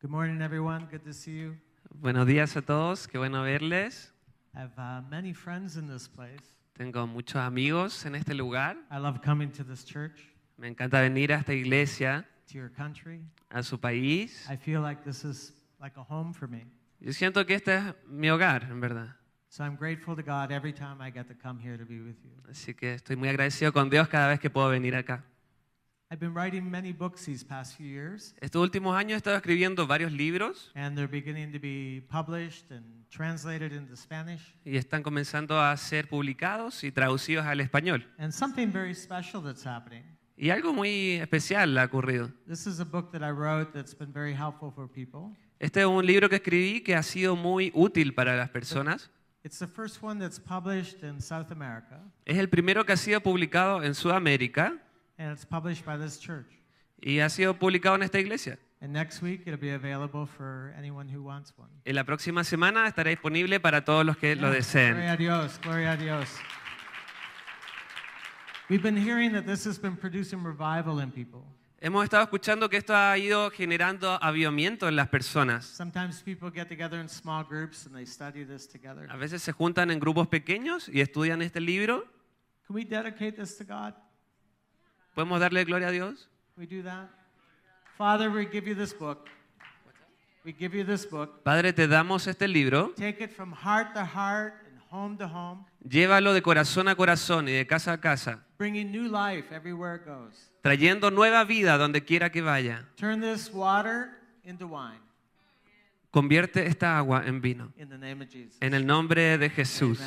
Good 0.00 0.10
morning, 0.10 0.40
everyone. 0.42 0.86
Good 0.90 1.04
to 1.04 1.12
see 1.12 1.32
you. 1.40 1.56
Buenos 1.90 2.26
días 2.26 2.56
a 2.56 2.62
todos, 2.62 3.08
qué 3.08 3.18
bueno 3.18 3.42
verles. 3.42 4.12
I 4.54 4.60
have 4.60 4.72
uh, 4.78 5.02
many 5.10 5.32
friends 5.32 5.76
in 5.76 5.88
this 5.88 6.08
place. 6.08 6.54
Tengo 6.74 7.06
muchos 7.06 7.36
amigos 7.40 8.04
en 8.06 8.14
este 8.14 8.34
lugar. 8.34 8.76
I 8.90 8.98
love 8.98 9.20
coming 9.22 9.50
to 9.52 9.64
this 9.64 9.84
church, 9.84 10.28
Me 10.56 10.68
encanta 10.68 11.00
venir 11.00 11.32
a 11.32 11.36
esta 11.38 11.52
iglesia, 11.52 12.24
to 12.46 12.58
your 12.58 12.70
country. 12.70 13.20
a 13.50 13.62
su 13.62 13.78
país. 13.78 14.46
I 14.48 14.56
feel 14.56 14.82
like 14.82 15.02
this 15.02 15.24
is 15.24 15.52
like 15.80 15.96
a 15.98 16.04
home 16.08 16.32
for 16.32 16.48
me. 16.48 16.66
Yo 17.00 17.12
siento 17.12 17.44
que 17.46 17.54
este 17.54 17.76
es 17.76 17.82
mi 18.06 18.28
hogar, 18.30 18.64
en 18.70 18.80
verdad. 18.80 19.16
So 19.48 19.64
I'm 19.64 19.76
grateful 19.76 20.14
to 20.14 20.22
God 20.22 20.52
every 20.52 20.72
time 20.72 21.00
I 21.00 21.10
get 21.10 21.26
to 21.28 21.34
come 21.34 21.58
here 21.60 21.76
to 21.76 21.84
be 21.84 22.00
with 22.00 22.16
you. 22.22 22.30
Así 22.48 22.74
que 22.74 22.94
estoy 22.94 23.16
muy 23.16 23.28
agradecido 23.30 23.72
con 23.72 23.88
Dios 23.90 24.06
cada 24.08 24.28
vez 24.28 24.38
que 24.38 24.50
puedo 24.50 24.68
venir 24.68 24.94
acá. 24.94 25.24
I've 26.10 26.20
been 26.20 26.32
writing 26.32 26.70
many 26.70 26.92
books 26.92 27.26
these 27.26 27.44
past 27.44 27.76
few 27.76 27.86
years, 27.86 28.34
Estos 28.40 28.62
últimos 28.62 28.96
años 28.96 29.12
he 29.12 29.16
estado 29.16 29.36
escribiendo 29.36 29.86
varios 29.86 30.10
libros 30.10 30.70
and 30.74 30.96
they're 30.96 31.06
beginning 31.06 31.52
to 31.52 31.58
be 31.60 32.02
published 32.10 32.70
and 32.70 32.82
translated 33.10 33.72
into 33.74 33.94
Spanish. 33.94 34.54
y 34.64 34.78
están 34.78 35.02
comenzando 35.02 35.60
a 35.60 35.76
ser 35.76 36.08
publicados 36.08 36.82
y 36.82 36.92
traducidos 36.92 37.44
al 37.44 37.60
español. 37.60 38.06
And 38.16 38.32
something 38.32 38.72
very 38.72 38.94
special 38.94 39.42
that's 39.42 39.66
happening. 39.66 40.02
Y 40.38 40.48
algo 40.48 40.72
muy 40.72 41.16
especial 41.16 41.76
ha 41.76 41.84
ocurrido. 41.84 42.30
This 42.46 42.66
is 42.66 42.80
a 42.80 42.84
book 42.86 43.10
that 43.12 43.20
I 43.22 43.30
wrote 43.30 43.72
that's 43.74 43.94
been 43.94 44.12
very 44.12 44.32
helpful 44.34 44.70
for 44.72 44.88
people. 44.88 45.36
Este 45.58 45.80
es 45.80 45.86
un 45.86 46.06
libro 46.06 46.30
que 46.30 46.36
escribí 46.36 46.80
que 46.82 46.94
ha 46.94 47.02
sido 47.02 47.36
muy 47.36 47.70
útil 47.74 48.14
para 48.14 48.34
las 48.34 48.48
personas. 48.48 49.10
It's 49.44 49.58
the 49.58 49.66
first 49.66 50.02
one 50.02 50.18
that's 50.18 50.40
published 50.40 51.02
in 51.02 51.20
South 51.20 51.50
America, 51.52 52.00
Es 52.24 52.38
el 52.38 52.48
primero 52.48 52.86
que 52.86 52.92
ha 52.92 52.96
sido 52.96 53.20
publicado 53.20 53.82
en 53.82 53.94
Sudamérica 53.94 54.78
and 55.18 55.32
it's 55.32 55.44
published 55.44 55.84
by 55.84 55.96
this 55.96 56.18
church. 56.18 56.46
y 57.00 57.20
ha 57.20 57.28
sido 57.28 57.58
publicado 57.58 57.96
en 57.96 58.02
esta 58.02 58.18
iglesia. 58.18 58.58
And 58.80 58.92
next 58.92 59.22
week 59.22 59.42
it'll 59.46 59.58
be 59.58 59.72
available 59.72 60.26
for 60.26 60.72
anyone 60.78 61.08
who 61.12 61.22
wants 61.22 61.52
one. 61.56 61.68
En 61.84 61.96
la 61.96 62.04
próxima 62.04 62.44
semana 62.44 62.86
estará 62.86 63.10
disponible 63.10 63.58
para 63.58 63.84
todos 63.84 64.06
los 64.06 64.16
que 64.16 64.36
lo 64.36 64.50
deseen. 64.50 64.94
Gloria 64.94 65.12
a 65.12 65.16
Dios, 65.16 65.60
gloria 65.60 65.92
a 65.92 65.96
Dios. 65.96 66.28
We've 68.68 68.82
been 68.82 68.96
hearing 68.96 69.32
that 69.32 69.46
this 69.46 69.66
has 69.66 69.78
been 69.78 69.96
producing 69.96 70.44
revival 70.44 71.00
in 71.00 71.10
people. 71.10 71.42
Hemos 71.80 72.04
estado 72.04 72.24
escuchando 72.24 72.68
que 72.68 72.76
esto 72.76 72.94
ha 72.94 73.16
ido 73.16 73.50
generando 73.50 74.18
avivamiento 74.20 74.88
en 74.88 74.96
las 74.96 75.08
personas. 75.08 75.64
Sometimes 75.64 76.22
people 76.22 76.50
get 76.50 76.68
together 76.68 77.00
in 77.00 77.08
small 77.08 77.44
groups 77.44 77.86
and 77.86 77.94
they 77.94 78.04
study 78.04 78.44
this 78.44 78.68
together. 78.68 79.08
A 79.10 79.16
veces 79.16 79.42
se 79.42 79.52
juntan 79.52 79.90
en 79.90 79.98
grupos 79.98 80.28
pequeños 80.28 80.88
y 80.88 81.00
estudian 81.00 81.40
este 81.40 81.60
libro. 81.60 82.04
Can 82.66 82.76
we 82.76 82.84
dedicate 82.84 83.36
this 83.36 83.56
to 83.56 83.64
God? 83.64 83.94
¿Podemos 85.18 85.40
darle 85.40 85.64
gloria 85.64 85.88
a 85.88 85.90
Dios? 85.90 86.28
We 86.56 86.64
do 86.64 86.80
that? 86.84 87.08
Father, 87.96 88.30
we 88.30 88.46
give 88.46 88.68
you 88.68 88.76
this 88.76 88.96
book. 88.96 89.26
We 90.44 90.52
give 90.56 90.78
you 90.78 90.84
this 90.84 91.04
book. 91.10 91.42
Padre, 91.42 91.72
te 91.72 91.88
damos 91.88 92.28
este 92.28 92.46
libro. 92.46 92.92
Take 92.96 93.24
it 93.24 93.32
from 93.32 93.52
heart 93.52 93.94
to 93.94 94.04
heart 94.04 94.54
and 94.68 94.78
home 94.92 95.18
to 95.18 95.26
home, 95.26 95.64
Llévalo 95.82 96.32
de 96.32 96.40
corazón 96.40 96.86
a 96.86 96.94
corazón 96.94 97.48
y 97.48 97.50
de 97.52 97.66
casa 97.66 97.94
a 97.94 98.00
casa, 98.00 98.44
bringing 98.58 98.92
new 98.92 99.08
life 99.10 99.52
everywhere 99.52 99.96
it 99.96 100.06
goes. 100.06 100.52
trayendo 100.62 101.10
nueva 101.10 101.42
vida 101.42 101.76
donde 101.78 102.04
quiera 102.04 102.30
que 102.30 102.40
vaya. 102.40 102.86
Turn 102.94 103.20
this 103.20 103.50
water 103.52 104.10
into 104.44 104.68
wine 104.68 105.00
Convierte 106.12 106.64
esta 106.64 106.96
agua 106.96 107.24
en 107.26 107.40
vino. 107.40 107.72
in 107.76 107.88
the 107.88 107.98
name 107.98 108.22
of 108.22 108.30
Jesus. 108.30 108.56
En 108.60 108.72
el 108.72 108.86
nombre 108.86 109.36
de 109.36 109.50
Jesús. 109.50 109.98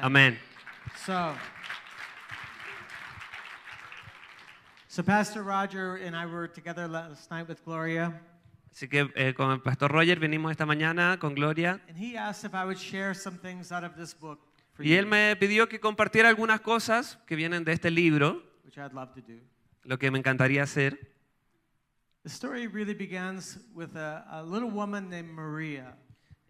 Amén. 0.00 0.38
So, 1.04 1.34
so 4.94 5.02
Pastor 5.02 5.42
Roger 5.42 5.96
and 5.96 6.14
I 6.14 6.24
were 6.24 6.46
together 6.46 6.86
last 6.86 7.28
night 7.28 7.48
with 7.48 7.58
Gloria, 7.64 8.12
Así 8.72 8.88
que 8.88 9.10
eh, 9.16 9.34
con 9.34 9.50
el 9.50 9.60
pastor 9.60 9.90
Roger 9.90 10.20
venimos 10.20 10.52
esta 10.52 10.64
mañana 10.66 11.18
con 11.18 11.34
Gloria 11.34 11.80
and 11.88 11.98
he 11.98 12.16
asked 12.16 12.44
if 12.44 12.54
I 12.54 12.64
would 12.64 12.78
share 12.78 13.12
some 13.12 13.36
things 13.38 13.72
out 13.72 13.82
of 13.82 13.96
this 13.96 14.14
book 14.14 14.38
for 14.72 14.84
y 14.84 14.90
you, 14.90 14.98
él 15.00 15.06
me 15.06 15.34
pidió 15.34 15.68
que 15.68 15.80
compartiera 15.80 16.28
algunas 16.28 16.60
cosas 16.60 17.18
que 17.26 17.34
vienen 17.34 17.64
de 17.64 17.72
este 17.72 17.90
libro, 17.90 18.40
which 18.64 18.78
I'd 18.78 18.92
love 18.92 19.12
to 19.14 19.20
do. 19.20 19.40
lo 19.82 19.98
que 19.98 20.12
me 20.12 20.18
encantaría 20.20 20.62
hacer. 20.62 20.96
The 22.22 22.30
story 22.30 22.68
really 22.68 22.94
begins 22.94 23.58
with 23.74 23.96
a, 23.96 24.24
a 24.30 24.44
little 24.44 24.70
woman 24.70 25.10
named 25.10 25.30
Maria. 25.30 25.96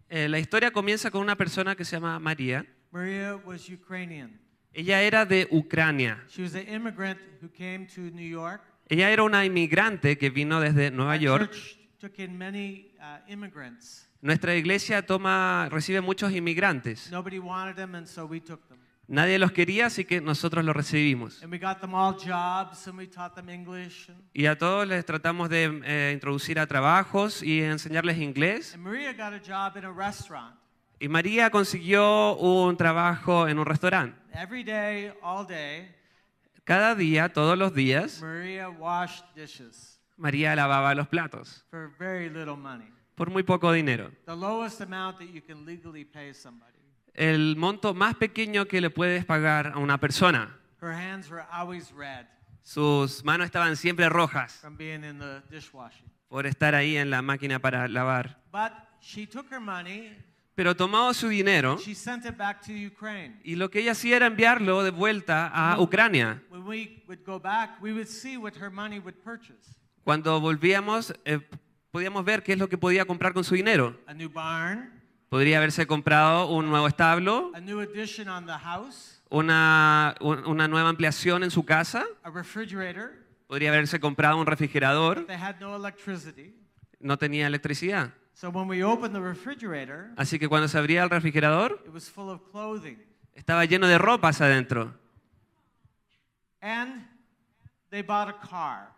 Eh, 0.07 0.29
la 0.29 0.37
historia 0.37 0.69
comienza 0.69 1.09
con 1.09 1.21
una 1.21 1.35
persona 1.35 1.75
que 1.75 1.83
se 1.83 1.95
llama 1.95 2.19
María. 2.19 2.63
Maria 2.91 3.37
was 3.43 3.67
Ukrainian. 3.67 4.39
Ella 4.75 5.01
era 5.01 5.25
de 5.25 5.47
Ucrania. 5.51 6.21
She 6.29 6.41
was 6.43 6.53
an 6.53 6.67
immigrant 6.67 7.17
who 7.41 7.49
came 7.49 7.87
to 7.95 8.01
New 8.11 8.27
York. 8.27 8.61
Ella 8.89 9.09
era 9.09 9.23
una 9.23 9.45
inmigrante 9.45 10.17
que 10.17 10.29
vino 10.29 10.59
desde 10.59 10.91
Nueva 10.91 11.13
Our 11.13 11.21
York. 11.21 11.51
church 11.51 11.77
took 11.99 12.19
in 12.19 12.37
many 12.37 12.91
uh, 12.99 13.19
immigrants. 13.31 14.07
Nuestra 14.21 14.53
iglesia 14.55 15.05
toma, 15.05 15.69
recibe 15.71 16.01
muchos 16.01 16.31
inmigrantes. 16.33 17.09
Nobody 17.09 17.39
wanted 17.39 17.75
them, 17.75 17.95
and 17.95 18.05
so 18.05 18.25
we 18.25 18.41
took 18.41 18.67
them. 18.67 18.77
Nadie 19.07 19.37
los 19.37 19.51
quería, 19.51 19.85
así 19.85 20.03
que 20.03 20.19
nosotros 20.19 20.65
los 20.65 20.75
recibimos. 20.75 21.41
And 21.43 21.51
we 21.51 21.59
got 21.59 21.79
them 21.79 21.93
all 21.93 22.15
jobs, 22.17 22.87
and 22.87 22.97
we 22.97 23.07
taught 23.07 23.35
them 23.35 23.49
English. 23.49 24.09
And, 24.09 24.17
Y 24.33 24.47
a 24.47 24.57
todos 24.57 24.87
les 24.87 25.05
tratamos 25.05 25.47
de 25.49 25.81
eh, 25.85 26.11
introducir 26.13 26.59
a 26.59 26.65
trabajos 26.67 27.41
y 27.43 27.61
enseñarles 27.61 28.17
inglés. 28.17 28.73
and 28.73 28.83
Maria 28.83 29.13
got 29.13 29.31
a 29.33 29.39
job 29.39 29.77
in 29.77 29.85
a 29.85 29.91
restaurant. 29.91 30.55
Y 30.99 31.07
María 31.09 31.49
consiguió 31.49 32.35
un 32.37 32.77
trabajo 32.77 33.47
en 33.47 33.59
un 33.59 33.65
restaurante. 33.65 34.17
Every 34.33 34.63
day, 34.63 35.11
all 35.21 35.45
day, 35.47 35.93
Cada 36.63 36.95
día, 36.95 37.29
todos 37.31 37.57
los 37.57 37.73
días, 37.75 38.21
Maria 38.21 38.69
washed 38.69 39.23
dishes 39.35 39.99
María 40.17 40.55
lavaba 40.55 40.95
los 40.95 41.07
platos 41.07 41.63
for 41.69 41.91
very 41.99 42.29
little 42.29 42.55
money. 42.55 42.87
por 43.15 43.29
muy 43.29 43.43
poco 43.43 43.71
dinero. 43.71 44.11
The 44.25 44.35
lowest 44.35 44.81
amount 44.81 45.19
that 45.19 45.27
you 45.27 45.41
can 45.41 45.65
legally 45.65 46.05
pay 46.05 46.33
somebody. 46.33 46.71
El 47.13 47.55
monto 47.55 47.93
más 47.93 48.15
pequeño 48.15 48.65
que 48.67 48.81
le 48.81 48.89
puedes 48.89 49.23
pagar 49.25 49.67
a 49.75 49.77
una 49.77 49.99
persona. 49.99 50.57
Her 50.81 50.91
hands 50.91 51.29
were 51.29 51.43
always 51.51 51.91
red 51.91 52.25
Sus 52.63 53.23
manos 53.23 53.45
estaban 53.45 53.75
siempre 53.75 54.09
rojas 54.09 54.53
from 54.59 54.75
being 54.75 55.03
in 55.03 55.19
the 55.19 55.41
dishwashing. 55.51 56.09
por 56.27 56.45
estar 56.47 56.73
ahí 56.73 56.97
en 56.97 57.09
la 57.11 57.21
máquina 57.21 57.59
para 57.59 57.87
lavar. 57.87 58.41
But 58.51 58.71
she 58.99 59.27
took 59.27 59.51
her 59.51 59.59
money, 59.61 60.17
Pero 60.55 60.73
tomaba 60.75 61.13
su 61.13 61.27
dinero 61.27 61.77
she 61.77 61.93
sent 61.93 62.25
it 62.25 62.37
back 62.37 62.61
to 62.65 62.71
Ukraine. 62.71 63.39
y 63.43 63.55
lo 63.55 63.69
que 63.69 63.79
ella 63.81 63.91
hacía 63.91 64.15
era 64.15 64.27
enviarlo 64.27 64.83
de 64.83 64.91
vuelta 64.91 65.47
a 65.53 65.79
Ucrania. 65.81 66.41
When 66.49 66.63
we 66.65 67.03
would 67.07 67.19
go 67.25 67.39
back, 67.39 67.81
we 67.81 67.91
would 67.91 68.07
see 68.07 68.37
what 68.37 68.53
her 68.61 68.71
money 68.71 68.99
would 68.99 69.15
purchase. 69.23 69.75
Cuando 70.05 70.39
volvíamos, 70.39 71.13
eh, 71.25 71.39
podíamos 71.91 72.23
ver 72.23 72.41
qué 72.43 72.53
es 72.53 72.59
lo 72.59 72.69
que 72.69 72.77
podía 72.77 73.05
comprar 73.05 73.33
con 73.33 73.43
su 73.43 73.55
dinero. 73.55 73.99
A 74.07 74.13
new 74.13 74.29
barn, 74.29 74.93
Podría 75.27 75.57
haberse 75.57 75.85
comprado 75.87 76.47
un 76.47 76.67
nuevo 76.69 76.87
establo, 76.87 77.51
a 77.55 77.59
new 77.59 77.79
addition 77.81 78.29
on 78.29 78.45
the 78.45 78.53
house, 78.53 79.21
una, 79.29 80.15
un- 80.21 80.45
una 80.45 80.67
nueva 80.67 80.87
ampliación 80.89 81.43
en 81.43 81.51
su 81.51 81.65
casa, 81.65 82.05
a 82.23 82.29
refrigerator. 82.29 83.11
podría 83.47 83.69
haberse 83.69 83.99
comprado 83.99 84.37
un 84.37 84.45
refrigerador, 84.45 85.25
They 85.25 85.35
had 85.35 85.55
no 85.59 85.75
electricity. 85.75 86.55
no 86.99 87.17
tenía 87.17 87.47
electricidad. 87.47 88.13
So 88.35 88.49
when 88.49 88.67
we 88.67 88.83
opened 88.83 89.15
the 89.15 89.21
refrigerator, 89.21 90.11
Así 90.17 90.37
que 90.37 90.49
cuando 90.49 90.67
se 90.67 90.77
abría 90.77 91.03
el 91.03 91.09
refrigerador, 91.09 91.81
it 91.85 91.93
was 91.93 92.09
full 92.09 92.29
of 92.29 92.41
clothing. 92.51 92.97
estaba 93.33 93.63
lleno 93.65 93.87
de 93.87 93.97
ropas 93.97 94.41
adentro. 94.41 94.93
And 96.61 97.07
they 97.91 98.01
bought 98.01 98.27
a 98.29 98.33
car. 98.39 98.91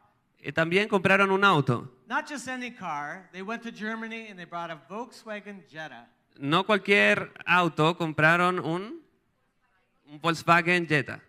Y 0.44 0.52
también 0.52 0.88
compraron 0.88 1.30
un 1.32 1.44
auto. 1.44 1.88
Not 2.08 2.28
just 2.28 2.48
any 2.48 2.72
car. 2.72 3.30
They 3.32 3.42
went 3.44 3.62
to 3.64 3.72
Germany 3.72 4.28
and 4.30 4.40
they 4.40 4.46
bought 4.46 4.72
a 4.72 4.80
Volkswagen 4.90 5.64
Jetta. 5.68 6.08
No 6.40 6.64
cualquier 6.64 7.32
auto, 7.46 7.96
compraron 7.96 8.60
un, 8.60 9.02
un 10.10 10.20
Volkswagen 10.22 10.88
Jetta. 10.88 11.20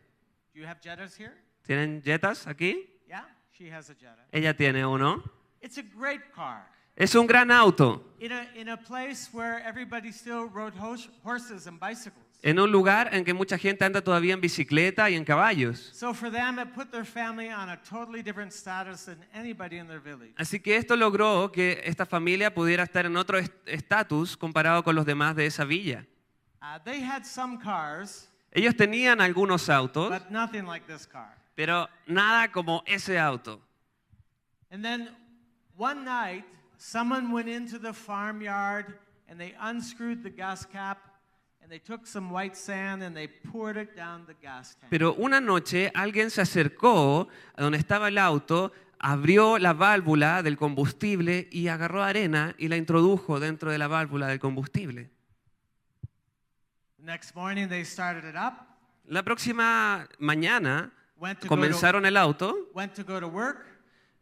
Do 0.54 0.60
you 0.60 0.66
have 0.66 0.80
Jettas 0.80 1.14
here? 1.16 1.34
¿Tienen 1.66 2.02
Jettas 2.02 2.46
aquí? 2.46 2.88
Yeah, 3.06 3.24
she 3.50 3.68
has 3.70 3.90
a 3.90 3.94
Jetta. 3.94 4.24
Ella 4.32 4.54
tiene 4.54 4.86
uno. 4.86 5.22
It's 5.60 5.76
a 5.78 5.82
great 5.82 6.32
car. 6.34 6.66
Es 6.98 7.14
un 7.14 7.26
gran 7.28 7.50
auto. 7.52 8.04
In 8.20 8.32
a, 8.32 8.48
in 8.56 8.68
a 8.68 8.76
place 8.76 9.28
where 9.32 9.62
everybody 9.64 10.10
still 10.12 10.48
rode 10.52 10.74
hos- 10.76 11.08
horses 11.24 11.68
and 11.68 11.78
bicycles. 11.78 12.24
En 12.42 12.58
un 12.58 12.70
lugar 12.70 13.08
en 13.14 13.24
que 13.24 13.32
mucha 13.32 13.56
gente 13.56 13.84
anda 13.84 14.00
todavía 14.02 14.34
en 14.34 14.40
bicicleta 14.40 15.08
y 15.08 15.14
en 15.14 15.24
caballos. 15.24 15.78
So 15.94 16.12
for 16.12 16.28
them, 16.30 16.58
it 16.58 16.72
put 16.74 16.90
their 16.90 17.04
family 17.04 17.48
on 17.50 17.68
a 17.68 17.76
totally 17.82 18.22
different 18.22 18.52
status 18.52 19.04
than 19.06 19.18
anybody 19.32 19.78
in 19.78 19.86
their 19.86 20.00
village. 20.00 20.34
Así 20.36 20.60
que 20.60 20.76
esto 20.76 20.96
logró 20.96 21.52
que 21.52 21.80
esta 21.84 22.04
familia 22.04 22.52
pudiera 22.52 22.82
estar 22.82 23.06
en 23.06 23.16
otro 23.16 23.38
est- 23.38 23.52
estatus 23.66 24.36
comparado 24.36 24.82
con 24.82 24.96
los 24.96 25.06
demás 25.06 25.36
de 25.36 25.46
esa 25.46 25.64
villa. 25.64 26.04
Uh, 26.60 26.78
they 26.84 27.00
had 27.00 27.24
some 27.24 27.58
cars, 27.58 28.28
Ellos 28.52 28.74
tenían 28.76 29.20
algunos 29.20 29.68
autos, 29.68 30.10
but 30.10 30.30
nothing 30.30 30.64
like 30.66 30.84
this 30.92 31.06
car. 31.06 31.36
pero 31.54 31.88
nada 32.08 32.50
como 32.50 32.82
ese 32.86 33.16
auto. 33.18 33.60
And 34.72 34.82
then 34.84 35.08
one 35.76 36.04
night, 36.04 36.44
someone 36.78 37.32
went 37.32 37.48
into 37.48 37.78
the 37.78 37.92
farmyard 37.92 38.98
and 39.28 39.38
they 39.38 39.54
unscrewed 39.60 40.22
the 40.22 40.30
gas 40.30 40.64
cap 40.64 40.98
and 41.60 41.70
they 41.70 41.78
took 41.78 42.06
some 42.06 42.30
white 42.30 42.56
sand 42.56 43.02
and 43.02 43.14
they 43.14 43.26
poured 43.26 43.76
it 43.76 43.94
down 43.94 44.24
the 44.26 44.34
gas 44.40 44.76
tank. 44.80 44.90
Pero 44.90 45.14
una 45.18 45.40
noche 45.40 45.90
alguien 45.94 46.30
se 46.30 46.40
acercó 46.40 47.28
a 47.54 47.62
donde 47.62 47.78
estaba 47.78 48.08
el 48.08 48.16
auto, 48.16 48.72
abrió 48.98 49.58
la 49.58 49.74
válvula 49.74 50.42
del 50.42 50.56
combustible 50.56 51.48
y 51.50 51.68
agarró 51.68 52.02
arena 52.02 52.54
y 52.58 52.68
la 52.68 52.76
introdujo 52.76 53.38
dentro 53.38 53.70
de 53.70 53.78
la 53.78 53.88
válvula 53.88 54.28
del 54.28 54.38
combustible. 54.38 55.10
The 56.98 57.04
next 57.04 57.34
morning, 57.34 57.68
they 57.68 57.84
started 57.84 58.24
it 58.24 58.36
up, 58.36 58.64
La 59.10 59.22
próxima 59.22 60.06
mañana 60.18 60.92
went 61.18 61.40
to, 61.40 61.44
go 61.44 61.48
to, 61.48 61.48
comenzaron 61.48 62.04
el 62.04 62.16
auto, 62.16 62.54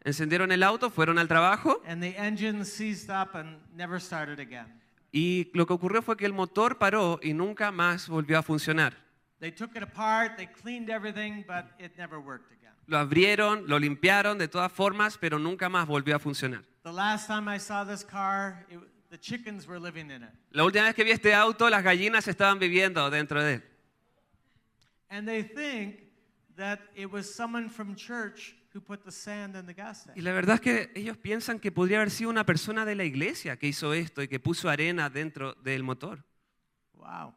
encendieron 0.06 0.52
el 0.52 0.62
auto, 0.62 0.88
fueron 0.88 1.18
al 1.18 1.26
trabajo 1.28 1.82
and 1.86 2.00
the 2.00 2.14
engine 2.16 2.64
seized 2.64 3.10
up 3.10 3.34
and 3.34 3.58
never 3.74 4.00
started 4.00 4.38
again. 4.38 4.66
y 5.12 5.50
lo 5.52 5.66
que 5.66 5.74
ocurrió 5.74 6.00
fue 6.00 6.16
que 6.16 6.26
el 6.26 6.32
motor 6.32 6.78
paró 6.78 7.18
y 7.22 7.34
nunca 7.34 7.70
más 7.72 8.08
volvió 8.08 8.38
a 8.38 8.42
funcionar. 8.42 8.94
They 9.40 9.50
took 9.52 9.76
it 9.76 9.82
apart, 9.82 10.36
they 10.36 10.46
cleaned 10.46 10.88
everything, 10.88 11.44
but 11.46 11.66
it 11.78 11.96
never 11.98 12.18
worked 12.18 12.52
again. 12.52 12.72
Lo 12.86 12.98
abrieron, 12.98 13.66
lo 13.66 13.78
limpiaron 13.78 14.38
de 14.38 14.48
todas 14.48 14.72
formas, 14.72 15.18
pero 15.18 15.38
nunca 15.38 15.68
más 15.68 15.86
volvió 15.86 16.16
a 16.16 16.18
funcionar. 16.18 16.62
The 16.84 16.92
last 16.92 17.26
time 17.26 17.48
I 17.52 17.58
saw 17.58 17.84
this 17.84 18.04
car, 18.04 18.64
it, 18.70 18.78
the 19.10 19.18
chickens 19.18 19.66
were 19.66 19.80
living 19.80 20.10
in 20.10 20.22
it. 20.22 20.30
La 20.52 20.64
última 20.64 20.84
vez 20.84 20.94
que 20.94 21.04
vi 21.04 21.10
este 21.10 21.34
auto, 21.34 21.68
las 21.68 21.82
gallinas 21.82 22.28
estaban 22.28 22.58
viviendo 22.60 23.10
dentro 23.10 23.42
de 23.42 23.54
él. 23.54 23.62
And 25.10 25.26
they 25.26 25.42
think 25.42 26.04
that 26.56 26.80
it 26.94 27.10
was 27.10 27.32
someone 27.32 27.68
from 27.68 27.94
church 27.96 28.54
who 28.76 28.82
put 28.82 29.02
the 29.04 29.10
sand 29.10 29.56
in 29.56 29.66
the 29.66 29.72
gas 29.72 30.04
tank. 30.04 30.16
Y 30.16 30.20
la 30.20 30.32
verdad 30.32 30.56
es 30.56 30.60
que 30.60 30.90
ellos 30.94 31.16
piensan 31.16 31.58
que 31.58 31.72
podría 31.72 31.98
haber 31.98 32.10
sido 32.10 32.28
una 32.28 32.44
persona 32.44 32.84
de 32.84 32.94
la 32.94 33.04
iglesia 33.04 33.56
que 33.56 33.66
hizo 33.68 33.94
esto 33.94 34.22
y 34.22 34.28
que 34.28 34.38
puso 34.38 34.68
arena 34.68 35.08
dentro 35.08 35.54
del 35.62 35.82
motor. 35.82 36.22
Wow. 36.94 37.34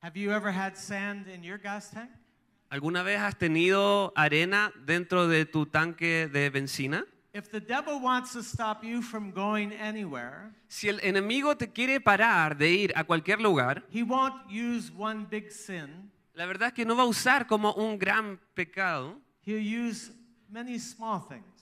Have 0.00 0.18
you 0.18 0.32
ever 0.32 0.52
had 0.52 0.74
sand 0.76 1.28
in 1.28 1.42
your 1.42 1.58
gas 1.58 1.90
tank? 1.90 2.10
¿Alguna 2.68 3.02
vez 3.04 3.20
has 3.20 3.38
tenido 3.38 4.12
arena 4.16 4.72
dentro 4.84 5.28
de 5.28 5.46
tu 5.46 5.66
tanque 5.66 6.28
de 6.28 6.50
benzina? 6.50 7.06
If 7.32 7.50
the 7.50 7.60
devil 7.60 8.00
wants 8.00 8.32
to 8.32 8.42
stop 8.42 8.84
you 8.84 9.00
from 9.00 9.32
going 9.32 9.72
anywhere, 9.72 10.52
Si 10.68 10.88
el 10.88 11.00
enemigo 11.00 11.56
te 11.56 11.72
quiere 11.72 12.00
parar 12.00 12.56
de 12.56 12.70
ir 12.70 12.92
a 12.96 13.04
cualquier 13.04 13.40
lugar, 13.40 13.84
he 13.92 14.02
won't 14.02 14.34
use 14.50 14.92
one 14.92 15.26
big 15.30 15.50
sin. 15.50 16.10
La 16.34 16.46
verdad 16.46 16.68
es 16.68 16.74
que 16.74 16.84
no 16.84 16.96
va 16.96 17.04
a 17.04 17.06
usar 17.06 17.46
como 17.46 17.72
un 17.74 17.98
gran 17.98 18.40
pecado, 18.54 19.20
He'll 19.46 19.88
use 19.88 20.12
many 20.48 20.78
small 20.78 21.20
things 21.28 21.54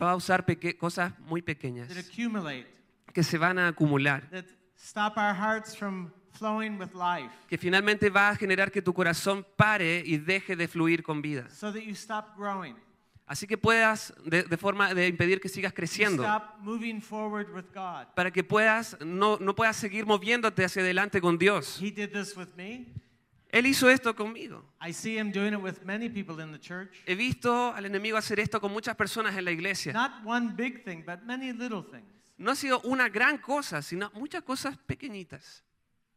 va 0.00 0.12
a 0.12 0.16
usar 0.16 0.44
cosas 0.78 1.18
muy 1.20 1.42
pequeñas 1.42 1.88
that 1.88 1.98
accumulate, 1.98 2.66
que 3.12 3.22
se 3.22 3.38
van 3.38 3.58
a 3.58 3.68
acumular, 3.68 4.28
that 4.30 4.44
stop 4.76 5.16
our 5.16 5.34
hearts 5.34 5.76
from 5.76 6.10
flowing 6.32 6.78
with 6.78 6.92
life, 6.94 7.30
que 7.48 7.56
finalmente 7.56 8.10
va 8.10 8.30
a 8.30 8.36
generar 8.36 8.70
que 8.70 8.82
tu 8.82 8.92
corazón 8.92 9.46
pare 9.56 10.02
y 10.04 10.18
deje 10.18 10.56
de 10.56 10.68
fluir 10.68 11.02
con 11.02 11.22
vida. 11.22 11.48
so 11.50 11.72
that 11.72 11.82
you 11.82 11.94
stop 11.94 12.36
growing. 12.36 12.74
Así 13.28 13.48
que 13.48 13.58
puedas, 13.58 14.14
de, 14.24 14.44
de 14.44 14.56
forma 14.56 14.94
de 14.94 15.08
impedir 15.08 15.40
que 15.40 15.48
sigas 15.48 15.72
creciendo, 15.72 16.22
stop 16.22 16.60
moving 16.60 17.00
forward 17.00 17.50
with 17.52 17.64
God. 17.74 18.06
para 18.14 18.30
que 18.30 18.44
puedas, 18.44 18.96
no, 19.04 19.36
no 19.40 19.54
puedas 19.54 19.76
seguir 19.76 20.06
moviéndote 20.06 20.64
hacia 20.64 20.82
adelante 20.82 21.20
con 21.20 21.36
Dios. 21.36 21.80
He 21.82 21.90
did 21.90 22.10
this 22.12 22.36
with 22.36 22.54
me. 22.56 22.86
Él 23.50 23.66
hizo 23.66 23.88
esto 23.88 24.14
conmigo. 24.14 24.64
I 24.80 24.92
see 24.92 25.16
him 25.16 25.30
doing 25.30 25.52
it 25.54 25.60
with 25.62 25.84
many 25.84 26.08
people 26.08 26.40
in 26.40 26.52
the 26.52 26.58
church. 26.58 26.90
He 27.06 27.14
visto 27.14 27.72
al 27.72 27.84
enemigo 27.84 28.16
hacer 28.16 28.40
esto 28.40 28.60
con 28.60 28.72
muchas 28.72 28.96
personas 28.96 29.36
en 29.36 29.44
la 29.44 29.50
iglesia. 29.50 29.92
Not 29.92 30.24
one 30.24 30.54
big 30.56 30.84
thing, 30.84 31.04
but 31.06 31.22
many 31.24 31.52
little 31.52 31.82
things. 31.82 32.04
No 32.38 32.50
ha 32.50 32.56
sido 32.56 32.80
una 32.84 33.08
gran 33.08 33.38
cosa, 33.38 33.80
sino 33.80 34.10
muchas 34.14 34.42
cosas 34.42 34.76
pequeñitas. 34.86 35.62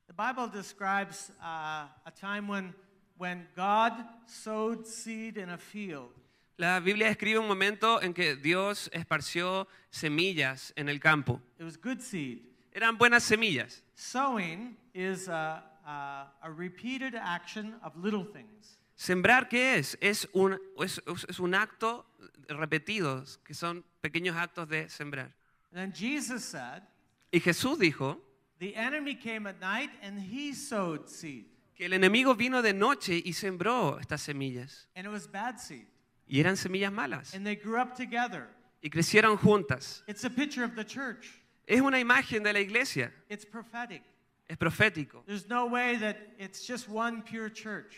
The 0.08 0.14
Bible 0.14 0.50
describes 0.50 1.31
uh, 1.40 1.88
a 2.06 2.12
time 2.20 2.48
when, 2.48 2.74
when 3.18 3.48
God 3.56 3.94
sowed 4.26 4.86
seed 4.86 5.38
in 5.38 5.52
a 5.52 5.58
field. 5.58 6.12
La 6.58 6.81
Biblia 6.81 7.08
describe 7.08 7.40
un 7.40 7.48
momento 7.48 8.02
en 8.02 8.14
que 8.14 8.36
Dios 8.36 8.90
esparció 8.92 9.68
semillas 9.92 10.74
en 10.76 10.90
el 10.90 11.00
campo. 11.00 11.40
It 11.58 11.64
was 11.64 11.78
good 11.78 12.02
seed. 12.02 12.40
Eran 12.74 12.98
buenas 12.98 13.24
semillas. 13.24 13.81
Sowing 13.96 14.76
is 14.94 15.30
a, 15.30 15.64
a, 15.90 16.28
a 16.44 16.52
repeated 16.52 17.16
action 17.16 17.76
of 17.84 17.96
little 17.98 18.24
things. 18.24 18.78
Sembrar, 18.96 19.48
¿qué 19.50 19.78
es? 19.78 19.98
Es 20.02 20.28
un, 20.34 20.60
es, 20.80 21.02
es 21.28 21.40
un 21.40 21.54
acto 21.56 22.06
repetido, 22.48 23.24
que 23.46 23.54
son 23.54 23.84
pequeños 24.02 24.36
actos 24.36 24.68
de 24.68 24.90
sembrar. 24.90 25.32
And 25.72 25.80
then 25.80 25.94
Jesus 25.94 26.44
said, 26.44 26.84
Y 27.32 27.40
Jesús 27.40 27.80
dijo 27.80 28.20
The 28.60 28.76
enemy 28.76 29.16
came 29.16 29.48
at 29.48 29.60
night 29.62 29.90
and 30.04 30.20
he 30.20 30.54
sowed 30.54 31.08
seed. 31.08 31.46
que 31.76 31.86
el 31.86 31.94
enemigo 31.94 32.36
vino 32.36 32.62
de 32.62 32.74
noche 32.74 33.22
y 33.24 33.32
sembró 33.32 34.00
estas 34.02 34.22
semillas. 34.22 34.88
And 34.96 35.06
it 35.08 35.12
was 35.12 35.28
bad 35.32 35.60
seed. 35.60 35.88
Y 36.28 36.40
eran 36.42 36.58
semillas 36.58 36.92
malas. 36.92 37.34
And 37.34 37.46
they 37.46 37.56
grew 37.56 37.80
up 37.80 37.96
together. 37.96 38.50
Y 38.84 38.90
crecieron 38.90 39.38
juntas. 39.38 40.04
It's 40.08 40.26
a 40.26 40.30
picture 40.30 40.66
of 40.66 40.76
the 40.76 40.84
church. 40.84 41.42
Es 41.66 41.80
una 41.80 42.00
imagen 42.00 42.44
de 42.44 42.52
la 42.52 42.60
iglesia. 42.60 43.14
It's 43.30 43.46
prophetic. 43.46 44.02
Es 44.50 44.57
profético. 44.57 45.24
There's 45.28 45.48
no 45.48 45.68
way 45.68 45.96
that 46.00 46.18
it's 46.40 46.66
just 46.68 46.90
one 46.90 47.22
pure 47.22 47.50
church. 47.51 47.96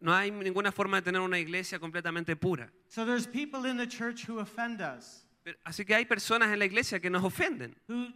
No 0.00 0.12
hay 0.12 0.30
ninguna 0.30 0.72
forma 0.72 1.00
de 1.00 1.04
tener 1.12 1.20
una 1.22 1.38
iglesia 1.38 1.78
completamente 1.78 2.36
pura. 2.36 2.70
So 2.88 3.06
there's 3.06 3.26
people 3.26 3.64
in 3.70 3.76
the 3.78 3.86
church 3.86 4.28
who 4.28 4.40
offend 4.40 4.80
us, 4.82 5.24
Pero- 5.44 5.56
Así 5.64 5.86
que 5.86 5.94
hay 5.94 6.04
personas 6.04 6.52
en 6.52 6.58
la 6.58 6.64
iglesia 6.66 6.98
que 7.00 7.08
nos 7.08 7.22
ofenden, 7.22 7.74
who 7.88 8.08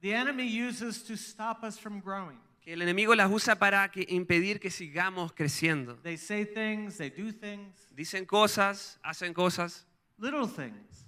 the 0.00 0.14
enemy 0.14 0.44
uses 0.46 1.02
to 1.02 1.16
stop 1.16 1.62
us 1.64 1.76
from 1.78 2.00
growing. 2.00 2.38
que 2.62 2.72
el 2.74 2.80
enemigo 2.82 3.14
las 3.16 3.28
usa 3.30 3.56
para 3.56 3.88
que- 3.90 4.06
impedir 4.08 4.60
que 4.60 4.70
sigamos 4.70 5.32
creciendo. 5.32 5.96
They 6.02 6.16
say 6.16 6.44
things, 6.44 6.96
they 6.96 7.10
do 7.10 7.32
things, 7.32 7.88
Dicen 7.94 8.24
cosas, 8.24 8.98
hacen 9.02 9.34
cosas, 9.34 9.84
little 10.18 10.46
things, 10.46 11.04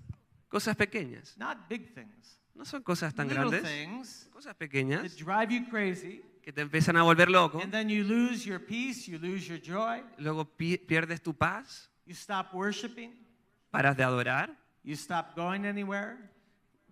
cosas 0.48 0.74
pequeñas. 0.76 1.36
not 1.38 1.68
big 1.68 1.94
things. 1.94 2.40
No 2.54 2.64
son 2.64 2.82
cosas 2.82 3.14
tan 3.14 3.28
grandes, 3.28 3.62
things 3.62 4.28
cosas 4.32 4.52
that 4.52 4.58
pequeñas 4.58 5.16
drive 5.16 5.50
you 5.50 5.64
crazy, 5.70 6.22
que 6.42 6.52
te 6.52 6.60
empiezan 6.60 6.96
a 6.96 7.02
volver 7.02 7.28
loco. 7.30 7.60
and 7.60 7.72
then 7.72 7.88
you 7.88 8.04
lose 8.04 8.44
your 8.46 8.58
peace, 8.60 9.08
you 9.08 9.18
lose 9.18 9.48
your 9.48 9.58
joy, 9.60 10.02
Luego 10.18 10.44
pi- 10.44 10.78
pierdes 10.78 11.22
tu 11.22 11.32
paz, 11.32 11.90
you 12.04 12.14
stop 12.14 12.52
worshiping, 12.52 13.12
paras 13.70 13.96
de 13.96 14.04
adorar, 14.04 14.50
you 14.84 14.94
stop 14.96 15.34
going 15.34 15.64
anywhere, 15.64 16.18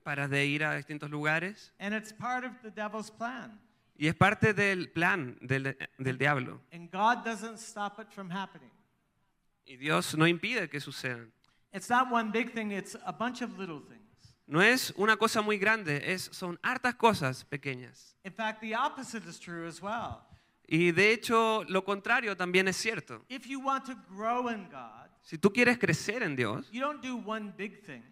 paras 0.02 0.30
de 0.30 0.46
ir 0.46 0.64
a 0.64 0.74
distintos 0.76 1.10
lugares. 1.10 1.72
and 1.78 1.94
it's 1.94 2.12
part 2.12 2.44
of 2.44 2.52
the 2.62 2.70
devil's 2.70 3.10
plan. 3.10 3.58
Y 3.98 4.06
es 4.06 4.14
parte 4.14 4.54
del 4.54 4.88
plan 4.88 5.36
del, 5.42 5.76
del 5.98 6.16
diablo. 6.16 6.58
And 6.72 6.90
God 6.90 7.22
doesn't 7.22 7.58
stop 7.58 7.98
it 8.00 8.10
from 8.10 8.30
happening. 8.30 8.70
Y 9.66 9.76
Dios 9.76 10.16
no 10.16 10.26
impide 10.26 10.70
que 10.70 10.80
sucedan. 10.80 11.30
It's 11.72 11.90
not 11.90 12.10
one 12.10 12.30
big 12.32 12.52
thing, 12.54 12.72
it's 12.72 12.96
a 13.04 13.12
bunch 13.12 13.42
of 13.42 13.58
little 13.58 13.78
things. 13.80 13.99
No 14.50 14.60
es 14.60 14.92
una 14.96 15.16
cosa 15.16 15.42
muy 15.42 15.58
grande, 15.58 16.12
es, 16.12 16.28
son 16.32 16.58
hartas 16.62 16.96
cosas 16.96 17.44
pequeñas. 17.44 18.16
In 18.24 18.32
fact, 18.32 18.60
the 18.60 18.74
opposite 18.74 19.24
is 19.28 19.38
true 19.38 19.66
as 19.66 19.80
well. 19.80 20.22
Y 20.66 20.90
de 20.90 21.12
hecho, 21.12 21.64
lo 21.68 21.84
contrario 21.84 22.36
también 22.36 22.66
es 22.66 22.76
cierto. 22.76 23.24
If 23.28 23.46
you 23.46 23.60
want 23.60 23.84
to 23.86 23.94
grow 24.08 24.48
in 24.48 24.68
God, 24.68 25.08
Si 25.22 25.38
tú 25.38 25.52
quieres 25.52 25.78
crecer 25.78 26.24
en 26.24 26.34
Dios, 26.34 26.68
you 26.72 26.80
don't 26.80 27.00
do 27.00 27.16
one 27.16 27.52
big 27.56 27.80
thing. 27.84 28.02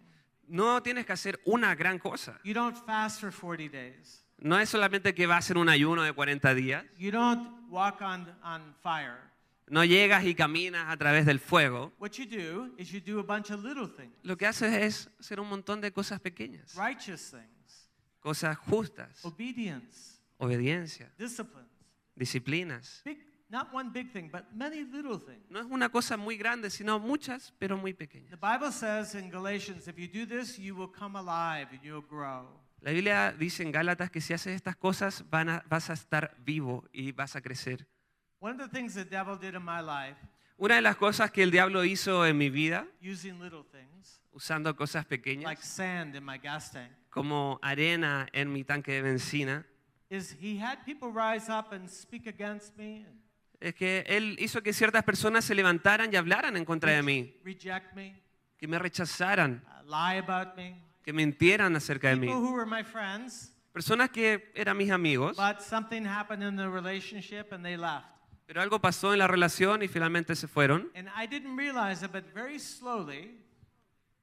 no 0.47 0.81
tienes 0.81 1.05
que 1.05 1.11
hacer 1.11 1.41
una 1.45 1.75
gran 1.75 1.99
cosa. 1.99 2.39
You 2.45 2.53
don't 2.53 2.77
fast 2.85 3.19
for 3.19 3.31
40 3.33 3.69
days. 3.69 4.23
No 4.37 4.57
es 4.57 4.69
solamente 4.69 5.13
que 5.13 5.27
va 5.27 5.35
a 5.35 5.41
ser 5.41 5.57
un 5.57 5.67
ayuno 5.67 6.03
de 6.03 6.13
40 6.13 6.53
días. 6.53 6.85
You 6.97 7.11
don't 7.11 7.69
walk 7.69 8.01
on, 8.01 8.33
on 8.41 8.73
fire. 8.81 9.28
No 9.69 9.83
llegas 9.85 10.23
y 10.25 10.33
caminas 10.35 10.85
a 10.89 10.97
través 10.97 11.25
del 11.25 11.39
fuego. 11.39 11.93
What 11.99 12.11
you 12.13 12.25
do 12.25 12.73
is 12.77 12.89
you 12.91 12.99
do 12.99 13.19
a 13.19 13.23
bunch 13.23 13.51
of 13.51 13.63
little 13.63 13.87
things, 13.87 14.13
Lo 14.23 14.35
que 14.37 14.45
haces 14.47 14.73
es 14.73 15.09
hacer 15.19 15.39
un 15.39 15.47
montón 15.49 15.79
de 15.81 15.91
cosas 15.91 16.19
pequeñas. 16.19 16.73
righteous 16.75 17.31
things, 17.31 17.89
Cosas 18.19 18.57
justas, 18.57 19.23
obedience, 19.23 20.19
obediencia, 20.37 21.11
disciplinas. 22.15 23.01
Big, 23.05 23.19
not 23.49 23.73
one 23.73 23.91
big 23.91 24.11
thing, 24.11 24.29
but 24.31 24.43
many 24.53 24.83
little 24.83 25.17
things. 25.19 25.49
No 25.49 25.59
es 25.59 25.65
una 25.69 25.89
cosa 25.89 26.17
muy 26.17 26.37
grande, 26.37 26.69
sino 26.69 26.99
muchas, 26.99 27.53
pero 27.59 27.77
muy 27.77 27.93
The 27.93 27.97
pequeñas. 28.07 28.39
Bible 28.39 28.71
says 28.71 29.15
in 29.15 29.29
Galatians, 29.29 29.87
if 29.87 29.97
you 29.97 30.07
do 30.07 30.25
this, 30.27 30.57
you 30.57 30.75
will 30.75 30.91
come 30.91 31.17
alive 31.17 31.69
and 31.71 31.81
you'll 31.83 32.05
grow. 32.07 32.59
La 32.81 32.91
Biblia 32.91 33.33
dice 33.37 33.63
en 33.63 33.71
Gálatas 33.71 34.09
que 34.09 34.21
si 34.21 34.33
haces 34.33 34.55
estas 34.55 34.75
cosas 34.77 35.25
van 35.29 35.49
a- 35.49 35.63
vas 35.69 35.89
a 35.89 35.93
estar 35.93 36.35
vivo 36.45 36.85
y 36.93 37.11
vas 37.11 37.35
a 37.35 37.41
crecer. 37.41 37.87
One 38.39 38.53
of 38.53 38.69
the 38.69 38.69
things 38.69 38.93
the 38.95 39.03
devil 39.03 39.37
did 39.37 39.55
in 39.55 39.63
my 39.63 39.81
life, 39.81 40.17
Una 40.57 40.75
de 40.75 40.81
las 40.81 40.97
cosas 40.97 41.31
que 41.31 41.41
el 41.41 41.51
diablo 41.51 41.83
hizo 41.85 42.25
en 42.25 42.37
mi 42.37 42.49
vida, 42.49 42.85
using 43.01 43.39
little 43.39 43.63
things, 43.63 44.21
usando 44.31 44.75
cosas 44.75 45.05
like 45.09 45.21
pequeñas, 45.21 45.59
sand 45.59 46.15
in 46.15 46.23
my 46.23 46.37
gas 46.37 46.71
tank, 46.71 46.91
como 47.09 47.59
arena 47.61 48.27
en 48.33 48.51
mi 48.51 48.63
tanque 48.63 48.91
de 48.91 49.01
benzina, 49.01 49.65
is 50.09 50.35
he 50.41 50.57
had 50.57 50.83
people 50.85 51.11
rise 51.11 51.49
up 51.49 51.71
and 51.71 51.89
speak 51.89 52.27
against 52.27 52.75
me 52.77 53.05
and 53.07 53.19
es 53.59 53.75
que 53.75 54.03
él 54.07 54.37
hizo 54.39 54.61
que 54.63 54.73
ciertas 54.73 55.03
personas 55.03 55.43
se 55.43 55.53
levantaran 55.53 56.11
y 56.13 56.15
hablaran 56.15 56.55
en 56.55 56.65
contra 56.65 56.91
de 56.93 57.03
mí, 57.03 57.35
que 58.57 58.67
me 58.67 58.79
rechazaran, 58.79 59.63
uh, 59.85 61.03
que 61.03 61.13
mintieran 61.13 61.75
acerca 61.75 62.09
de 62.09 62.15
mí. 62.15 62.27
Personas 63.73 64.09
que 64.09 64.51
eran 64.55 64.77
mis 64.77 64.91
amigos, 64.91 65.37
Pero 68.49 68.63
algo 68.63 68.79
pasó 68.81 69.13
en 69.13 69.19
la 69.19 69.27
relación 69.27 69.83
y 69.83 69.87
finalmente 69.87 70.35
se 70.35 70.47
fueron. 70.47 70.89
And 70.95 71.07
I 71.15 71.27
didn't 71.27 71.55
realize 71.55 72.03
it, 72.03 72.11
but 72.11 72.23
very 72.33 72.57
slowly, 72.57 73.37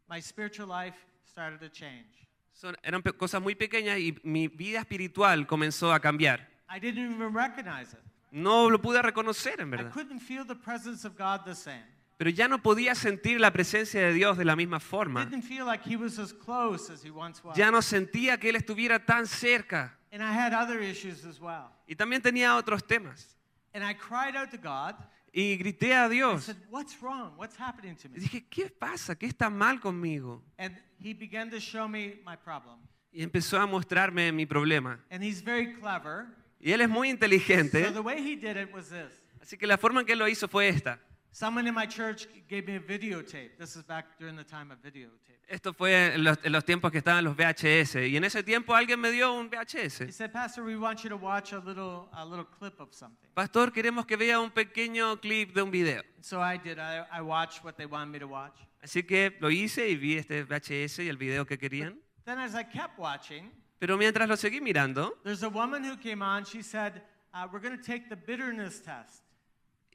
my 0.09 0.21
spiritual 0.21 0.67
life 0.69 0.97
started 1.31 1.61
to 1.61 1.69
change. 1.71 2.27
Son- 2.53 2.77
eran 2.83 3.03
cosas 3.03 3.41
muy 3.41 3.55
pequeñas 3.55 4.01
y 4.01 4.19
mi 4.25 4.49
vida 4.49 4.81
espiritual 4.81 5.47
comenzó 5.47 5.93
a 5.93 6.01
cambiar. 6.01 6.41
I 6.69 6.81
didn't 6.81 7.15
even 7.15 7.33
recognize 7.33 7.93
it. 7.97 8.01
No 8.33 8.69
lo 8.69 8.81
pude 8.83 9.01
reconocer 9.01 9.61
en 9.61 9.69
I 9.69 9.77
verdad. 9.77 9.93
couldn't 9.93 10.19
feel 10.19 10.45
the 10.45 10.57
presence 10.57 11.07
of 11.07 11.17
God 11.17 11.45
the 11.45 11.55
same. 11.55 11.85
Pero 12.17 12.29
ya 12.31 12.49
no 12.49 12.61
podía 12.61 12.97
sentir 12.97 13.39
la 13.41 13.53
presencia 13.53 14.01
de 14.01 14.13
Dios 14.13 14.37
de 14.37 14.45
la 14.45 14.57
misma 14.57 14.81
forma. 14.81 15.25
Didn't 15.27 15.45
feel 15.45 15.65
like 15.67 15.89
He 15.89 15.97
was 15.97 16.19
as 16.19 16.33
close 16.33 16.93
as 16.93 17.05
He 17.05 17.11
once 17.13 17.41
was. 17.45 17.57
Ya 17.57 17.71
no 17.71 17.81
sentía 17.81 18.41
que 18.41 18.49
Él 18.49 18.57
estuviera 18.57 18.99
tan 19.07 19.29
cerca. 19.29 19.97
And 20.11 20.21
I 20.21 20.33
had 20.37 20.53
other 20.53 20.83
issues 20.83 21.25
as 21.25 21.39
well. 21.39 21.69
Y 21.87 21.95
también 21.95 22.21
tenía 22.21 22.57
otros 22.57 22.85
temas. 22.85 23.36
And 23.77 23.85
I 23.85 23.93
cried 23.95 24.35
out 24.37 24.51
to 24.53 24.57
God. 24.57 24.95
Y 25.35 25.55
grité 25.59 25.93
a 25.93 26.07
I 26.07 26.09
Dios. 26.09 26.45
said, 26.45 26.57
What's 26.71 26.97
wrong? 27.03 27.35
What's 27.37 27.57
happening 27.61 27.95
to 27.97 28.09
Y 28.09 28.13
me? 28.13 28.21
dije, 28.21 28.47
¿qué 28.49 28.71
pasa? 28.71 29.15
¿Qué 29.15 29.27
está 29.27 29.51
mal 29.51 29.79
conmigo? 29.81 30.43
And 30.59 30.75
He 30.99 31.13
began 31.13 31.51
to 31.51 31.61
show 31.61 31.87
me 31.87 32.15
my 32.25 32.37
problem. 32.37 32.79
Y 33.13 33.23
empezó 33.23 33.59
a 33.61 33.67
mostrarme 33.67 34.33
mi 34.33 34.47
problema. 34.47 34.99
And 35.11 35.23
He's 35.23 35.43
very 35.45 35.75
clever. 35.75 36.27
Y 36.59 36.73
Él 36.73 36.81
es 36.81 36.89
muy 36.89 37.09
So 37.09 37.13
inteligente. 37.17 37.93
the 37.93 38.01
way 38.01 38.19
He 38.23 38.35
did 38.37 38.57
it 38.57 38.73
was 38.73 38.89
this. 38.89 39.13
Así 39.43 39.59
que 39.59 39.67
la 39.67 39.77
forma 39.77 40.01
en 40.01 40.07
que 40.07 40.15
Él 40.15 40.19
lo 40.21 40.27
hizo 40.27 40.49
fue 40.49 40.69
esta. 40.69 40.99
Someone 41.37 41.67
in 41.67 41.75
my 41.75 41.85
church 41.85 42.27
gave 42.49 42.67
me 42.67 42.77
a 42.77 42.81
videotape. 42.81 43.59
This 43.59 43.77
is 43.77 43.83
back 43.83 44.07
during 44.19 44.37
the 44.37 44.43
time 44.43 44.71
of 44.71 44.79
videotape. 44.83 45.37
Esto 45.47 45.75
fue 45.75 46.15
en 46.15 46.25
los, 46.25 46.39
en 46.43 46.51
los 46.51 46.65
tiempos 46.65 46.91
que 46.91 46.97
estaban 46.97 47.23
los 47.25 47.37
VHS. 47.37 47.97
Y 48.09 48.17
en 48.17 48.25
ese 48.25 48.43
tiempo 48.43 48.75
alguien 48.75 48.99
me 48.99 49.11
dio 49.11 49.35
un 49.35 49.51
He 49.53 49.57
VHS. 49.59 50.11
said, 50.15 50.33
Pastor, 50.33 50.65
we 50.65 50.79
want 50.79 51.05
you 51.05 51.11
to 51.11 51.17
watch 51.19 51.53
a 51.53 51.59
little, 51.59 52.09
a 52.15 52.25
little 52.25 52.47
clip 52.47 52.81
of 52.81 52.95
something. 52.95 53.29
Pastor, 53.35 53.71
queremos 53.71 54.07
que 54.07 54.17
vea 54.17 54.41
un 54.41 54.51
pequeño 54.51 55.21
clip 55.21 55.53
de 55.55 55.61
un 55.61 55.71
video. 55.71 56.03
So 56.23 56.41
I 56.41 56.57
did. 56.57 56.79
I, 56.79 57.05
I 57.13 57.21
watched 57.21 57.63
what 57.63 57.77
they 57.77 57.85
wanted 57.85 58.13
me 58.13 58.19
to 58.19 58.27
watch. 58.29 58.57
Así 58.83 59.07
que 59.07 59.37
lo 59.39 59.51
hice 59.51 59.87
y 59.91 59.97
vi 59.97 60.17
este 60.17 60.43
VHS 60.43 61.01
y 61.01 61.09
el 61.11 61.19
video 61.19 61.45
que 61.45 61.59
querían. 61.59 61.99
Then 62.25 62.39
as 62.39 62.55
I 62.55 62.65
kept 62.65 62.99
watching, 62.99 63.51
Pero 63.79 63.99
mientras 63.99 64.27
lo 64.27 64.37
seguí 64.39 64.63
mirando, 64.63 65.19
there's 65.23 65.43
a 65.43 65.51
woman 65.51 65.85
who 65.85 65.99
came 65.99 66.23
on. 66.23 66.47
She 66.47 66.63
said, 66.63 67.03
uh, 67.35 67.47
we're 67.53 67.61
going 67.61 67.77
to 67.77 67.83
take 67.85 68.09
the 68.09 68.17
bitterness 68.17 68.81
test. 68.81 69.23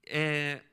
eh, 0.06 0.12
The 0.12 0.20
bitterness 0.22 0.60
test. 0.60 0.71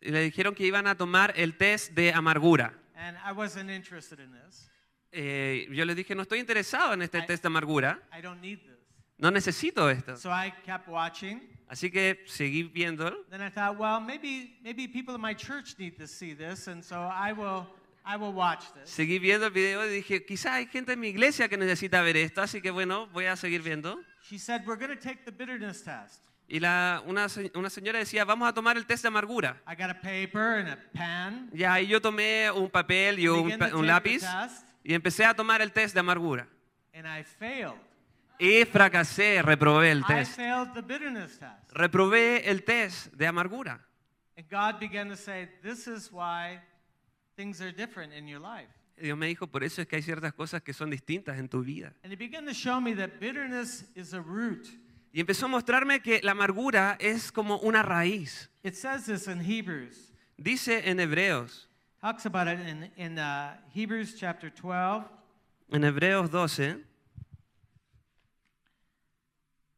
Le 0.00 0.20
dijeron 0.22 0.54
que 0.54 0.64
iban 0.64 0.86
a 0.86 0.94
tomar 0.94 1.32
el 1.36 1.56
test 1.56 1.92
de 1.92 2.12
amargura. 2.12 2.72
And 2.94 3.16
I 3.24 3.32
wasn't 3.32 3.70
interested 3.70 4.18
in 4.18 4.32
this. 4.32 4.68
Eh, 5.12 5.66
yo 5.70 5.84
les 5.84 5.96
dije, 5.96 6.14
no 6.14 6.22
estoy 6.22 6.40
interesado 6.40 6.92
en 6.92 7.02
este 7.02 7.18
Ay. 7.18 7.26
test 7.26 7.42
de 7.42 7.46
amargura. 7.46 8.00
I 8.16 8.20
don't 8.20 8.40
need 8.40 8.58
this. 8.58 8.78
No 9.18 9.30
necesito 9.30 9.90
esto. 9.90 10.16
So 10.16 10.30
I 10.30 10.52
kept 10.64 10.88
watching. 10.88 11.40
Así 11.68 11.90
que 11.90 12.24
seguí 12.26 12.62
viendo. 12.62 13.24
Then 13.30 13.42
I 13.42 13.50
thought, 13.50 13.78
well, 13.78 14.00
maybe, 14.00 14.58
maybe 14.62 14.88
people 14.88 15.14
in 15.14 15.20
my 15.20 15.34
church 15.34 15.76
need 15.78 15.96
to 15.98 16.06
see 16.06 16.34
this. 16.34 16.68
And 16.68 16.82
so 16.82 16.96
I 16.96 17.32
will, 17.32 17.66
I 18.04 18.16
will 18.16 18.32
watch 18.32 18.72
this. 18.72 18.90
Seguí 18.90 19.18
viendo 19.18 19.46
el 19.46 19.52
video 19.52 19.84
y 19.84 19.88
dije, 19.88 20.24
quizá 20.24 20.54
hay 20.54 20.66
gente 20.66 20.92
en 20.92 21.00
mi 21.00 21.08
iglesia 21.08 21.48
que 21.48 21.56
necesita 21.56 22.00
ver 22.02 22.16
esto, 22.16 22.40
así 22.42 22.62
que 22.62 22.70
bueno, 22.70 23.06
voy 23.08 23.26
a 23.26 23.36
seguir 23.36 23.62
viendo. 23.62 24.00
She 24.22 24.38
said, 24.38 24.66
we're 24.66 24.78
going 24.78 24.96
to 24.96 25.02
take 25.02 25.24
the 25.24 25.32
bitterness 25.32 25.82
test. 25.82 26.22
Y 26.50 26.60
la, 26.60 27.02
una, 27.04 27.26
una 27.54 27.68
señora 27.68 27.98
decía, 27.98 28.24
vamos 28.24 28.48
a 28.48 28.54
tomar 28.54 28.78
el 28.78 28.86
test 28.86 29.02
de 29.02 29.08
amargura. 29.08 29.60
I 29.66 29.74
got 29.74 29.90
a 29.90 30.00
paper 30.00 30.60
and 30.60 30.68
a 30.70 30.78
pen. 30.94 31.50
Ya 31.52 31.74
ahí 31.74 31.86
yo 31.86 32.00
tomé 32.00 32.50
un 32.50 32.70
papel 32.70 33.18
y 33.18 33.28
un, 33.28 33.52
un 33.74 33.86
lápiz 33.86 34.22
y 34.82 34.94
empecé 34.94 35.26
a 35.26 35.34
tomar 35.34 35.60
el 35.60 35.70
test 35.72 35.92
de 35.92 36.00
amargura. 36.00 36.48
and 36.94 37.06
I 37.06 37.22
failed. 37.22 37.76
Y 38.40 38.64
fracasé, 38.64 39.42
reprobé 39.42 39.90
el 39.90 40.00
I 40.00 40.04
test. 40.06 40.36
failed 40.36 40.72
the 40.72 40.80
bitterness 40.80 41.38
test. 41.38 41.70
Reprobé 41.70 42.48
el 42.48 42.62
test 42.64 43.12
de 43.12 43.26
amargura. 43.26 43.84
And 44.36 44.48
God 44.48 44.80
began 44.80 45.08
to 45.10 45.16
say, 45.16 45.48
This 45.62 45.86
is 45.86 46.10
why 46.10 46.60
things 47.36 47.60
are 47.60 47.72
different 47.72 48.14
in 48.14 48.26
your 48.26 48.40
life. 48.40 48.68
Y 48.96 49.02
Dios 49.02 49.18
me 49.18 49.26
dijo, 49.26 49.46
por 49.46 49.62
eso 49.62 49.80
es 49.82 49.86
que 49.86 49.96
hay 49.96 50.02
ciertas 50.02 50.32
cosas 50.32 50.62
que 50.62 50.72
son 50.72 50.90
distintas 50.90 51.38
en 51.38 51.48
tu 51.48 51.62
vida. 51.62 51.92
And 52.02 52.12
Y 55.12 55.20
empezó 55.20 55.46
a 55.46 55.48
mostrarme 55.48 56.00
que 56.00 56.20
la 56.22 56.32
amargura 56.32 56.96
es 57.00 57.32
como 57.32 57.58
una 57.58 57.82
raíz. 57.82 58.50
It 58.62 58.74
says 58.74 59.06
this 59.06 59.26
in 59.26 59.40
Hebrews. 59.40 60.12
Dice 60.36 60.82
en 60.88 61.00
Hebreos, 61.00 61.68
Talks 62.00 62.26
about 62.26 62.46
it 62.46 62.60
in, 62.60 62.90
in 62.96 63.18
uh, 63.18 63.56
Hebrews 63.74 64.14
chapter 64.16 64.50
12, 64.50 65.04
en 65.72 65.82
Hebreos 65.82 66.30
12, 66.30 66.84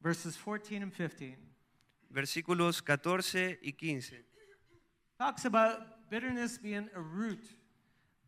verses 0.03 0.37
14 0.37 0.83
and 0.83 0.93
15. 0.93 1.37
versículos 2.11 2.83
14 2.83 3.59
y 3.63 3.73
15. 3.73 4.25
Talks 5.19 5.45
about 5.45 6.11
bitterness 6.11 6.59
being 6.59 6.91
a 6.95 7.01
root. 7.01 7.41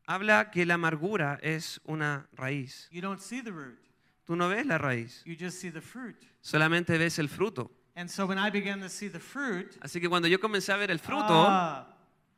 Habla 0.06 0.50
que 0.50 0.64
la 0.64 0.74
amargura 0.74 1.38
es 1.42 1.80
una 1.86 2.28
raíz. 2.36 2.88
You 2.90 3.00
don't 3.02 3.20
see 3.20 3.40
the 3.42 3.52
root, 3.52 3.78
Tú 4.24 4.36
no 4.36 4.48
ves 4.48 4.66
la 4.66 4.78
raíz, 4.78 5.22
you 5.24 5.34
just 5.38 5.58
see 5.60 5.70
the 5.70 5.80
fruit. 5.80 6.16
solamente 6.40 6.96
ves 6.98 7.18
el 7.18 7.28
fruto. 7.28 7.70
And 7.94 8.08
so 8.08 8.26
when 8.26 8.38
I 8.38 8.50
began 8.50 8.80
to 8.80 8.88
see 8.88 9.08
the 9.08 9.20
fruit, 9.20 9.76
Así 9.80 10.00
que 10.00 10.08
cuando 10.08 10.26
yo 10.28 10.38
comencé 10.40 10.72
a 10.72 10.76
ver 10.76 10.90
el 10.90 10.98
fruto, 10.98 11.26
ah, 11.46 11.86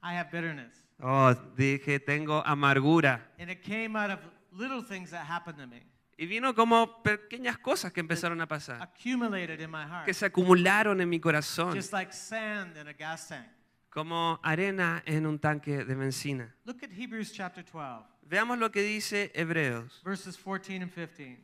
I 0.03 0.15
have 0.17 0.31
bitterness. 0.33 0.73
oh, 1.01 1.35
dije, 1.57 2.01
tengo 2.01 2.43
amargura. 2.45 3.31
And 3.39 3.51
it 3.51 3.63
came 3.63 3.97
out 3.97 4.11
of 4.11 4.19
little 4.51 4.83
things 4.83 5.11
that 5.11 5.27
happened 5.27 5.59
to 5.59 5.67
me, 5.67 5.83
Y 6.17 6.27
vino 6.27 6.55
como 6.55 7.03
pequeñas 7.03 7.59
cosas 7.59 7.93
que 7.93 8.01
empezaron 8.01 8.41
a 8.41 8.47
pasar, 8.47 8.81
accumulated 8.81 9.61
in 9.61 9.71
my 9.71 9.85
heart, 9.85 10.07
que 10.07 10.15
se 10.15 10.25
acumularon 10.27 11.01
en 11.01 11.09
mi 11.09 11.21
corazón, 11.21 11.75
just 11.75 11.93
like 11.93 12.13
sand 12.13 12.77
in 12.77 12.89
a 12.89 12.93
gas 12.93 13.29
tank. 13.29 13.47
como 13.91 14.41
arena 14.43 15.03
en 15.07 15.27
un 15.27 15.39
tanque 15.39 15.85
de 15.85 15.95
benzina. 15.95 16.53
Look 16.65 16.83
at 16.83 16.91
Hebrews 16.91 17.33
chapter 17.33 17.65
12, 17.65 18.05
Veamos 18.27 18.59
lo 18.59 18.71
que 18.71 18.83
dice 18.83 19.31
Hebreos, 19.35 20.01
verses 20.05 20.37
14 20.37 20.83
and 20.83 20.93
15. 20.93 21.39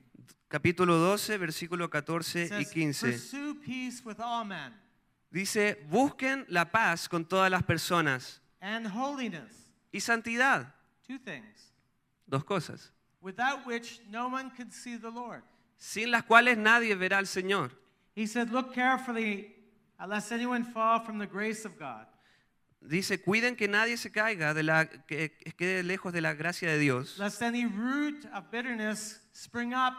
Capítulo 0.49 0.97
12, 0.97 1.39
versículo 1.39 1.85
It 1.87 1.91
14 1.91 2.45
y 2.45 2.49
says, 2.49 2.73
15. 2.73 3.11
Pursue 3.13 3.61
peace 3.65 4.03
with 4.05 4.19
all 4.21 4.45
men 4.45 4.73
Dice, 5.33 5.79
busquen 5.89 6.45
la 6.49 6.71
paz 6.73 7.09
con 7.09 7.25
todas 7.25 7.51
las 7.51 7.63
personas 7.63 8.41
and 8.61 8.87
holiness, 8.89 9.73
y 9.93 10.01
santidad. 10.01 10.75
two 11.07 11.19
things, 11.19 11.73
Dos 12.27 12.45
cosas, 12.45 12.93
without 13.21 13.65
which 13.67 14.01
no 14.11 14.29
one 14.29 14.51
can 14.57 14.71
see 14.71 14.97
the 14.97 15.11
Lord. 15.11 15.43
sin 15.79 16.11
las 16.11 16.25
cuales 16.25 16.59
nadie 16.59 16.95
verá 16.97 17.19
al 17.19 17.27
Señor. 17.27 17.71
He 18.17 18.27
said, 18.27 18.51
Look 18.51 18.75
carefully, 18.75 19.55
lest 20.05 20.33
anyone 20.33 20.65
fall 20.65 21.01
from 21.01 21.19
the 21.19 21.27
grace 21.27 21.65
of 21.65 21.79
God. 21.79 22.07
Dice, 22.83 23.19
cuiden 23.23 23.57
que 23.57 23.69
nadie 23.69 23.97
se 23.99 24.11
caiga, 24.11 24.53
de 24.55 24.63
la, 24.63 24.87
que 24.87 25.31
quede 25.57 25.83
lejos 25.85 26.13
de 26.13 26.23
la 26.23 26.33
gracia 26.35 26.69
de 26.71 26.79
Dios. 26.79 27.19
lest 27.19 27.41
any 27.43 27.67
root 27.67 28.27
of 28.35 28.51
bitterness 28.51 29.21
spring 29.33 29.73
up 29.75 29.95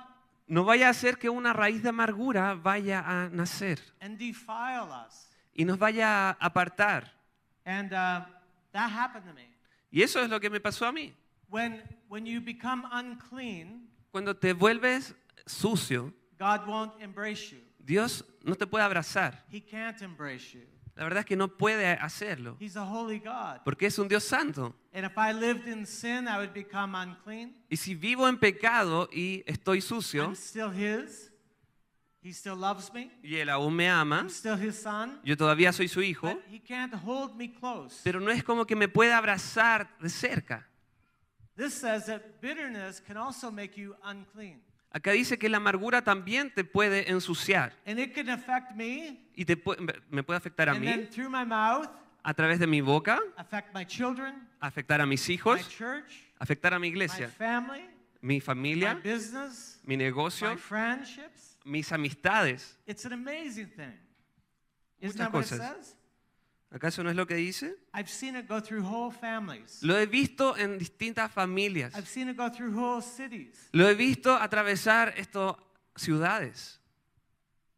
No 0.51 0.65
vaya 0.65 0.89
a 0.89 0.93
ser 0.93 1.17
que 1.17 1.29
una 1.29 1.53
raíz 1.53 1.81
de 1.81 1.87
amargura 1.89 2.55
vaya 2.55 2.99
a 2.99 3.29
nacer 3.29 3.79
and 4.01 4.17
defile 4.17 4.91
us. 5.07 5.29
y 5.53 5.63
nos 5.63 5.79
vaya 5.79 6.31
a 6.31 6.31
apartar. 6.31 7.09
And 7.63 7.93
uh, 7.93 8.25
that 8.73 8.91
happened 8.91 9.25
to 9.27 9.33
me. 9.33 9.47
Y 9.89 10.01
eso 10.01 10.21
es 10.21 10.29
lo 10.29 10.41
que 10.41 10.49
me 10.49 10.59
pasó 10.59 10.85
a 10.85 10.91
mí. 10.91 11.13
When, 11.49 11.81
when 12.09 12.25
you 12.25 12.41
become 12.41 12.85
unclean, 12.91 13.87
Cuando 14.11 14.35
te 14.35 14.51
vuelves 14.51 15.15
sucio, 15.45 16.13
God 16.37 16.67
won't 16.67 17.01
embrace 17.01 17.51
you. 17.51 17.61
Dios 17.79 18.21
no 18.43 18.55
te 18.55 18.67
puede 18.67 18.83
abrazar. 18.83 19.45
He 19.49 19.61
can't 19.61 20.01
embrace 20.01 20.53
you. 20.53 20.67
La 20.95 21.03
verdad 21.05 21.19
es 21.21 21.25
que 21.25 21.35
no 21.37 21.47
puede 21.57 21.87
hacerlo, 21.87 22.57
He's 22.59 22.75
a 22.75 22.83
holy 22.83 23.19
God. 23.19 23.61
porque 23.63 23.85
es 23.87 23.97
un 23.97 24.07
Dios 24.07 24.23
santo. 24.23 24.75
And 24.93 25.05
if 25.05 25.13
I 25.17 25.31
lived 25.33 25.67
in 25.67 25.85
sin, 25.85 26.27
I 26.27 26.37
would 26.37 26.53
become 26.53 26.95
unclean. 26.95 27.55
Y 27.69 27.77
si 27.77 27.95
vivo 27.95 28.27
en 28.27 28.37
pecado 28.37 29.07
y 29.11 29.43
estoy 29.47 29.77
I'm 29.77 29.81
sucio, 29.81 30.31
still 30.35 30.69
His. 30.71 31.29
He 32.23 32.33
still 32.33 32.59
loves 32.59 32.93
me. 32.93 33.09
y 33.23 33.37
Él 33.37 33.49
aún 33.49 33.73
me 33.75 33.89
ama, 33.89 34.17
I'm 34.19 34.29
still 34.29 34.55
His 34.61 34.75
son. 34.75 35.19
yo 35.23 35.35
todavía 35.37 35.71
soy 35.73 35.87
su 35.87 36.01
hijo, 36.03 36.27
But 36.27 36.43
He 36.51 36.59
can't 36.59 36.93
hold 36.93 37.35
me 37.35 37.51
close. 37.53 38.01
pero 38.03 38.19
no 38.19 38.29
es 38.29 38.43
como 38.43 38.65
que 38.65 38.75
me 38.75 38.87
pueda 38.87 39.17
abrazar 39.17 39.97
de 39.99 40.09
cerca. 40.09 40.67
This 41.55 41.73
says 41.73 42.05
that 42.05 42.21
bitterness 42.41 43.01
can 43.01 43.17
also 43.17 43.49
make 43.51 43.75
you 43.79 43.95
unclean. 44.03 44.61
Acá 44.93 45.11
dice 45.11 45.37
que 45.37 45.47
la 45.47 45.57
amargura 45.57 46.03
también 46.03 46.53
te 46.53 46.65
puede 46.65 47.09
ensuciar. 47.09 47.73
And 47.85 47.97
it 47.97 48.13
can 48.13 48.29
affect 48.29 48.75
me, 48.75 49.21
y 49.35 49.45
te 49.45 49.55
me 50.09 50.21
puede 50.23 50.37
afectar 50.37 50.67
a 50.67 50.73
and 50.73 50.83
then 50.83 51.01
mí 51.01 51.07
through 51.07 51.29
my 51.29 51.45
mouth, 51.45 51.87
a 52.23 52.33
través 52.33 52.59
de 52.59 52.67
mi 52.67 52.81
boca, 52.81 53.19
affect 53.37 53.73
my 53.73 53.85
children, 53.85 54.47
afectar 54.59 54.99
a 54.99 55.05
mis 55.05 55.27
my 55.27 55.35
hijos, 55.35 55.69
church, 55.69 56.25
afectar 56.37 56.73
a 56.73 56.79
mi 56.79 56.87
my 56.89 56.93
iglesia, 56.93 57.29
family, 57.29 57.85
mi 58.21 58.35
my 58.35 58.39
familia, 58.41 58.99
business, 59.01 59.79
mi 59.85 59.95
negocio, 59.95 60.49
my 60.49 60.57
friendships. 60.57 61.57
mis 61.63 61.89
amistades. 61.91 62.77
It's 62.85 63.05
an 63.05 63.13
amazing 63.13 63.67
thing. 63.67 63.97
Muchas 65.01 65.15
Isn't 65.15 65.17
that 65.19 65.33
what 65.33 65.45
it 65.45 65.47
says? 65.47 65.95
¿Acaso 66.73 67.03
no 67.03 67.09
es 67.09 67.15
lo 67.17 67.25
que 67.27 67.35
dice? 67.35 67.75
I've 67.93 68.09
seen 68.09 68.35
it 68.37 68.47
go 68.47 68.61
through 68.61 68.81
whole 68.83 69.11
families. 69.11 69.83
Lo 69.83 69.97
he 69.97 70.05
visto 70.05 70.55
en 70.55 70.77
distintas 70.79 71.29
familias. 71.29 71.93
I've 71.95 72.07
seen 72.07 72.29
it 72.29 72.37
go 72.37 72.49
through 72.49 72.73
whole 72.73 73.01
cities. 73.01 73.69
Lo 73.73 73.87
he 73.89 73.93
visto 73.93 74.33
atravesar 74.33 75.13
estas 75.17 75.55
ciudades. 75.97 76.79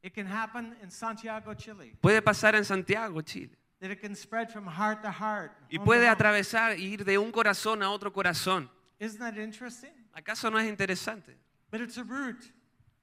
It 0.04 0.14
can 0.14 0.28
happen 0.28 0.76
in 0.84 0.92
Santiago, 0.92 1.54
Chile. 1.56 1.96
Puede 2.02 2.22
pasar 2.22 2.56
en 2.56 2.66
Santiago, 2.66 3.22
Chile. 3.22 3.56
That 3.80 3.90
it 3.90 4.00
can 4.00 4.16
spread 4.16 4.52
from 4.52 4.68
heart 4.68 5.02
to 5.02 5.12
heart. 5.12 5.52
Y 5.72 5.80
puede 5.80 6.08
atravesar 6.08 6.78
y 6.78 6.94
ir 6.94 7.04
de 7.04 7.18
un 7.18 7.32
corazón 7.32 7.82
a 7.82 7.90
otro 7.90 8.12
corazón. 8.14 8.70
Isn't 9.00 9.20
that 9.20 9.38
interesting? 9.38 9.92
¿Acaso 10.14 10.52
no 10.52 10.60
es 10.60 10.68
interesante? 10.70 11.36
But 11.72 11.82
it's 11.82 11.98
a 11.98 12.04
root. 12.04 12.38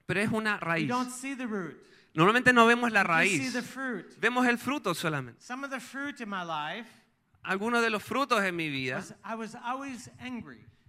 Pero 0.06 0.20
es 0.20 0.30
una 0.30 0.58
You 0.60 0.66
raíz. 0.66 0.88
don't 0.88 1.10
see 1.10 1.34
the 1.34 1.46
root. 1.46 1.76
Normalmente 2.14 2.52
no 2.52 2.66
vemos 2.66 2.90
la 2.92 3.02
raíz. 3.04 3.52
Vemos 4.18 4.46
el 4.46 4.58
fruto 4.58 4.94
solamente. 4.94 5.40
Some 5.42 5.64
of 5.64 5.70
the 5.70 5.80
fruit 5.80 6.20
in 6.20 6.28
my 6.28 6.42
life 6.44 6.88
Algunos 7.42 7.80
de 7.82 7.88
los 7.88 8.02
frutos 8.02 8.42
en 8.44 8.54
mi 8.54 8.68
vida 8.68 9.02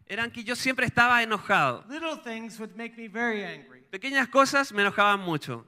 eran 0.08 0.32
que 0.32 0.44
yo 0.44 0.56
siempre 0.56 0.86
estaba 0.86 1.24
enojado. 1.24 1.86
Little 1.88 2.18
things 2.18 2.60
would 2.60 2.76
make 2.76 2.98
me 2.98 3.08
very 3.08 3.44
angry. 3.44 3.82
Pequeñas 3.90 4.28
cosas 4.28 4.74
me 4.74 4.82
enojaban 4.82 5.22
mucho. 5.22 5.66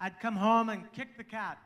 I'd 0.00 0.18
come 0.20 0.36
home 0.36 0.70
and 0.72 0.90
kick 0.92 1.16
the 1.16 1.24
cat. 1.24 1.58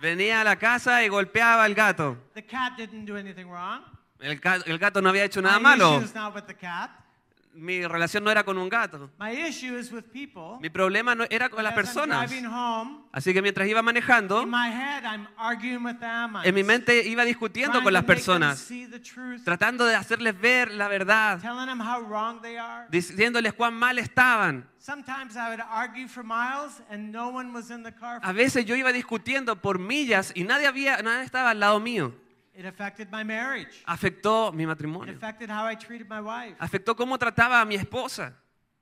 Venía 0.00 0.40
a 0.40 0.44
la 0.44 0.56
casa 0.56 1.04
y 1.04 1.08
golpeaba 1.08 1.62
al 1.64 1.74
gato. 1.74 2.16
The 2.34 2.42
cat 2.44 2.76
didn't 2.76 3.04
do 3.06 3.16
anything 3.16 3.46
wrong. 3.48 3.82
El, 4.18 4.40
ga- 4.40 4.62
el 4.66 4.78
gato 4.78 5.00
no 5.00 5.10
había 5.10 5.24
hecho 5.24 5.40
nada 5.42 5.60
malo. 5.60 6.00
Mi 7.54 7.86
relación 7.86 8.24
no 8.24 8.30
era 8.30 8.44
con 8.44 8.58
un 8.58 8.68
gato. 8.68 9.10
My 9.18 9.30
issue 9.30 9.78
is 9.78 9.92
with 9.92 10.04
people. 10.12 10.58
Mi 10.60 10.70
problema 10.70 11.14
no 11.14 11.24
era 11.30 11.48
con 11.48 11.62
las 11.62 11.72
personas. 11.72 12.30
home, 12.30 13.04
Así 13.12 13.32
que 13.32 13.40
mientras 13.40 13.68
iba 13.68 13.80
manejando, 13.80 14.42
head, 14.42 15.02
them. 16.00 16.36
En 16.42 16.54
mi 16.54 16.64
mente 16.64 17.06
iba 17.06 17.24
discutiendo 17.24 17.82
con 17.82 17.92
las 17.92 18.04
personas, 18.04 18.68
tratando 19.44 19.84
de 19.84 19.94
hacerles 19.94 20.38
ver 20.40 20.72
la 20.72 20.88
verdad, 20.88 21.40
diciéndoles 22.90 23.52
cuán 23.52 23.74
mal 23.74 23.98
estaban. 23.98 24.68
A 28.22 28.32
veces 28.32 28.66
yo 28.66 28.76
iba 28.76 28.92
discutiendo 28.92 29.56
por 29.56 29.78
millas 29.78 30.32
y 30.34 30.44
nadie 30.44 30.66
había, 30.66 31.00
nadie 31.02 31.24
estaba 31.24 31.50
al 31.50 31.60
lado 31.60 31.80
mío. 31.80 32.23
It 32.56 32.64
affected 32.66 33.10
my 33.10 33.24
marriage. 33.24 33.82
Afectó 33.86 34.52
mi 34.52 34.62
It 34.62 34.66
matrimonio. 34.68 35.12
affected 35.14 35.50
how 35.50 35.66
I 35.68 35.74
treated 35.76 36.08
my 36.08 36.20
wife. 36.20 36.56
Afectó 36.60 36.94
cómo 36.94 37.18
trataba 37.18 37.60
a 37.60 37.64
mi 37.64 37.74
esposa. 37.74 38.32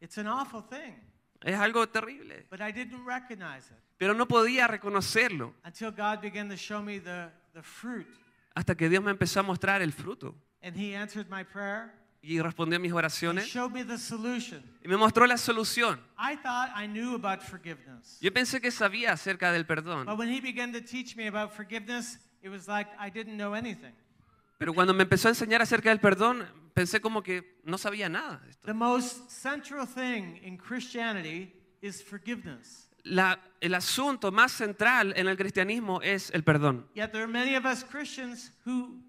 It's 0.00 0.19
an 0.19 0.26
awful 0.26 0.62
thing, 0.69 0.95
Es 1.41 1.57
algo 1.59 1.88
terrible. 1.88 2.47
but 2.50 2.61
I 2.61 2.71
didn't 2.73 3.05
recognize 3.07 3.71
it 3.73 3.79
Pero 3.99 4.14
no 4.14 4.26
podía 4.26 4.67
reconocerlo 4.69 5.55
until 5.64 5.91
God 5.91 6.21
began 6.21 6.49
to 6.49 6.57
show 6.57 6.83
me 6.83 6.99
the, 7.00 7.31
the 7.55 7.62
fruit. 7.62 8.07
hasta 8.55 8.75
que 8.75 8.88
Dios 8.88 9.02
me 9.02 9.11
empezó 9.11 9.41
a 9.41 9.43
mostrar 9.43 9.81
el 9.81 9.93
fruto. 9.93 10.35
And 10.62 10.76
He 10.76 10.95
answered 10.95 11.29
my 11.31 11.43
prayer. 11.45 11.93
Y 12.25 12.41
respondió 12.41 12.76
a 12.76 12.79
mis 12.79 12.91
He 12.93 12.95
oraciones 12.95 13.47
showed 13.49 13.73
me 13.73 13.85
the 13.85 13.97
solution. 13.99 14.62
y 14.85 14.88
me 14.88 14.97
mostró 14.97 15.26
la 15.26 15.37
solución. 15.38 15.99
I 16.19 16.37
thought 16.37 16.71
I 16.76 16.87
knew 16.87 17.14
about 17.14 17.41
forgiveness. 17.43 18.19
Yo 18.21 18.31
pensé 18.33 18.61
que 18.61 18.71
sabía 18.71 19.12
acerca 19.12 19.50
del 19.50 19.64
perdón. 19.64 20.05
But 20.07 20.19
when 20.19 20.29
He 20.29 20.41
began 20.41 20.73
to 20.73 20.81
teach 20.81 21.17
me 21.17 21.26
about 21.26 21.52
forgiveness, 21.52 22.19
it 22.42 22.50
was 22.50 22.66
like 22.68 22.90
I 22.99 23.11
didn't 23.11 23.37
know 23.37 23.54
anything. 23.54 23.92
Pero 24.58 24.72
cuando 24.75 24.94
me 24.94 25.02
empezó 25.02 25.28
a 25.28 25.30
enseñar 25.32 25.61
acerca 25.62 25.88
del 25.90 25.99
perdón, 26.00 26.46
pensé 26.75 27.00
como 27.00 27.22
que 27.22 27.58
no 27.64 27.78
sabía 27.78 28.08
nada. 28.08 28.38
de 28.44 28.50
esto. 28.50 28.66
The 28.66 28.75
most 28.75 29.28
central 29.30 29.87
thing 29.87 30.38
in 30.44 30.56
Christianity 30.56 31.52
is 31.80 32.02
forgiveness. 32.02 32.88
La- 33.04 33.40
el 33.61 33.75
asunto 33.75 34.30
más 34.30 34.52
central 34.52 35.12
en 35.16 35.26
el 35.26 35.37
cristianismo 35.37 36.00
es 36.02 36.30
el 36.30 36.44
perdón. 36.44 36.87
Yet 36.94 37.11
there 37.11 37.25
are 37.25 37.32
many 37.32 37.56
of 37.56 37.64
us 37.64 37.82
Christians 37.82 38.52
who 38.64 39.02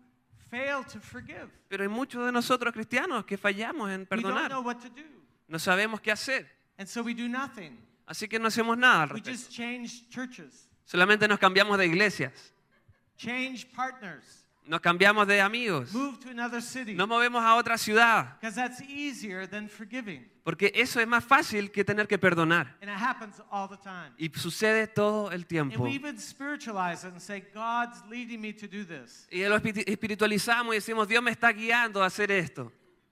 fail 0.50 0.84
to 0.92 1.00
forgive. 1.00 1.50
Pero 1.70 1.84
hay 1.84 1.90
muchos 1.90 2.26
de 2.26 2.32
nosotros 2.32 2.74
cristianos 2.74 3.24
que 3.26 3.38
fallamos 3.38 3.92
en 3.92 4.02
We 4.10 4.18
don't 4.18 4.24
perdonar. 4.24 4.50
know 4.50 4.62
what 4.64 4.78
to 4.82 4.90
do. 4.90 5.04
No 5.48 5.60
sabemos 5.60 6.02
qué 6.02 6.12
hacer. 6.12 6.48
And 6.80 6.88
so 6.88 7.04
we 7.04 7.14
do 7.14 7.28
nothing. 7.30 7.78
Así 8.08 8.28
que 8.28 8.40
no 8.40 8.48
hacemos 8.48 8.76
nada 8.76 9.04
al 9.04 9.10
We 9.14 9.20
respecto. 9.20 9.32
just 9.40 9.52
change 9.52 10.10
churches, 10.10 10.68
Solamente 10.86 11.28
nos 11.28 11.38
cambiamos 11.38 11.78
de 11.78 11.86
iglesias. 11.86 12.53
Change 13.18 13.66
partners, 13.76 14.46
Nos 14.66 14.80
cambiamos 14.82 15.28
de 15.28 15.42
amigos. 15.42 15.92
move 15.94 16.18
to 16.20 16.30
another 16.30 16.62
city. 16.62 16.94
Nos 16.94 17.08
movemos 17.08 17.44
a 17.44 17.56
otra 17.56 17.78
ciudad. 17.78 18.36
Because 18.40 18.56
that's 18.56 18.80
easier 18.82 19.46
than 19.48 19.68
forgiving. 19.68 20.30
Porque 20.46 20.72
eso 20.76 21.00
es 21.00 21.08
más 21.08 21.24
fácil 21.24 21.72
que 21.72 21.84
tener 21.86 22.08
que 22.08 22.18
perdonar. 22.18 22.76
And 22.82 22.90
it 22.90 22.98
happens 22.98 23.42
all 23.50 23.68
the 23.70 23.78
time. 23.78 24.12
Y 24.18 24.30
sucede 24.38 24.88
todo 24.88 25.32
el 25.32 25.46
tiempo. 25.46 25.86
Y 25.88 26.00
lo 29.48 29.56
espiri- 29.58 29.84
espiritualizamos 29.88 30.74
y 30.74 30.78
decimos, 30.78 31.08
Dios 31.08 31.24
me 31.24 31.32
está 31.32 31.52
guiando 31.52 32.04
a 32.04 32.08
hacer 32.08 32.32
esto. 32.32 32.72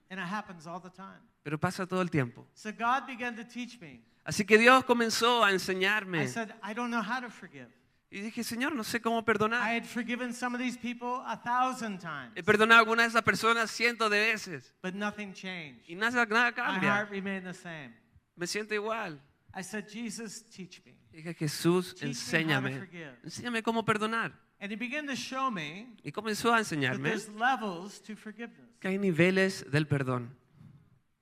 And 0.10 0.20
it 0.20 0.26
happens 0.28 0.68
all 0.68 0.82
the 0.82 0.90
time. 0.90 1.20
Pero 1.44 1.58
pasa 1.58 1.86
todo 1.88 2.02
el 2.02 2.10
tiempo. 2.10 2.46
So 2.54 2.72
God 2.72 3.06
began 3.08 3.36
to 3.36 3.44
teach 3.46 3.80
me. 3.80 4.02
Así 4.24 4.46
que 4.46 4.58
Dios 4.58 4.84
comenzó 4.86 5.44
a 5.44 5.50
I 5.52 5.54
enseñarme. 5.56 6.28
said, 6.28 6.52
I 6.64 6.74
don't 6.74 6.92
know 6.92 7.02
how 7.02 7.20
to 7.22 7.30
forgive. 7.30 7.68
Y 8.14 8.20
dije, 8.20 8.44
Señor, 8.44 8.76
no 8.76 8.84
sé 8.84 9.00
cómo 9.00 9.20
I 9.20 9.24
perdonar. 9.24 9.62
had 9.64 9.86
forgiven 9.86 10.34
some 10.34 10.54
of 10.54 10.62
these 10.62 10.78
people 10.78 11.24
a 11.26 11.38
thousand 11.42 12.00
times, 12.00 12.34
He 12.36 12.44
perdonado 12.44 12.76
a 12.76 12.80
algunas 12.80 13.06
de 13.06 13.10
esas 13.18 13.24
personas 13.24 13.72
cientos 13.72 14.10
de 14.12 14.20
veces. 14.20 14.74
but 14.84 14.94
nothing 14.94 15.32
changed. 15.34 15.82
Y 15.88 15.96
nada, 15.96 16.26
nada 16.26 16.52
My 16.52 16.54
cambia. 16.54 16.94
heart 16.94 17.10
remained 17.10 17.46
the 17.46 17.54
same. 17.54 17.94
Me 18.36 18.46
siento 18.48 18.74
igual. 18.74 19.22
I 19.56 19.64
said, 19.64 19.88
Jesus, 19.88 20.44
teach 20.44 20.82
me. 20.86 20.94
Dije, 21.14 21.34
Jesús, 21.34 21.96
Teach 21.96 22.04
me 22.04 22.10
how 22.10 22.14
to 22.14 22.20
enséñame. 22.68 22.80
forgive. 22.80 23.18
Enséñame 23.24 23.64
cómo 23.64 23.86
perdonar. 23.86 24.34
And 24.60 24.72
he 24.72 24.76
began 24.76 25.08
to 25.08 25.16
show 25.16 25.50
me 25.50 25.96
Y 26.04 26.12
comenzó 26.12 26.50
a 26.50 26.58
that 26.58 26.60
enseñarme 26.60 27.10
there's 27.10 27.30
levels 27.30 28.02
to 28.04 28.16
forgiveness. 28.16 28.70
que 28.80 28.90
hay 28.90 28.98
niveles 28.98 29.66
del 29.72 29.88
perdón. 29.88 30.36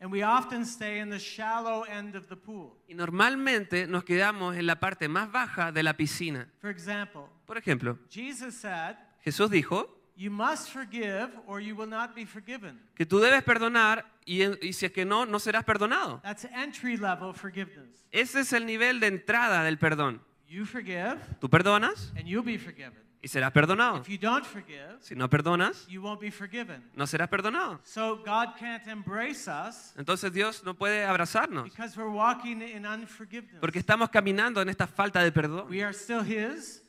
And 0.01 0.11
we 0.11 0.23
often 0.23 0.65
stay 0.65 0.99
in 0.99 1.09
the 1.09 1.19
shallow 1.19 1.83
end 1.83 2.15
of 2.15 2.27
the 2.27 2.35
pool. 2.37 2.71
Y 2.87 2.93
normalmente 2.93 3.85
nos 3.85 4.03
quedamos 4.05 4.55
en 4.55 4.65
la 4.65 4.79
parte 4.79 5.09
más 5.09 5.29
baja 5.31 5.71
de 5.73 5.83
la 5.83 5.93
piscina. 5.97 6.47
For 6.61 6.69
example, 6.69 7.23
Por 7.45 7.57
ejemplo, 7.57 7.97
Jesus 8.09 8.55
said, 8.55 8.95
Jesús 9.25 9.49
dijo 9.51 9.95
You 10.15 10.31
must 10.31 10.69
forgive 10.69 11.29
or 11.47 11.61
you 11.61 11.75
will 11.75 11.89
not 11.89 12.13
be 12.15 12.25
forgiven. 12.25 12.79
que 12.95 13.05
tú 13.05 13.19
debes 13.19 13.41
perdonar 13.43 14.05
y, 14.25 14.43
y 14.65 14.73
si 14.73 14.85
es 14.85 14.91
que 14.91 15.05
no, 15.05 15.25
no 15.25 15.39
serás 15.39 15.63
perdonado. 15.65 16.19
That's 16.23 16.45
entry 16.45 16.97
level 16.97 17.33
forgiveness. 17.33 18.05
Ese 18.11 18.41
es 18.41 18.53
el 18.53 18.65
nivel 18.65 18.99
de 18.99 19.07
entrada 19.07 19.63
del 19.63 19.77
perdón. 19.77 20.21
You 20.47 20.65
forgive 20.65 21.17
Tú 21.39 21.49
perdonas 21.49 22.11
and 22.17 22.25
you'll 22.25 22.43
be 22.43 22.57
forgiven. 22.57 23.08
Y 23.21 23.27
serás 23.27 23.51
perdonado. 23.51 23.97
If 24.01 24.07
you 24.07 24.17
don't 24.17 24.45
forgive, 24.45 24.97
Si 25.01 25.13
no 25.15 25.29
perdonas, 25.29 25.85
you 25.87 26.01
won't 26.01 26.21
be 26.21 26.31
forgiven. 26.31 26.83
no 26.95 27.05
serás 27.05 27.27
perdonado. 27.29 27.79
So 27.83 28.17
God 28.17 28.55
can't 28.57 28.87
embrace 28.87 29.47
us 29.49 29.93
Entonces 29.97 30.31
Dios 30.31 30.63
no 30.63 30.73
puede 30.73 31.03
abrazarnos 31.05 31.65
because 31.65 31.97
we're 31.97 32.09
walking 32.11 32.61
in 32.61 32.85
unforgiveness. 32.85 33.59
porque 33.59 33.79
estamos 33.79 34.09
caminando 34.09 34.61
en 34.61 34.69
esta 34.69 34.87
falta 34.87 35.21
de 35.23 35.31
perdón. 35.31 35.67
We 35.69 35.83
are 35.83 35.93
still 35.93 36.21
His. 36.23 36.81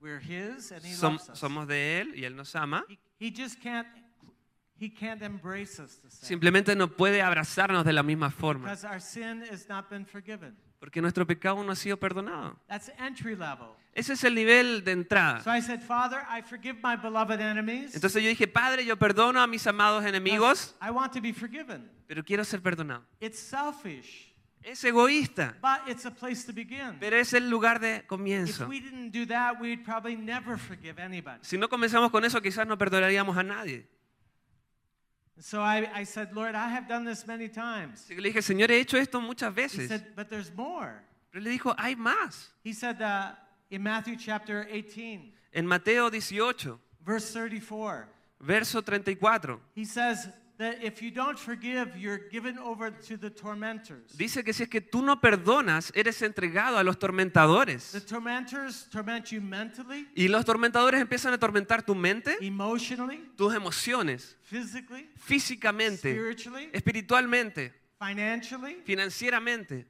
We're 0.00 0.18
His 0.20 0.72
and 0.72 0.84
He 0.84 0.94
Som- 0.94 1.12
loves 1.14 1.28
us. 1.28 1.38
somos 1.38 1.66
de 1.68 2.00
Él 2.00 2.14
y 2.16 2.24
Él 2.24 2.34
nos 2.34 2.54
ama. 2.56 2.84
He, 2.88 2.98
he 3.20 3.30
just 3.32 3.60
can't, 3.62 3.86
He 4.78 4.88
can't 4.92 5.22
embrace 5.22 5.78
us 5.80 5.96
the 6.02 6.10
same. 6.10 6.26
Simplemente 6.26 6.74
no 6.74 6.88
puede 6.88 7.22
abrazarnos 7.22 7.84
de 7.84 7.92
la 7.92 8.02
misma 8.02 8.30
forma 8.30 8.64
Because 8.68 8.84
our 8.84 9.00
sin 9.00 9.42
has 9.48 9.68
not 9.68 9.88
been 9.88 10.04
forgiven. 10.04 10.56
porque 10.80 11.00
nuestro 11.00 11.24
pecado 11.24 11.62
no 11.62 11.70
ha 11.70 11.76
sido 11.76 11.96
perdonado. 11.98 12.58
That's 12.66 12.90
entry 12.98 13.36
level. 13.36 13.68
Ese 13.94 14.14
es 14.14 14.24
el 14.24 14.34
nivel 14.34 14.84
de 14.84 14.92
So 14.92 14.98
entrada. 14.98 15.42
I 15.56 15.60
said, 15.60 15.80
Father, 15.82 16.22
I 16.28 16.40
forgive 16.42 16.78
my 16.82 16.96
beloved 16.96 17.40
enemies. 17.40 17.94
Entonces 17.94 18.22
yo 18.22 18.28
dije, 18.30 18.46
Padre, 18.48 18.84
yo 18.86 18.96
perdono 18.96 19.40
a 19.40 19.46
mis 19.46 19.66
amados 19.66 20.04
enemigos, 20.04 20.74
I 20.80 20.90
want 20.90 21.12
to 21.12 21.20
be 21.20 21.32
forgiven. 21.34 21.90
pero 22.06 22.24
quiero 22.24 22.42
ser 22.44 22.60
perdonado. 22.62 23.04
It's 23.20 23.38
selfish, 23.38 24.32
Es 24.62 24.82
egoísta, 24.84 25.56
but 25.60 25.86
it's 25.88 26.06
a 26.06 26.10
place 26.10 26.44
to 26.46 26.52
begin. 26.54 26.96
pero 27.00 27.16
es 27.16 27.34
el 27.34 27.50
lugar 27.50 27.80
de 27.80 27.96
If 27.96 28.06
comienzo. 28.06 28.66
we 28.66 28.80
didn't 28.80 29.10
do 29.10 29.26
that, 29.26 29.60
we'd 29.60 29.84
probably 29.84 30.16
never 30.16 30.56
forgive 30.56 30.98
anybody. 30.98 31.40
Si 31.42 31.58
no 31.58 31.68
comenzamos 31.68 32.10
con 32.10 32.24
eso, 32.24 32.40
quizás 32.40 32.66
no 32.66 32.78
perdonaríamos 32.78 33.36
a 33.36 33.42
nadie. 33.42 33.86
So 35.40 35.60
I, 35.60 35.88
I 35.94 36.04
said, 36.04 36.32
Lord, 36.32 36.54
I 36.54 36.68
have 36.68 36.86
done 36.88 37.04
this 37.04 37.26
many 37.26 37.48
times. 37.48 38.08
Le 38.08 38.22
dije, 38.30 38.40
Señor, 38.42 38.70
he 38.70 38.78
hecho 38.80 38.96
esto 38.96 39.20
muchas 39.20 39.50
He 39.50 39.60
veces. 39.62 39.88
said, 39.88 40.14
but 40.14 40.28
there's 40.28 40.50
more. 40.54 41.02
Pero 41.30 41.42
le 41.42 41.50
dijo, 41.50 41.74
hay 41.76 41.96
más. 41.96 42.50
He 42.64 42.72
said 42.72 43.00
uh, 43.02 43.32
in 43.72 43.82
Matthew 43.82 44.16
chapter 44.16 44.66
18, 44.70 45.32
En 45.54 45.66
Mateo 45.66 46.10
18, 46.10 46.78
verse 47.04 47.32
34, 47.32 48.06
verso 48.40 48.82
34, 48.82 49.58
he 49.74 49.84
says 49.84 50.28
that 50.58 50.82
if 50.82 51.00
you 51.02 51.10
don't 51.10 51.38
forgive, 51.38 51.96
you're 51.96 52.28
given 52.30 52.58
over 52.58 52.90
to 52.90 53.16
the 53.16 53.30
tormentors. 53.30 54.14
dice 54.16 54.44
que 54.44 54.52
si 54.52 54.64
es 54.64 54.68
que 54.68 54.80
tú 54.82 55.02
no 55.02 55.20
perdonas, 55.20 55.90
eres 55.94 56.20
entregado 56.22 56.76
a 56.78 56.84
los 56.84 56.98
tormentadores. 56.98 57.90
The 57.92 58.00
tormentors 58.02 58.86
torment 58.90 59.32
you 59.32 59.40
mentally, 59.40 60.06
Y 60.14 60.28
los 60.28 60.44
tormentadores 60.44 61.00
empiezan 61.00 61.32
a 61.32 61.36
atormentar 61.36 61.82
tu 61.82 61.94
mente, 61.94 62.36
emotionally, 62.42 63.24
tus 63.36 63.54
emociones, 63.54 64.36
physically, 64.42 65.08
físicamente, 65.16 66.12
spiritually, 66.12 66.68
espiritualmente, 66.74 67.72
financially, 67.98 68.76
financieramente, 68.84 69.86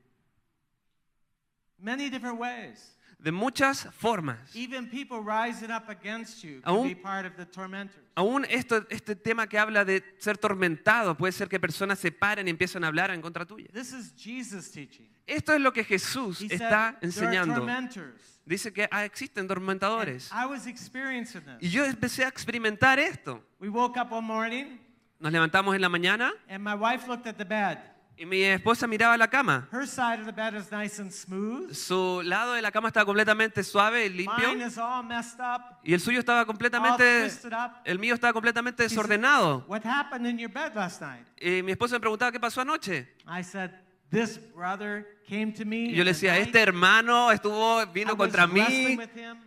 many 1.79 2.09
different 2.09 2.39
ways. 2.39 2.97
De 3.23 3.31
muchas 3.31 3.89
formas. 3.93 4.39
Even 4.55 4.89
people 4.89 5.19
rising 5.21 5.71
up 5.71 5.89
against 5.89 6.43
you 6.43 6.61
Aún- 6.65 6.89
be 6.89 6.95
part 6.95 7.25
of 7.25 7.37
the 7.37 7.47
tormentors. 7.47 8.05
Aún 8.17 8.45
esto, 8.51 8.85
este 8.91 9.15
tema 9.15 9.47
que 9.47 9.59
habla 9.59 9.85
de 9.85 10.03
ser 10.19 10.37
tormentado, 10.37 11.17
puede 11.17 11.33
ser 11.33 11.49
que 11.49 11.61
personas 11.61 11.99
se 11.99 12.11
paren 12.11 12.49
y 12.49 12.51
empiecen 12.51 12.83
a 12.85 12.89
hablar 12.89 13.11
en 13.11 13.23
contra 13.23 13.47
tuya. 13.47 13.69
This 13.73 13.93
is 13.93 14.13
Jesus 14.17 14.71
teaching. 14.71 15.09
Esto 15.27 15.55
es 15.55 15.61
lo 15.61 15.73
que 15.73 15.85
Jesús 15.85 16.41
He 16.41 16.47
está 16.47 16.97
said 17.01 17.05
enseñando. 17.05 17.67
Dice 18.45 18.73
que 18.73 18.89
ah, 18.91 19.05
existen 19.05 19.47
tormentadores. 19.47 20.31
I 20.33 20.47
was 20.47 20.67
experiencing 20.67 21.43
Y 21.61 21.69
yo 21.69 21.85
empecé 21.85 22.25
a 22.25 22.29
experimentar 22.29 22.99
esto. 22.99 23.41
We 23.61 23.69
woke 23.69 23.97
up 23.97 24.11
one 24.11 24.27
morning 24.27 24.79
Nos 25.21 25.31
levantamos 25.31 25.77
en 25.77 25.81
la 25.81 25.89
mañana 25.89 26.33
and 26.49 26.65
my 26.65 26.75
wife 26.75 27.07
looked 27.07 27.29
at 27.29 27.37
the 27.37 27.45
bed. 27.45 27.79
Y 28.23 28.27
mi 28.27 28.45
esposa 28.45 28.87
miraba 28.87 29.17
la 29.17 29.27
cama. 29.29 29.69
Her 29.73 29.85
side 29.85 30.21
of 30.21 30.27
the 30.27 30.33
bed 30.33 30.55
is 30.55 30.71
nice 30.71 31.01
and 31.01 31.11
smooth. 31.11 31.75
Su 31.75 32.23
lado 32.25 32.53
de 32.53 32.63
la 32.63 32.71
cama 32.71 32.87
estaba 32.89 33.05
completamente 33.05 33.65
suave 33.65 34.07
y 34.07 34.11
Mine 34.11 34.23
limpio. 34.23 34.67
is 34.67 34.79
all 34.79 35.03
messed 35.03 35.41
up, 35.41 35.81
Y 35.83 35.93
el 35.93 36.01
suyo 36.01 36.21
estaba 36.21 36.47
completamente, 36.47 37.29
el 37.85 37.99
mío 37.99 38.15
estaba 38.15 38.33
completamente 38.33 38.85
desordenado. 38.85 39.65
What 39.67 39.85
happened 39.85 40.27
in 40.29 40.39
your 40.39 40.53
bed 40.53 40.73
last 40.77 41.01
night? 41.03 41.27
Y 41.41 41.63
mi 41.65 41.73
esposa 41.73 41.97
me 41.97 42.01
preguntaba 42.01 42.31
qué 42.31 42.39
pasó 42.39 42.61
anoche. 42.61 43.09
I 43.27 43.43
said, 43.43 43.73
This 44.13 44.39
brother 44.55 45.07
came 45.27 45.53
to 45.55 45.65
me. 45.65 45.87
Y 45.87 45.95
yo 45.95 46.05
le 46.05 46.13
decía, 46.13 46.37
este 46.39 46.61
hermano 46.61 47.33
estuvo, 47.33 47.85
vino 47.87 48.17
contra 48.17 48.47
mí 48.47 48.61
him, 48.61 49.01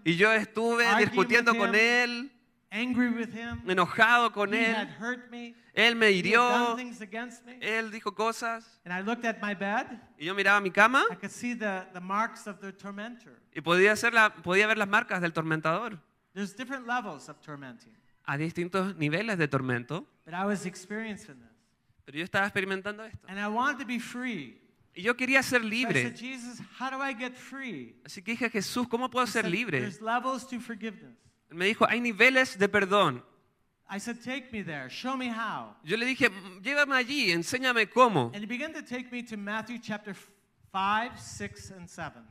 y 0.03 0.15
yo 0.17 0.33
estuve 0.33 0.85
discutiendo 0.97 1.55
con 1.55 1.69
him. 1.69 1.75
él, 1.75 2.31
angry 2.75 3.09
with 3.09 3.33
him. 3.33 3.61
enojado 3.69 4.31
con 4.33 4.53
He 4.53 4.57
had 4.65 4.88
él. 4.88 4.95
hurt 4.99 5.29
me. 5.31 5.55
Él 5.73 5.95
me 5.95 6.09
He 6.11 6.17
had 6.19 6.23
done 6.23 6.73
hirió, 6.73 6.75
things 6.75 7.01
against 7.01 7.45
me. 7.45 7.57
él 7.61 7.91
dijo 7.91 8.13
cosas 8.15 8.79
And 8.85 8.93
I 8.93 9.01
looked 9.01 9.25
at 9.25 9.41
my 9.41 9.53
bed. 9.53 9.88
y 10.19 10.25
yo 10.25 10.35
miraba 10.35 10.61
mi 10.61 10.71
cama 10.71 11.03
I 11.11 11.15
could 11.15 11.31
see 11.31 11.53
the, 11.53 11.85
the 11.93 11.99
marks 11.99 12.47
of 12.47 12.59
the 12.59 12.71
tormentor. 12.73 13.33
y 13.53 13.61
podía, 13.61 13.91
hacer 13.93 14.13
la, 14.13 14.33
podía 14.33 14.67
ver 14.67 14.77
las 14.77 14.88
marcas 14.88 15.21
del 15.21 15.31
tormentador. 15.33 15.99
There's 16.33 16.53
different 16.55 16.85
levels 16.85 17.29
of 17.29 17.39
tormenting. 17.41 17.93
A 18.25 18.38
distintos 18.38 18.95
niveles 18.97 19.38
de 19.38 19.47
tormento, 19.47 20.05
But 20.25 20.33
I 20.33 20.45
was 20.45 20.65
experiencing 20.65 21.35
this. 21.39 21.51
pero 22.05 22.17
yo 22.17 22.23
estaba 22.23 22.45
experimentando 22.45 23.03
esto. 23.05 23.25
And 23.27 23.39
I 23.39 23.47
wanted 23.47 23.79
to 23.79 23.85
be 23.85 23.99
free. 23.99 24.61
Y 24.97 25.01
yo 25.01 25.15
quería 25.17 25.43
ser 25.43 25.63
libre. 25.63 26.03
said, 26.03 26.15
Jesus, 26.15 26.59
how 26.79 26.89
do 26.89 27.01
I 27.01 27.13
get 27.13 27.35
free? 27.35 27.95
Así 28.05 28.21
que 28.21 28.31
dije, 28.31 28.49
Jesús, 28.49 28.88
¿cómo 28.88 29.09
puedo 29.09 29.27
ser 29.27 29.45
libre? 29.49 29.81
Me 31.55 31.65
dijo, 31.65 31.85
hay 31.87 31.99
niveles 32.01 32.57
de 32.57 32.67
perdón. 32.67 33.23
I 33.89 33.99
said, 33.99 34.17
take 34.23 34.51
me 34.51 34.63
there. 34.63 34.89
Show 34.89 35.15
me 35.15 35.29
how. 35.29 35.75
Yo 35.83 35.95
le 35.95 36.05
dije, 36.05 36.29
"Mm, 36.29 36.61
llévame 36.63 36.95
allí, 36.95 37.31
enséñame 37.31 37.87
cómo. 37.87 38.31
And 38.33 38.43
he 38.43 38.47
began 38.47 38.73
to 38.73 38.81
take 38.81 39.11
me 39.11 39.21
to 39.23 39.37
Matthew 39.37 39.77
chapter 39.79 40.15
5, 40.71 41.19
6, 41.19 41.71
and 41.71 41.87
7. 41.87 42.21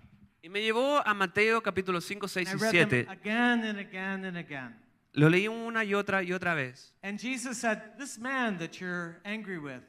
Y 0.43 0.49
me 0.49 0.61
llevó 0.61 1.01
a 1.07 1.15
Mateo 1.15 1.63
capítulo 1.63 2.01
5, 2.01 2.25
And 2.25 2.31
6 2.31 2.49
I 2.49 2.57
y 2.57 2.59
read 2.59 2.71
7. 2.73 3.05
them 3.05 3.09
again 3.11 3.65
and 3.65 3.79
again 3.79 4.25
and 4.25 4.37
again. 4.37 4.75
Lo 5.13 5.29
leí 5.29 5.47
una 5.49 5.85
y 5.85 5.95
otra 5.95 6.23
y 6.25 6.33
otra 6.33 6.55
vez. 6.55 6.93
And 7.03 7.19
Jesus 7.21 7.57
said, 7.59 7.79
This 7.99 8.19
man 8.19 8.59
that 8.59 8.81
you're 8.81 9.21
angry 9.25 9.59
with, 9.59 9.81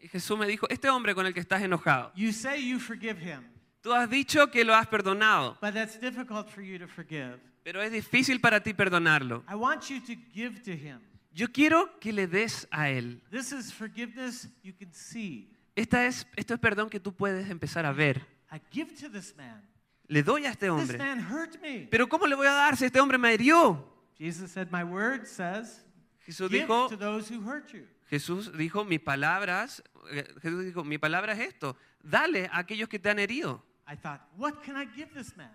Y 0.00 0.08
Jesús 0.08 0.36
me 0.36 0.46
dijo, 0.46 0.66
este 0.68 0.88
hombre 0.88 1.14
con 1.14 1.24
el 1.24 1.32
que 1.32 1.40
estás 1.40 1.62
enojado, 1.62 2.10
you 2.16 2.32
say 2.32 2.58
you 2.60 2.80
forgive 2.80 3.16
him, 3.20 3.44
tú 3.80 3.92
has 3.94 4.10
dicho 4.10 4.50
que 4.50 4.64
lo 4.64 4.74
has 4.74 4.88
perdonado, 4.88 5.56
but 5.62 5.72
that's 5.72 5.96
difficult 6.00 6.48
for 6.50 6.62
you 6.62 6.76
to 6.80 6.88
forgive. 6.88 7.38
Pero 7.62 7.82
es 7.82 7.92
difícil 7.92 8.40
para 8.40 8.62
ti 8.62 8.74
perdonarlo. 8.74 9.44
I 9.50 9.54
want 9.54 9.82
you 9.88 10.00
to 10.00 10.14
give 10.32 10.60
to 10.62 10.72
him. 10.72 11.00
Yo 11.34 11.48
quiero 11.50 11.98
que 11.98 12.12
le 12.12 12.26
des 12.26 12.68
a 12.70 12.90
él. 12.90 13.22
This 13.30 13.52
is 13.52 13.72
forgiveness 13.72 14.48
you 14.62 14.74
can 14.78 14.92
see. 14.92 15.48
Esta 15.74 16.06
es, 16.06 16.26
esto 16.36 16.54
es 16.54 16.60
perdón 16.60 16.90
que 16.90 17.00
tú 17.00 17.14
puedes 17.14 17.48
empezar 17.48 17.86
a 17.86 17.92
ver. 17.92 18.20
I 18.52 18.60
give 18.70 18.94
to 19.00 19.10
this 19.10 19.34
man. 19.36 19.62
Le 20.08 20.22
doy 20.22 20.44
a 20.44 20.50
este 20.50 20.66
This 20.66 20.70
hombre. 20.70 20.98
man 20.98 21.20
hurt 21.20 21.58
me. 21.62 21.88
Pero 21.90 22.06
¿cómo 22.08 22.26
le 22.26 22.34
voy 22.34 22.46
a 22.46 22.52
dar 22.52 22.76
si 22.76 22.84
este 22.84 23.00
hombre 23.00 23.16
me 23.16 23.32
hirió? 23.32 23.82
Jesus 24.18 24.50
said, 24.50 24.68
My 24.70 24.82
word 24.84 25.26
says, 25.26 25.82
Jesús 26.26 26.50
give 26.50 26.66
dijo, 26.66 26.88
to 26.88 26.96
those 26.98 27.32
who 27.32 27.40
hurt 27.40 27.72
you. 27.72 27.86
Jesús 28.10 28.52
dijo, 28.54 28.84
mis 28.84 29.00
palabras, 29.00 29.82
eh, 30.10 30.28
Jesús 30.42 30.66
dijo, 30.66 30.84
mi 30.84 30.98
palabra 30.98 31.32
es 31.32 31.40
esto, 31.40 31.78
dale 32.02 32.46
a 32.52 32.58
aquellos 32.58 32.90
que 32.90 32.98
te 32.98 33.08
han 33.08 33.18
herido. 33.18 33.64
I 33.88 33.96
thought, 33.96 34.20
What 34.36 34.62
can 34.62 34.76
I 34.76 34.86
give 34.94 35.14
this 35.14 35.34
man? 35.34 35.50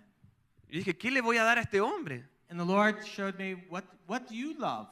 Y 0.69 0.77
dije, 0.77 0.97
¿qué 0.97 1.11
le 1.11 1.21
voy 1.21 1.37
a 1.37 1.43
dar 1.43 1.57
a 1.57 1.61
este 1.61 1.79
hombre? 1.79 2.25
And 2.49 2.59
the 2.59 2.65
Lord 2.65 3.03
showed 3.03 3.35
me, 3.37 3.55
What, 3.69 3.83
what 4.07 4.21
do 4.27 4.35
you 4.35 4.53
love? 4.57 4.87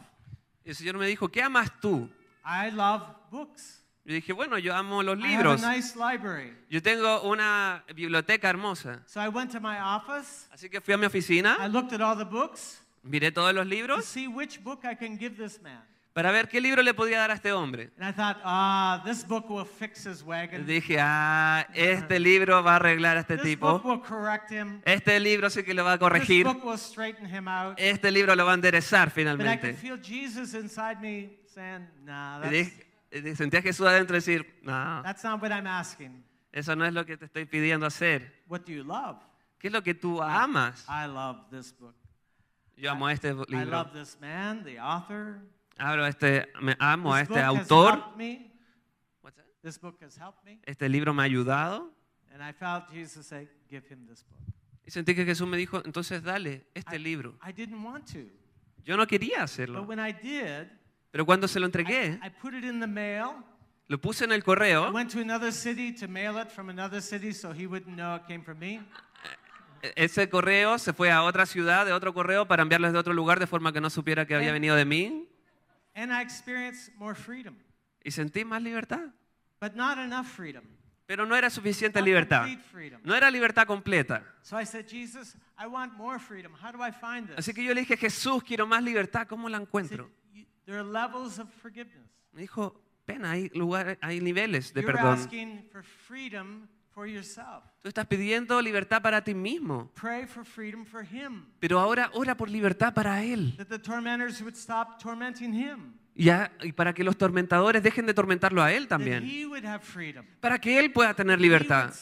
Y 0.66 0.70
el 0.70 0.76
Señor 0.76 0.98
me 0.98 1.08
dijo, 1.08 1.30
¿qué 1.30 1.42
amas 1.42 1.70
tú? 1.80 2.10
I 2.46 2.72
love 2.72 3.04
books. 3.30 3.82
Yo 4.04 4.14
dije, 4.14 4.34
bueno, 4.34 4.58
yo 4.60 4.76
amo 4.76 5.02
los 5.02 5.18
I 5.18 5.22
have 5.22 5.26
a 5.26 5.38
libros. 5.38 5.62
nice 5.62 5.96
library. 5.96 6.54
Yo 6.70 6.82
tengo 6.82 7.22
una 7.24 7.84
biblioteca 7.96 8.50
hermosa. 8.50 9.02
So 9.08 9.20
I 9.20 9.30
went 9.30 9.52
to 9.52 9.60
my 9.60 9.78
office. 9.80 10.48
Así 10.52 10.70
que 10.70 10.80
fui 10.80 10.94
a 10.94 10.98
mi 10.98 11.06
I 11.06 11.08
oficina, 11.08 11.68
looked 11.68 11.94
at 11.94 12.02
all 12.02 12.16
the 12.16 12.26
books 12.26 12.82
miré 13.06 13.32
todos 13.32 13.54
los 13.54 13.66
to 13.66 13.70
libros 13.70 14.06
see 14.06 14.28
which 14.28 14.64
book 14.64 14.84
I 14.84 14.96
can 14.96 15.18
give 15.18 15.38
this 15.38 15.62
man. 15.62 15.82
Para 16.15 16.32
ver 16.32 16.47
qué 16.47 16.62
libro 16.62 16.82
le 16.82 16.93
podía 16.93 17.19
dar 17.19 17.32
a 17.32 17.34
este 17.34 17.51
hombre. 17.51 17.91
And 17.99 18.10
I 18.10 18.13
thought, 18.13 18.38
ah, 18.45 19.01
this 19.04 19.28
book 19.28 19.49
will 19.49 19.65
fix 19.65 20.06
his 20.06 20.23
wagon. 20.23 20.65
dije, 20.65 20.97
ah, 20.97 21.67
este 21.73 22.17
libro 22.21 22.63
va 22.63 22.71
a 22.71 22.75
arreglar 22.78 23.17
a 23.17 23.19
este 23.19 23.36
This 23.38 23.60
book 23.60 23.82
tipo. 23.82 23.89
will 23.91 24.01
correct 24.01 24.49
him. 24.49 24.82
Este 24.86 25.19
libro 25.19 25.49
sí 25.49 25.62
que 25.63 25.73
lo 25.73 25.84
va 25.84 25.91
a 25.91 25.97
This 25.97 25.99
corregir. 26.08 26.45
book 26.45 26.63
will 26.63 26.78
straighten 26.78 27.25
him 27.28 27.49
out. 27.49 27.75
Este 27.78 28.10
libro 28.12 28.34
lo 28.34 28.45
va 28.45 28.51
a 28.51 28.56
enderezar 28.56 29.10
But 29.10 29.17
I 29.17 29.25
could 29.25 29.36
finalmente. 29.38 29.73
feel 29.73 29.99
Jesus 30.01 30.54
inside 30.54 31.01
me 31.01 31.38
saying, 31.54 31.86
nah, 32.06 32.38
Y 32.38 32.41
that's, 32.41 32.51
dije- 32.51 33.32
y 33.32 33.36
sentí 33.36 33.58
a 33.58 33.62
Jesús 33.62 33.86
adentro 33.86 34.15
decir, 34.15 34.60
no, 34.63 35.01
that's 35.04 35.21
not 35.25 35.41
what 35.41 35.51
I'm 35.51 35.67
asking. 35.67 36.23
eso 36.54 36.78
no 36.78 36.86
es 36.86 36.93
lo 36.93 37.06
que 37.06 37.17
te 37.17 37.25
estoy 37.25 37.43
pidiendo 37.45 37.86
hacer. 37.86 38.41
What 38.47 38.62
do 38.62 38.71
you 38.71 38.86
love? 38.86 39.17
¿Qué 39.60 39.67
es 39.67 39.73
lo 39.73 39.84
que 39.84 39.93
tú 39.93 40.21
amas? 40.21 40.86
I 40.88 41.08
love 41.08 41.49
this 41.51 41.78
book. 41.78 41.93
Yo 42.78 42.89
amo 42.91 43.10
este 43.10 43.32
I 43.32 43.34
libro. 43.49 43.65
love 43.65 43.91
this 43.91 44.17
man, 44.21 44.63
the 44.63 44.80
author. 44.80 45.41
Abro 45.78 46.06
este, 46.06 46.48
me 46.62 46.76
amo 46.80 47.14
a 47.14 47.22
este 47.22 47.42
autor. 47.42 48.04
Este 50.66 50.90
libro 50.90 51.14
me 51.14 51.22
ha 51.24 51.26
ayudado. 51.26 51.92
And 52.34 52.42
I 52.44 52.52
felt 52.54 52.90
Jesus 52.92 53.26
say, 53.28 53.48
give 53.70 53.84
him 53.90 54.06
this 54.08 54.24
book. 54.24 54.40
Y 54.86 54.92
sentí 54.92 55.16
que 55.16 55.26
Jesús 55.26 55.48
me 55.48 55.58
dijo, 55.58 55.82
entonces 55.86 56.22
dale 56.22 56.68
este 56.74 56.98
I- 56.98 57.00
libro. 57.00 57.38
I 57.48 57.52
didn't 57.54 57.84
want 57.84 58.06
to. 58.12 58.20
Yo 58.84 58.98
no 58.98 59.08
quería 59.08 59.38
But 59.40 59.44
hacerlo. 59.46 59.84
when 59.84 60.00
I 60.00 60.12
did, 60.14 60.68
Pero 61.12 61.26
cuando 61.26 61.48
se 61.48 61.60
lo 61.60 61.66
I, 61.66 61.70
entregué, 61.70 62.20
I 62.24 62.30
put 62.30 62.54
it 62.54 62.64
in 62.64 62.80
the 62.80 62.88
mail. 62.88 63.44
lo 63.88 64.00
puse 64.00 64.26
en 64.26 64.32
el 64.32 64.40
I 64.40 64.44
correo. 64.44 64.92
went 64.92 65.12
to 65.14 65.20
another 65.20 65.52
city 65.52 65.92
to 65.94 66.08
mail 66.08 66.38
it 66.40 66.50
from 66.50 66.70
another 66.70 67.02
city 67.02 67.34
so 67.34 67.52
he 67.54 67.66
wouldn't 67.66 67.96
know 67.96 68.16
it 68.18 68.24
came 68.28 68.44
from 68.44 68.60
me. 68.60 68.82
E- 69.82 69.94
Ese 69.96 70.30
correo 70.30 70.78
se 70.78 70.94
fue 70.94 71.12
a 71.12 71.24
otra 71.24 71.46
ciudad 71.46 71.86
de 71.86 71.94
otro 71.94 72.14
correo 72.14 72.48
para 72.48 72.62
enviarles 72.62 72.94
de 72.94 73.00
otro 73.00 73.14
lugar 73.14 73.40
de 73.40 73.48
forma 73.48 73.72
que 73.74 73.82
no 73.82 73.90
supiera 73.90 74.26
que 74.28 74.36
había 74.36 74.52
venido 74.52 74.76
de 74.76 74.86
mí. 74.86 75.28
And 75.95 76.12
I 76.12 76.21
experienced 76.21 76.91
more 76.97 77.15
freedom. 77.15 77.55
Y 78.03 78.12
sentí 78.12 78.43
más 78.45 78.62
libertad. 78.62 79.12
But 79.60 79.75
not 79.75 79.97
enough 79.97 80.27
freedom. 80.27 80.63
Pero 81.08 81.25
no 81.25 81.36
era 81.36 81.49
suficiente 81.49 81.99
Not 81.99 82.05
libertad. 82.05 82.47
No 83.03 83.15
era 83.15 83.29
libertad 83.31 83.65
completa. 83.67 84.23
So 84.41 84.58
I 84.60 84.65
said, 84.65 84.88
Jesus, 84.88 85.36
I 85.58 85.67
want 85.67 85.93
more 85.93 86.19
freedom. 86.19 86.51
How 86.53 86.71
do 86.71 86.81
I 86.81 86.91
find 86.91 87.27
this? 87.27 87.38
Así 87.38 87.53
que 87.53 87.63
yo 87.63 87.73
le 87.73 87.81
dije, 87.81 87.95
Jesús, 87.95 88.43
quiero 88.43 88.65
más 88.67 88.84
libertad. 88.84 89.27
¿Cómo 89.27 89.47
la 89.49 89.58
encuentro? 89.58 90.10
"You- 90.34 90.45
there 90.65 90.77
are 90.79 90.84
levels 90.84 91.39
of 91.39 91.47
forgiveness. 91.62 92.10
Me 92.34 92.41
dijo, 92.41 92.81
ven, 93.08 93.23
hay 93.23 93.49
hay 94.01 94.19
niveles 94.19 94.73
de 94.73 94.81
You're 94.81 94.93
perdón. 94.93 95.13
asking 95.19 95.63
for 95.71 95.84
freedom 95.84 96.67
for 96.95 97.05
yourself. 97.08 97.65
Tú 97.81 97.89
estás 97.89 98.08
pidiendo 98.08 98.60
libertad 98.62 99.01
para 99.01 99.21
ti 99.21 99.36
mismo. 99.36 99.91
Pray 99.93 100.25
for 100.25 100.45
freedom 100.45 100.86
for 100.86 101.03
him. 101.03 101.45
Pero 101.60 101.77
ahora 101.77 102.10
ora 102.13 102.36
por 102.38 102.49
libertad 102.49 102.93
para 102.93 103.21
Él. 103.21 103.53
That 103.58 103.67
the 103.67 103.77
tormentors 103.77 104.41
would 104.41 104.55
stop 104.55 104.97
tormenting 104.97 105.53
him. 105.53 105.99
Y, 106.17 106.30
a- 106.30 106.49
y 106.63 106.71
para 106.71 106.93
que 106.93 107.04
los 107.04 107.17
tormentadores 107.17 107.84
dejen 107.84 108.06
de 108.06 108.13
tormentarlo 108.13 108.63
a 108.63 108.71
Él 108.71 108.88
también. 108.88 109.30
Para 110.39 110.60
que 110.60 110.80
Él 110.80 110.93
pueda 110.93 111.13
tener 111.13 111.41
libertad. 111.41 111.93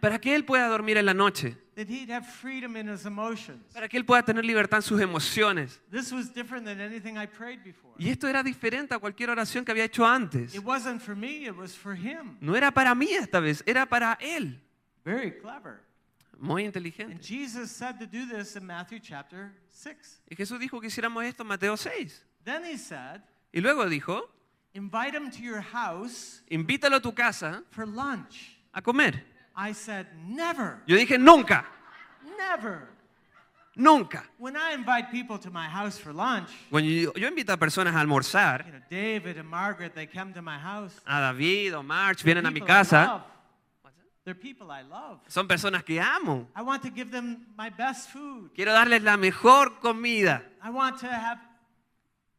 Para 0.00 0.18
que 0.18 0.34
Él 0.34 0.44
pueda 0.46 0.68
dormir 0.68 0.96
en 0.96 1.04
la 1.04 1.12
noche. 1.12 1.54
That 1.74 1.88
he'd 1.90 2.10
have 2.10 2.24
freedom 2.26 2.74
in 2.78 2.88
his 2.88 3.04
emotions. 3.04 3.62
Para 3.74 3.86
que 3.88 3.98
Él 3.98 4.06
pueda 4.06 4.22
tener 4.22 4.42
libertad 4.42 4.78
en 4.78 4.82
sus 4.82 4.98
emociones. 5.02 5.78
This 5.90 6.10
was 6.10 6.32
different 6.32 6.64
than 6.64 6.80
anything 6.80 7.18
I 7.18 7.26
prayed 7.26 7.62
before. 7.62 7.92
Y 7.98 8.08
esto 8.08 8.26
era 8.26 8.42
diferente 8.42 8.94
a 8.94 8.98
cualquier 8.98 9.28
oración 9.28 9.62
que 9.66 9.72
había 9.72 9.84
hecho 9.84 10.06
antes. 10.06 10.54
It 10.54 10.64
wasn't 10.64 11.02
for 11.02 11.14
me, 11.14 11.44
it 11.46 11.54
was 11.54 11.76
for 11.76 11.94
him. 11.94 12.38
No 12.40 12.56
era 12.56 12.70
para 12.70 12.94
mí 12.94 13.10
esta 13.12 13.40
vez, 13.40 13.62
era 13.66 13.84
para 13.84 14.16
Él. 14.18 14.58
Very 15.04 15.32
clever. 15.38 15.82
Muy 16.38 16.64
inteligente. 16.64 17.18
Jesus 17.22 17.70
said 17.70 17.98
to 17.98 18.06
do 18.06 18.26
this 18.26 18.56
in 18.56 18.64
Matthew 18.64 19.00
chapter 19.00 19.52
6. 19.68 20.22
Y 20.30 20.36
Jesús 20.36 20.58
dijo 20.58 20.80
que 20.80 20.86
hiciéramos 20.86 21.22
esto 21.24 21.42
en 21.42 21.48
Mateo 21.48 21.76
6. 21.76 22.24
Then 22.46 22.64
he 22.64 22.78
said, 22.78 23.20
Y 23.52 23.60
luego 23.60 23.84
dijo, 23.88 24.22
invite 24.72 25.14
him 25.14 25.30
to 25.30 25.42
your 25.42 25.60
house 25.60 26.42
invítalo 26.48 26.96
a 26.96 27.00
tu 27.00 27.12
casa 27.12 27.62
for 27.70 27.86
lunch. 27.86 28.56
a 28.72 28.80
comer. 28.80 29.22
I 29.54 29.72
said, 29.74 30.06
never, 30.28 30.80
Yo 30.86 30.96
dije, 30.96 31.18
nunca, 31.18 31.66
never. 32.38 32.88
nunca. 33.74 34.22
When 34.38 34.56
I 34.56 34.72
invite 34.74 35.10
people 35.10 35.38
to 35.38 35.50
my 35.50 35.66
house 35.66 35.98
for 35.98 36.12
lunch, 36.12 36.48
Cuando 36.70 36.88
yo, 36.88 37.12
yo 37.16 37.28
invito 37.28 37.52
a 37.52 37.56
personas 37.56 37.94
a 37.94 38.00
almorzar, 38.00 38.64
you 38.66 38.72
know, 38.72 38.80
David 38.88 39.38
and 39.38 39.48
Margaret, 39.48 39.94
they 39.94 40.06
come 40.06 40.32
to 40.34 40.40
my 40.42 40.58
house. 40.58 40.92
a 41.06 41.32
David 41.32 41.74
o 41.74 41.82
March, 41.82 42.22
vienen 42.22 42.46
a 42.46 42.50
mi 42.50 42.60
People 42.60 42.70
I 42.70 42.84
casa. 42.84 43.24
They're 44.24 44.34
people 44.34 44.72
I 44.72 44.82
love. 44.82 45.20
Son 45.28 45.46
personas 45.46 45.84
que 45.84 46.00
amo. 46.00 46.48
I 46.56 46.62
want 46.62 46.82
to 46.82 46.90
give 46.90 47.12
them 47.12 47.46
my 47.56 47.70
best 47.70 48.10
food. 48.10 48.50
Quiero 48.54 48.72
darles 48.72 49.02
la 49.04 49.16
mejor 49.16 49.78
comida. 49.80 50.42
I 50.60 50.70
want 50.70 50.98
to 51.00 51.06
have 51.06 51.38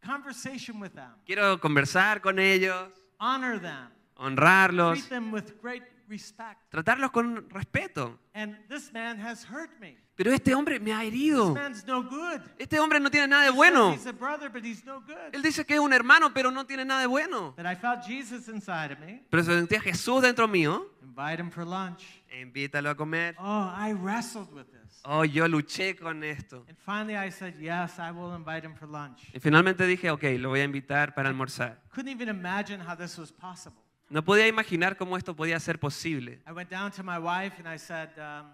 conversation 0.02 0.80
with 0.80 0.94
them, 0.94 1.12
Quiero 1.26 1.60
conversar 1.60 2.22
con 2.22 2.40
ellos, 2.40 2.90
honor 3.20 3.60
them, 3.60 3.90
honrarlos, 4.18 5.00
treat 5.00 5.10
them 5.10 5.32
with 5.32 5.60
great 5.62 5.84
respect. 6.08 6.60
tratarlos 6.70 7.12
con 7.12 7.50
respeto. 7.50 8.20
And 8.34 8.56
this 8.70 8.92
man 8.94 9.20
has 9.20 9.46
hurt 9.50 9.72
me. 9.80 9.98
Pero 10.16 10.32
este 10.32 10.56
hombre 10.56 10.80
me 10.80 10.92
ha 10.94 11.00
This 11.02 11.10
herido. 11.14 11.54
man's 11.54 11.86
no 11.86 12.02
good. 12.04 12.42
Este 12.58 12.80
hombre 12.80 13.00
no 13.00 13.10
tiene 13.12 13.28
nada 13.28 13.44
de 13.44 13.52
bueno. 13.52 13.94
He's 13.94 14.08
a 14.08 14.12
brother, 14.14 14.50
but 14.50 14.64
he's 14.64 14.84
no 14.84 15.02
good. 15.02 15.16
Él 15.34 15.42
dice 15.44 15.64
que 15.66 15.76
es 15.76 15.80
un 15.80 15.94
hermano, 15.94 16.34
pero 16.34 16.50
no 16.50 16.66
tiene 16.66 16.84
nada 16.86 17.02
de 17.02 17.08
bueno. 17.08 17.54
But 17.56 17.66
I 17.68 17.76
felt 17.76 18.04
Jesus 18.04 18.48
inside 18.48 18.94
of 18.94 19.00
me. 19.00 19.24
Pero 19.30 19.44
sentí 19.44 19.76
a 19.76 19.82
Jesús 19.82 20.22
dentro 20.24 20.48
mío. 20.48 20.88
Invite 21.04 21.40
him 21.42 21.52
for 21.52 21.66
lunch. 21.66 22.04
Invítalo 22.42 22.90
a 22.90 22.96
comer. 22.96 23.36
Oh, 23.40 23.72
I 23.76 23.94
wrestled 23.94 24.52
with 24.52 24.66
this. 24.72 25.02
Oh, 25.04 25.24
yo 25.24 25.48
luché 25.48 25.96
con 25.96 26.24
esto. 26.24 26.66
And 26.68 26.78
finally 26.78 27.16
I 27.16 27.30
said, 27.32 27.56
yes, 27.60 27.98
I 28.00 28.12
will 28.12 28.36
invite 28.36 28.66
him 28.66 28.76
for 28.76 28.88
lunch. 28.88 29.20
Y 29.34 29.40
finalmente 29.40 29.86
dije, 29.86 30.10
ok, 30.10 30.24
lo 30.40 30.50
voy 30.50 30.60
a 30.62 30.64
invitar 30.64 31.14
para 31.14 31.30
almorzar. 31.30 31.82
Couldn't 31.94 32.10
even 32.12 32.28
imagine 32.28 32.80
how 32.82 32.96
this 32.96 33.18
was 33.18 33.32
possible. 33.32 33.82
No 34.10 34.24
podía 34.24 34.48
imaginar 34.48 34.96
cómo 34.98 35.18
esto 35.18 35.36
podía 35.36 35.60
ser 35.60 35.80
posible. 35.80 36.40
I 36.48 36.52
went 36.54 36.70
down 36.70 36.92
to 36.92 37.04
my 37.04 37.18
wife 37.20 37.56
and 37.60 37.68
I 37.68 37.78
said, 37.78 38.10
um, 38.18 38.54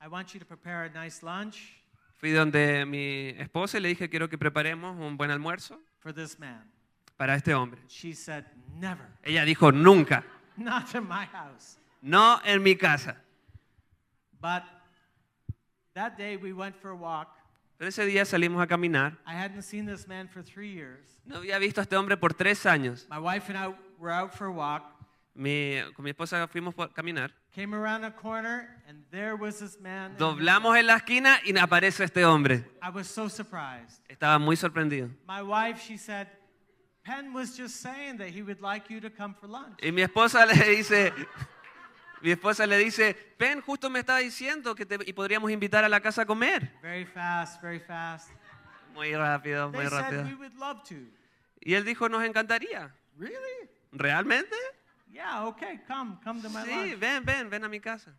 I 0.00 0.08
want 0.08 0.34
you 0.34 0.40
to 0.40 0.46
prepare 0.46 0.84
a 0.84 0.90
nice 0.90 1.22
lunch 1.24 1.74
Fui 2.18 2.32
donde 2.32 2.84
mi 2.84 3.28
esposa 3.38 3.78
y 3.78 3.80
le 3.80 3.88
dije, 3.90 4.10
quiero 4.10 4.28
que 4.28 4.36
preparemos 4.36 4.96
un 4.98 5.16
buen 5.16 5.30
almuerzo 5.30 5.80
for 6.00 6.12
this 6.12 6.38
man. 6.38 6.68
para 7.16 7.34
este 7.36 7.54
hombre. 7.54 7.80
She 7.88 8.12
said, 8.12 8.44
never, 8.74 9.06
Ella 9.22 9.44
dijo, 9.44 9.72
nunca, 9.72 10.24
not 10.56 10.92
in 10.94 11.06
my 11.08 11.26
house. 11.26 11.78
no 12.02 12.40
en 12.44 12.62
mi 12.62 12.74
casa. 12.74 13.16
But 14.40 14.64
that 15.94 16.16
day 16.16 16.36
we 16.36 16.52
went 16.52 16.76
for 16.76 16.90
a 16.90 16.96
walk. 16.96 17.28
Pero 17.78 17.88
ese 17.88 18.04
día 18.04 18.24
salimos 18.24 18.60
a 18.60 18.66
caminar. 18.66 19.16
I 19.24 19.34
hadn't 19.34 19.62
seen 19.62 19.86
this 19.86 20.08
man 20.08 20.28
for 20.28 20.42
three 20.42 20.72
years. 20.72 21.20
No 21.24 21.36
había 21.36 21.58
visto 21.60 21.80
a 21.80 21.84
este 21.84 21.96
hombre 21.96 22.16
por 22.16 22.34
tres 22.34 22.66
años. 22.66 23.06
My 23.08 23.18
wife 23.20 23.48
and 23.48 23.56
I 23.56 23.74
were 23.98 24.10
out 24.12 24.32
for 24.34 24.46
a 24.46 24.52
walk, 24.52 24.84
Mi- 25.34 25.80
con 25.94 26.04
mi 26.04 26.10
esposa 26.10 26.46
fuimos 26.48 26.74
a 26.78 26.88
caminar. 26.88 27.32
came 27.54 27.74
around 27.74 28.04
a 28.04 28.10
corner, 28.14 28.68
and 28.88 29.04
there 29.10 29.34
was 29.36 29.58
this 29.58 29.78
man. 29.80 30.16
Doblamos 30.16 30.76
en 30.78 30.86
la 30.86 30.96
esquina 30.96 31.38
y 31.44 31.52
aparece 31.58 32.04
este 32.04 32.24
hombre. 32.24 32.64
I 32.82 32.90
was 32.90 33.08
so 33.08 33.28
surprised. 33.28 34.00
Estaba 34.08 34.38
muy 34.38 34.56
sorprendido. 34.56 35.10
My 35.26 35.42
wife, 35.42 35.80
she 35.82 35.96
said, 35.96 36.28
Penn 37.04 37.32
was 37.32 37.56
just 37.56 37.76
saying 37.80 38.18
that 38.18 38.28
he 38.28 38.42
would 38.42 38.60
like 38.60 38.90
you 38.92 39.00
to 39.00 39.10
come 39.10 39.34
for 39.34 39.48
lunch. 39.48 39.78
Y 39.82 39.90
mi 39.92 40.02
esposa 40.02 40.44
le 40.46 40.54
dice, 40.76 41.12
mi 42.20 42.30
esposa 42.32 42.66
le 42.66 42.76
dice, 42.78 43.14
Pen, 43.38 43.60
justo 43.62 43.88
me 43.90 44.00
estaba 44.00 44.18
diciendo 44.18 44.74
que 44.74 44.84
te, 44.84 44.98
y 45.06 45.12
podríamos 45.12 45.50
invitar 45.50 45.84
a 45.84 45.88
la 45.88 46.00
casa 46.00 46.22
a 46.22 46.26
comer. 46.26 46.70
Very 46.82 47.04
fast, 47.06 47.60
very 47.62 47.80
fast. 47.80 48.30
Muy 48.94 49.14
rápido, 49.14 49.70
They 49.70 49.80
muy 49.82 49.88
said 49.90 50.00
rápido. 50.00 50.24
we 50.24 50.34
would 50.34 50.54
love 50.54 50.82
to. 50.88 50.96
Y 51.60 51.74
él 51.74 51.84
dijo, 51.84 52.08
nos 52.08 52.24
encantaría. 52.24 52.92
Really? 53.16 53.68
¿Realmente? 53.98 54.54
Yeah, 55.10 55.46
okay, 55.46 55.80
come, 55.86 56.16
come 56.22 56.40
to 56.42 56.48
my 56.48 56.62
Sí, 56.64 56.70
lunch. 56.70 56.98
ven, 57.00 57.24
ven, 57.24 57.50
ven 57.50 57.64
a 57.64 57.68
mi 57.68 57.80
casa. 57.80 58.12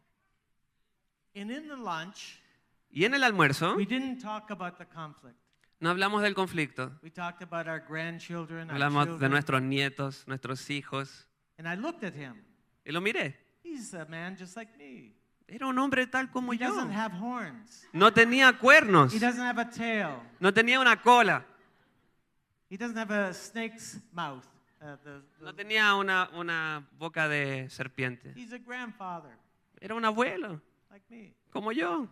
And 1.36 1.50
in 1.52 1.68
the 1.68 1.76
lunch, 1.78 2.40
Y 2.92 3.06
en 3.06 3.14
el 3.14 3.24
almuerzo 3.24 3.76
we 3.76 3.86
didn't 3.86 4.20
talk 4.22 4.50
about 4.52 4.78
the 4.78 4.86
conflict. 4.86 5.38
no 5.80 5.90
hablamos 5.92 6.22
del 6.24 6.34
conflicto. 6.34 6.92
We 7.04 7.12
talked 7.12 7.42
about 7.44 7.68
our 7.68 7.80
grandchildren, 7.80 8.70
our 8.70 8.76
Hablamos 8.76 9.20
de 9.20 9.30
nuestros 9.30 9.62
nietos, 9.62 10.28
nuestros 10.28 10.70
hijos. 10.70 11.28
And 11.58 11.68
I 11.68 11.76
looked 11.76 12.04
at 12.04 12.14
him. 12.16 12.36
Y 12.86 12.92
lo 12.92 13.00
miré. 13.02 13.36
He's 13.64 13.94
a 13.94 14.06
man 14.06 14.36
just 14.38 14.56
like 14.58 14.76
me. 14.78 15.14
Era 15.48 15.68
un 15.68 15.78
hombre 15.78 16.06
tal 16.08 16.30
como 16.32 16.52
He 16.54 16.58
yo. 16.58 16.68
doesn't 16.68 16.92
have 16.92 17.14
horns. 17.14 17.88
No 17.94 18.12
tenía 18.12 18.58
cuernos. 18.60 19.14
He 19.14 19.20
doesn't 19.20 19.42
have 19.46 19.60
a 19.62 19.70
tail. 19.70 20.20
No 20.40 20.52
tenía 20.52 20.80
una 20.80 21.02
cola. 21.02 21.46
He 22.70 22.78
doesn't 22.78 22.98
have 22.98 23.12
a 23.12 23.34
snake's 23.34 24.00
mouth. 24.12 24.46
Uh, 24.82 24.96
the- 25.04 25.22
the- 25.40 25.44
No 25.46 25.54
tenía 25.54 25.94
una, 25.96 26.30
una 26.34 26.88
boca 26.98 27.28
de 27.28 27.70
serpiente. 27.70 28.34
he's 28.36 28.54
a 28.54 28.58
grandfather 28.58 29.32
Era 29.82 29.94
un 29.96 30.06
abuelo, 30.06 30.62
like 30.90 31.06
me. 31.10 31.34
como 31.52 31.72
yo. 31.72 32.08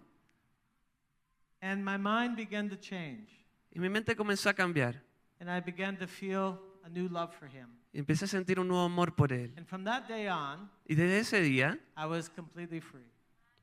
And 1.62 1.84
my 1.84 1.98
mind 1.98 2.36
began 2.36 2.70
to 2.70 2.76
change. 2.76 3.30
Y 3.72 3.80
mi 3.80 3.90
mente 3.90 4.16
comenzó 4.16 4.50
a 4.50 4.54
cambiar. 4.54 5.02
And 5.40 5.50
I 5.50 5.60
began 5.60 5.98
to 5.98 6.08
feel 6.08 6.60
a 6.84 6.90
new 6.90 7.08
love 7.10 7.34
for 7.38 7.48
him. 7.48 7.68
Y 7.94 8.00
empecé 8.00 8.26
a 8.26 8.28
sentir 8.28 8.60
un 8.60 8.68
nuevo 8.68 8.84
amor 8.86 9.16
por 9.16 9.32
él. 9.34 9.54
And 9.58 9.66
from 9.66 9.84
that 9.86 10.08
day 10.08 10.28
on, 10.28 10.70
Y 10.88 10.96
desde 10.96 11.20
ese 11.20 11.42
día 11.42 11.80
I 11.98 12.06
was 12.06 12.30
completely 12.30 12.80
free. 12.82 13.10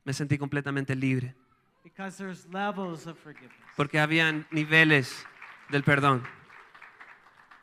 me 0.03 0.13
sentí 0.13 0.37
completamente 0.37 0.95
libre. 0.95 1.35
Because 1.83 2.17
there's 2.17 2.45
levels 2.47 3.05
of 3.07 3.17
forgiveness. 3.19 3.53
Porque 3.77 3.99
había 3.99 4.31
niveles 4.51 5.25
del 5.69 5.83
perdón. 5.83 6.23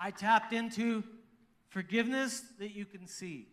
I 0.01 0.13
tapped 0.13 0.53
into 0.53 1.03
forgiveness 1.73 2.55
that 2.59 2.71
you 2.71 2.87
can 2.87 3.07
see. 3.07 3.49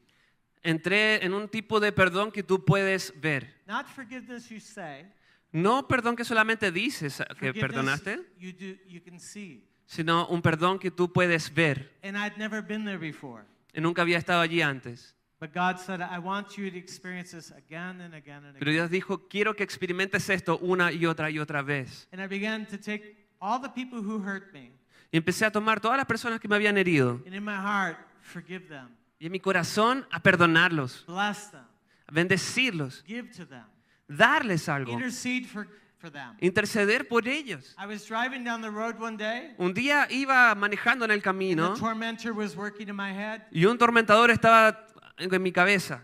Entré 0.61 1.23
en 1.23 1.33
un 1.33 1.47
tipo 1.47 1.79
de 1.79 1.91
perdón 1.91 2.31
que 2.31 2.43
tú 2.43 2.65
puedes 2.65 3.13
ver. 3.19 3.47
Not 3.65 3.87
forgiveness 3.87 4.49
you 4.49 4.59
say, 4.59 5.05
No 5.51 5.87
perdón 5.87 6.15
que 6.15 6.25
solamente 6.25 6.71
dices 6.71 7.17
que 7.39 7.53
forgiveness 7.53 7.61
perdonaste, 7.61 8.19
you, 8.37 8.51
do, 8.51 8.77
you 8.87 9.01
can 9.01 9.19
see. 9.19 9.63
sino 9.85 10.27
un 10.27 10.41
perdón 10.41 10.77
que 10.77 10.91
tú 10.91 11.11
puedes 11.11 11.53
ver. 11.53 11.91
And 12.03 12.17
I'd 12.17 12.37
never 12.37 12.61
been 12.61 12.83
there 12.83 12.99
before. 12.99 13.45
Y 13.73 13.81
nunca 13.81 14.01
había 14.01 14.17
estado 14.17 14.41
allí 14.41 14.61
antes. 14.61 15.15
But 15.39 15.53
God 15.53 15.77
said, 15.77 16.01
I 16.01 16.19
want 16.19 16.57
you 16.57 16.69
to 16.69 16.77
experience 16.77 17.31
this 17.31 17.51
again 17.51 18.01
and 18.01 18.13
again 18.13 18.43
and 18.43 18.57
Pero. 18.59 18.71
Dios 18.71 18.89
dijo, 18.89 19.29
quiero 19.29 19.55
que 19.55 19.63
experimentes 19.63 20.29
esto 20.29 20.57
una 20.61 20.91
y 20.91 21.05
otra 21.05 21.31
y 21.31 21.39
otra 21.39 21.61
vez. 21.61 22.09
And 22.11 22.21
I 22.21 22.27
began 22.27 22.65
to 22.67 22.77
take 22.77 23.15
all 23.39 23.61
the 23.61 23.69
people 23.69 23.99
who 23.99 24.19
hurt 24.21 24.51
me 24.51 24.73
Y 25.11 25.17
empecé 25.17 25.45
a 25.45 25.51
tomar 25.51 25.79
todas 25.79 25.97
las 25.97 26.05
personas 26.05 26.39
que 26.41 26.47
me 26.49 26.55
habían 26.55 26.77
herido 26.77 27.21
and 27.25 27.33
in 27.33 27.43
my 27.43 27.55
heart, 27.55 27.97
forgive 28.29 28.67
them, 28.67 28.87
y 29.19 29.25
en 29.25 29.31
mi 29.31 29.39
corazón 29.39 30.05
a 30.11 30.19
perdonarlos, 30.21 31.05
bless 31.07 31.51
them, 31.51 31.65
a 32.07 32.11
bendecirlos, 32.11 33.03
give 33.05 33.29
to 33.31 33.45
them, 33.45 33.65
darles 34.07 34.69
algo, 34.69 34.91
intercede 34.93 35.45
for, 35.45 35.67
them. 36.11 36.37
interceder 36.39 37.07
por 37.07 37.27
ellos. 37.27 37.75
I 37.77 37.85
was 37.85 38.05
driving 38.07 38.43
down 38.43 38.61
the 38.61 38.69
road 38.69 38.99
one 38.99 39.17
day, 39.17 39.53
Un 39.57 39.73
día 39.73 40.07
iba 40.09 40.53
manejando 40.55 41.05
en 41.05 41.11
el 41.11 41.15
and 41.17 41.23
camino 41.23 41.75
tormentor 41.75 42.33
was 42.33 42.55
working 42.55 42.87
in 42.87 42.95
my 42.95 43.11
head, 43.11 43.41
y 43.51 43.65
un 43.65 43.77
tormentador 43.77 44.31
estaba 44.31 44.85
en 45.17 45.43
mi 45.43 45.51
cabeza. 45.51 46.03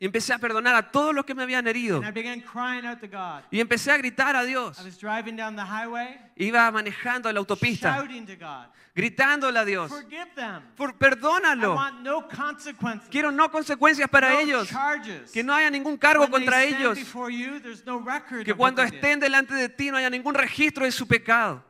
Y 0.00 0.06
empecé 0.06 0.32
a 0.32 0.38
perdonar 0.38 0.76
a 0.76 0.90
todos 0.90 1.12
los 1.12 1.24
que 1.24 1.34
me 1.34 1.42
habían 1.42 1.66
herido. 1.66 1.96
And 1.98 2.06
I 2.06 2.12
began 2.12 2.40
crying 2.40 2.86
out 2.86 3.00
to 3.00 3.08
God. 3.08 3.42
Y 3.50 3.60
empecé 3.60 3.90
a 3.90 3.96
gritar 3.96 4.36
a 4.36 4.44
Dios. 4.44 4.78
I 4.78 4.84
was 4.84 4.98
driving 4.98 5.36
down 5.36 5.56
the 5.56 5.62
highway, 5.62 6.20
Iba 6.36 6.70
manejando 6.70 7.32
la 7.32 7.40
autopista, 7.40 8.06
gritándole 8.94 9.58
a 9.58 9.64
Dios. 9.64 9.90
forgive 9.90 10.30
them. 10.36 10.62
Por, 10.76 10.94
perdónalo. 10.94 11.76
Quiero 13.10 13.32
no 13.32 13.50
consecuencias 13.50 14.08
para 14.08 14.40
ellos. 14.40 14.68
Que 15.32 15.42
no 15.42 15.52
haya 15.52 15.68
ningún 15.68 15.96
cargo 15.96 16.30
contra 16.30 16.62
ellos. 16.62 16.96
Que 18.44 18.54
cuando 18.54 18.82
estén 18.82 19.18
delante 19.18 19.54
de 19.54 19.68
ti 19.68 19.90
no 19.90 19.96
haya 19.96 20.10
ningún 20.10 20.34
registro 20.34 20.84
de 20.84 20.92
su 20.92 21.08
pecado. 21.08 21.64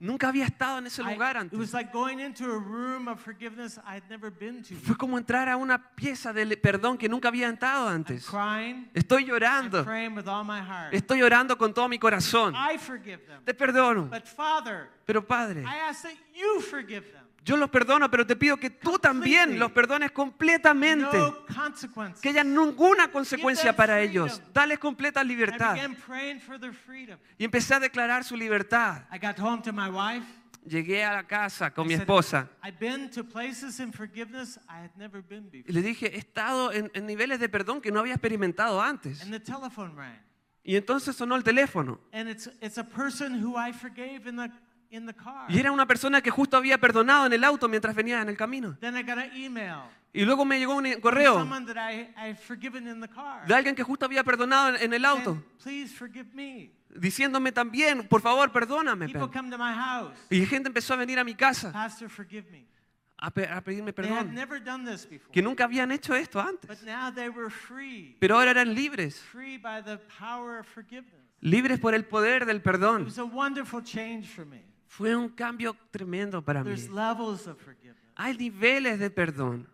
Nunca 0.00 0.28
había 0.28 0.44
estado 0.44 0.78
en 0.78 0.86
ese 0.86 1.02
lugar 1.02 1.36
antes. 1.36 1.58
Fue 4.82 4.96
como 4.96 5.16
entrar 5.16 5.48
a 5.48 5.56
una 5.56 5.94
pieza 5.94 6.32
de 6.32 6.56
perdón 6.56 6.98
que 6.98 7.08
nunca 7.08 7.28
había 7.28 7.48
entrado 7.48 7.88
antes. 7.88 8.28
Estoy 8.92 9.22
and 9.22 9.30
llorando. 9.30 9.84
Estoy 10.92 11.20
llorando 11.20 11.56
con 11.56 11.72
todo 11.72 11.88
mi 11.88 11.98
corazón. 11.98 12.54
Te 13.44 13.54
perdono. 13.54 14.10
Pero 15.06 15.26
Padre, 15.26 15.64
Yo 17.44 17.58
los 17.58 17.68
perdono, 17.68 18.10
pero 18.10 18.26
te 18.26 18.36
pido 18.36 18.56
que 18.56 18.70
tú 18.70 18.98
también 18.98 19.58
los 19.58 19.70
perdones 19.70 20.12
completamente. 20.12 21.18
Que 22.22 22.30
haya 22.30 22.42
ninguna 22.42 23.12
consecuencia 23.12 23.76
para 23.76 24.00
ellos. 24.00 24.40
Dales 24.52 24.78
completa 24.78 25.22
libertad. 25.22 25.76
Y 27.36 27.44
empecé 27.44 27.74
a 27.74 27.80
declarar 27.80 28.24
su 28.24 28.34
libertad. 28.34 29.02
Llegué 30.66 31.04
a 31.04 31.12
la 31.12 31.26
casa 31.26 31.74
con 31.74 31.86
mi 31.86 31.92
esposa 31.92 32.48
I've 32.62 32.78
been 32.78 33.10
to 33.10 33.22
places 33.22 33.80
in 33.80 33.92
forgiveness 33.92 34.58
I 34.66 34.78
had 34.84 34.96
never 34.96 35.20
been 35.20 35.50
y 35.52 35.58
before. 35.58 35.74
le 35.74 35.82
dije, 35.82 36.06
he 36.14 36.16
estado 36.16 36.72
en, 36.72 36.90
en 36.94 37.04
niveles 37.04 37.38
de 37.38 37.50
perdón 37.50 37.82
que 37.82 37.92
no 37.92 38.00
había 38.00 38.14
experimentado 38.14 38.80
antes. 38.80 39.22
Y 40.66 40.76
entonces 40.76 41.14
sonó 41.14 41.36
el 41.36 41.44
teléfono. 41.44 42.00
In 44.94 45.06
the, 45.06 45.14
car. 45.14 45.50
Y 45.50 45.58
era 45.58 45.72
una 45.72 45.86
persona 45.86 46.20
que 46.20 46.30
justo 46.30 46.56
había 46.56 46.78
perdonado 46.78 47.26
en 47.26 47.32
el 47.32 47.42
auto 47.44 47.68
mientras 47.68 47.94
venía 47.94 48.20
en 48.22 48.28
el 48.28 48.36
camino. 48.36 48.76
Then 48.80 48.96
I 48.96 49.02
got 49.02 49.18
an 49.18 49.30
email. 49.34 49.82
Y 50.12 50.24
luego 50.24 50.44
me 50.44 50.58
llegó 50.58 50.76
un 50.76 50.84
from 50.86 51.00
correo 51.00 51.34
Someone 51.34 51.66
that 51.72 51.90
I, 51.90 52.08
I've 52.16 52.38
forgiven 52.38 52.86
in 52.86 53.00
the 53.00 53.08
car. 53.08 53.44
de 53.46 53.54
alguien 53.54 53.74
que 53.74 53.82
justo 53.82 54.06
había 54.06 54.22
perdonado 54.22 54.68
en, 54.76 54.82
en 54.82 54.92
el 54.94 55.04
auto, 55.04 55.30
And 55.32 55.42
please 55.62 55.92
forgive 55.92 56.26
me. 56.34 56.70
diciéndome 56.94 57.50
también, 57.50 58.06
por 58.06 58.20
favor, 58.20 58.52
perdóname. 58.52 59.06
People 59.06 59.22
Pen". 59.28 59.32
come 59.32 59.50
to 59.50 59.58
my 59.58 59.72
house. 59.74 60.16
Y 60.30 60.46
gente 60.46 60.68
empezó 60.68 60.94
a 60.94 60.98
venir 60.98 61.18
a 61.18 61.24
mi 61.24 61.34
casa. 61.34 61.72
Pastor, 61.72 62.08
forgive 62.08 62.48
me. 62.52 62.64
a, 63.18 63.30
pe- 63.32 63.48
a 63.48 63.60
pedirme 63.60 63.92
They 63.92 64.04
perdón, 64.04 64.32
never 64.34 64.62
done 64.62 64.88
this 64.88 65.08
before. 65.08 65.32
que 65.32 65.42
nunca 65.42 65.64
habían 65.64 65.90
hecho 65.90 66.14
esto 66.14 66.38
But 66.40 66.48
antes, 66.68 66.82
now 66.84 67.12
they 67.12 67.28
were 67.28 67.50
free. 67.50 68.16
pero 68.20 68.36
ahora 68.36 68.52
eran 68.52 68.72
libres, 68.74 69.18
Free 69.32 69.58
by 69.58 69.82
the 69.82 69.98
power 70.20 70.60
of 70.60 70.66
forgiveness. 70.68 71.22
libres 71.40 71.80
por 71.80 71.92
el 71.94 72.04
poder 72.04 72.46
del 72.46 72.58
It 72.58 72.62
perdón. 72.62 73.04
was 73.04 73.18
a 73.18 73.24
wonderful 73.24 73.82
change 73.82 74.28
for 74.28 74.44
me. 74.46 74.62
Fue 74.96 75.16
un 75.16 75.28
cambio 75.28 75.76
tremendo 75.90 76.40
para 76.40 76.62
mí. 76.62 76.70
There's 76.70 76.88
levels 76.88 77.48
of 77.48 77.58
forgiveness. 77.60 77.98
Hay 78.14 78.36
niveles 78.36 79.00
de 79.00 79.10
perdón. 79.10 79.66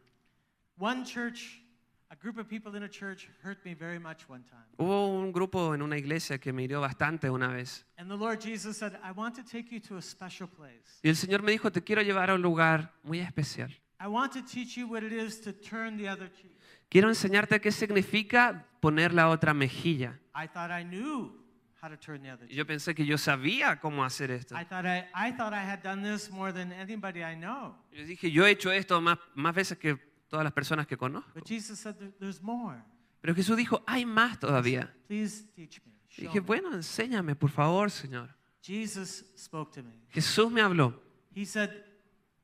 One 0.78 1.04
church, 1.04 1.62
a 2.08 2.16
group 2.16 2.38
of 2.38 2.48
people 2.48 2.74
in 2.74 2.84
a 2.84 2.88
church 2.88 3.28
hurt 3.44 3.62
me 3.62 3.74
very 3.74 3.98
much 3.98 4.24
one 4.28 4.42
time. 4.44 4.64
Hubo 4.78 5.08
un 5.08 5.30
grupo 5.30 5.74
en 5.74 5.82
una 5.82 5.98
iglesia 5.98 6.38
que 6.38 6.54
me 6.54 6.62
hirió 6.62 6.80
bastante 6.80 7.28
una 7.28 7.48
vez. 7.48 7.84
And 7.98 8.08
the 8.08 8.16
Lord 8.16 8.40
Jesus 8.40 8.78
said, 8.78 8.94
I 9.04 9.12
want 9.12 9.36
to 9.36 9.42
take 9.42 9.70
you 9.70 9.78
to 9.88 9.98
a 9.98 10.02
special 10.02 10.48
place. 10.48 11.00
Y 11.02 11.10
el 11.10 11.16
Señor 11.16 11.42
me 11.42 11.52
dijo, 11.52 11.70
te 11.70 11.82
quiero 11.82 12.00
llevar 12.00 12.30
a 12.30 12.34
un 12.36 12.40
lugar 12.40 12.94
muy 13.02 13.20
especial. 13.20 13.70
I 14.00 14.06
want 14.06 14.32
to 14.32 14.42
teach 14.42 14.78
you 14.78 14.88
what 14.88 15.02
it 15.02 15.12
is 15.12 15.42
to 15.42 15.52
turn 15.52 15.98
the 15.98 16.08
other 16.08 16.32
cheek. 16.32 16.56
Quiero 16.88 17.10
enseñarte 17.10 17.60
qué 17.60 17.72
significa 17.72 18.66
poner 18.80 19.12
la 19.12 19.28
otra 19.28 19.52
mejilla. 19.52 20.18
I 20.34 20.48
thought 20.48 20.70
I 20.70 20.82
knew 20.82 21.38
how 21.82 21.88
to 21.88 21.96
turn 21.96 22.22
the 22.22 22.30
other 22.30 22.46
cheek. 22.46 22.56
yo 22.56 22.64
pensé 22.66 22.94
que 22.94 23.04
yo 23.04 23.16
sabía 23.18 23.80
cómo 23.80 24.04
hacer 24.04 24.30
esto. 24.30 24.54
I 24.54 24.64
thought 24.64 24.84
I, 24.86 25.06
I 25.14 25.32
thought 25.32 25.52
I 25.52 25.64
had 25.64 25.82
done 25.82 26.02
this 26.02 26.30
more 26.30 26.52
than 26.52 26.72
anybody 26.72 27.20
I 27.22 27.34
know. 27.34 27.74
Yo 27.92 28.04
dije, 28.04 28.30
yo 28.30 28.44
he 28.46 28.50
hecho 28.50 28.70
esto 28.70 29.00
más, 29.00 29.18
más 29.34 29.54
veces 29.54 29.78
que 29.78 29.96
todas 30.28 30.44
las 30.44 30.52
personas 30.52 30.86
que 30.86 30.96
conozco. 30.96 31.30
But 31.34 31.46
Jesus 31.46 31.78
said, 31.78 31.96
"There- 31.96 32.12
there's 32.18 32.42
more. 32.42 32.82
Pero 33.20 33.34
Jesús 33.34 33.56
dijo, 33.56 33.82
hay 33.86 34.04
más 34.06 34.38
todavía. 34.38 34.92
Please 35.08 35.44
teach 35.54 35.80
me. 35.84 35.92
Y 36.16 36.22
dije, 36.22 36.40
me." 36.40 36.46
bueno, 36.46 36.72
enséñame, 36.74 37.34
por 37.34 37.50
favor, 37.50 37.90
Señor. 37.90 38.34
Jesus 38.62 39.24
spoke 39.36 39.72
to 39.72 39.82
me. 39.82 39.92
Jesús 40.10 40.50
me 40.50 40.60
habló. 40.60 41.00
He 41.34 41.44
said, 41.46 41.70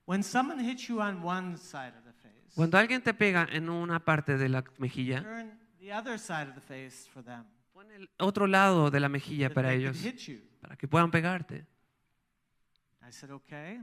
when 0.07 0.22
someone 0.22 0.59
hits 0.61 0.88
you 0.88 1.01
on 1.01 1.22
one 1.22 1.57
side 1.57 1.92
of 1.96 2.05
the 2.05 2.12
face, 2.12 2.55
Cuando 2.55 2.79
alguien 2.79 3.03
te 3.03 3.12
pega 3.12 3.46
en 3.51 3.68
una 3.68 4.01
parte 4.01 4.37
de 4.38 4.49
la 4.49 4.62
mejilla, 4.79 5.22
turn 5.22 5.59
the 5.79 5.92
other 5.92 6.18
side 6.18 6.49
of 6.49 6.55
the 6.55 6.61
face 6.61 7.07
for 7.12 7.22
them. 7.22 7.44
Pon 7.76 7.90
el 7.90 8.08
otro 8.18 8.46
lado 8.46 8.90
de 8.90 9.00
la 9.00 9.10
mejilla 9.10 9.52
para 9.52 9.74
ellos, 9.74 9.98
para 10.62 10.76
que 10.76 10.88
puedan 10.88 11.10
pegarte. 11.10 11.66
I 13.06 13.12
said, 13.12 13.30
okay. 13.30 13.82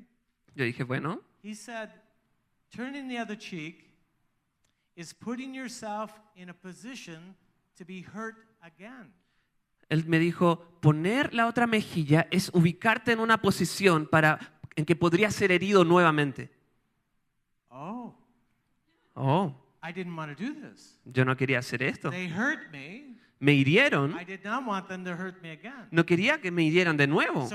Yo 0.55 0.65
dije, 0.65 0.83
bueno, 0.83 1.21
He 1.43 1.53
said, 1.53 1.89
turning 2.75 3.07
the 3.07 3.19
other 3.19 3.37
cheek 3.37 3.93
is 4.95 5.13
putting 5.13 5.53
yourself 5.53 6.11
in 6.35 6.49
a 6.49 6.53
position 6.55 7.35
to 7.77 7.85
be 7.85 8.01
hurt 8.01 8.35
again. 8.61 9.13
él 9.89 10.05
me 10.07 10.17
dijo, 10.17 10.79
poner 10.81 11.31
la 11.35 11.45
otra 11.45 11.67
mejilla 11.67 12.27
es 12.31 12.49
ubicarte 12.51 13.11
en 13.11 13.19
una 13.19 13.43
posición 13.43 14.07
para, 14.07 14.39
en 14.75 14.85
que 14.85 14.95
podrías 14.95 15.35
ser 15.35 15.51
herido 15.51 15.83
nuevamente. 15.85 16.49
Oh, 17.69 18.15
Oh, 19.15 19.53
I 19.83 19.93
didn't 19.93 20.17
want 20.17 20.35
to 20.35 20.43
do 20.43 20.51
this. 20.55 20.99
yo 21.05 21.23
no 21.25 21.37
quería 21.37 21.59
hacer 21.59 21.83
esto. 21.83 22.09
They 22.09 22.27
hurt 22.27 22.71
me. 22.71 23.19
Me 23.43 23.51
hirieron, 23.51 24.15
I 24.17 24.23
did 24.23 24.39
not 24.45 24.65
want 24.65 24.87
them 24.87 25.03
to 25.03 25.11
hurt 25.11 25.41
me 25.41 25.51
again. 25.51 25.89
no 25.91 26.05
quería 26.05 26.39
que 26.39 26.49
me 26.49 26.63
hirieran 26.63 26.95
de 26.95 27.07
nuevo. 27.07 27.45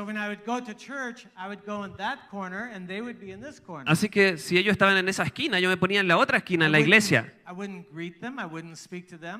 Así 3.86 4.08
que 4.10 4.36
si 4.36 4.58
ellos 4.58 4.72
estaban 4.72 4.98
en 4.98 5.08
esa 5.08 5.22
esquina, 5.22 5.58
yo 5.58 5.70
me 5.70 5.78
ponía 5.78 6.00
en 6.00 6.08
la 6.08 6.18
otra 6.18 6.36
esquina, 6.36 6.66
en 6.66 6.72
la 6.72 6.80
iglesia. 6.80 7.32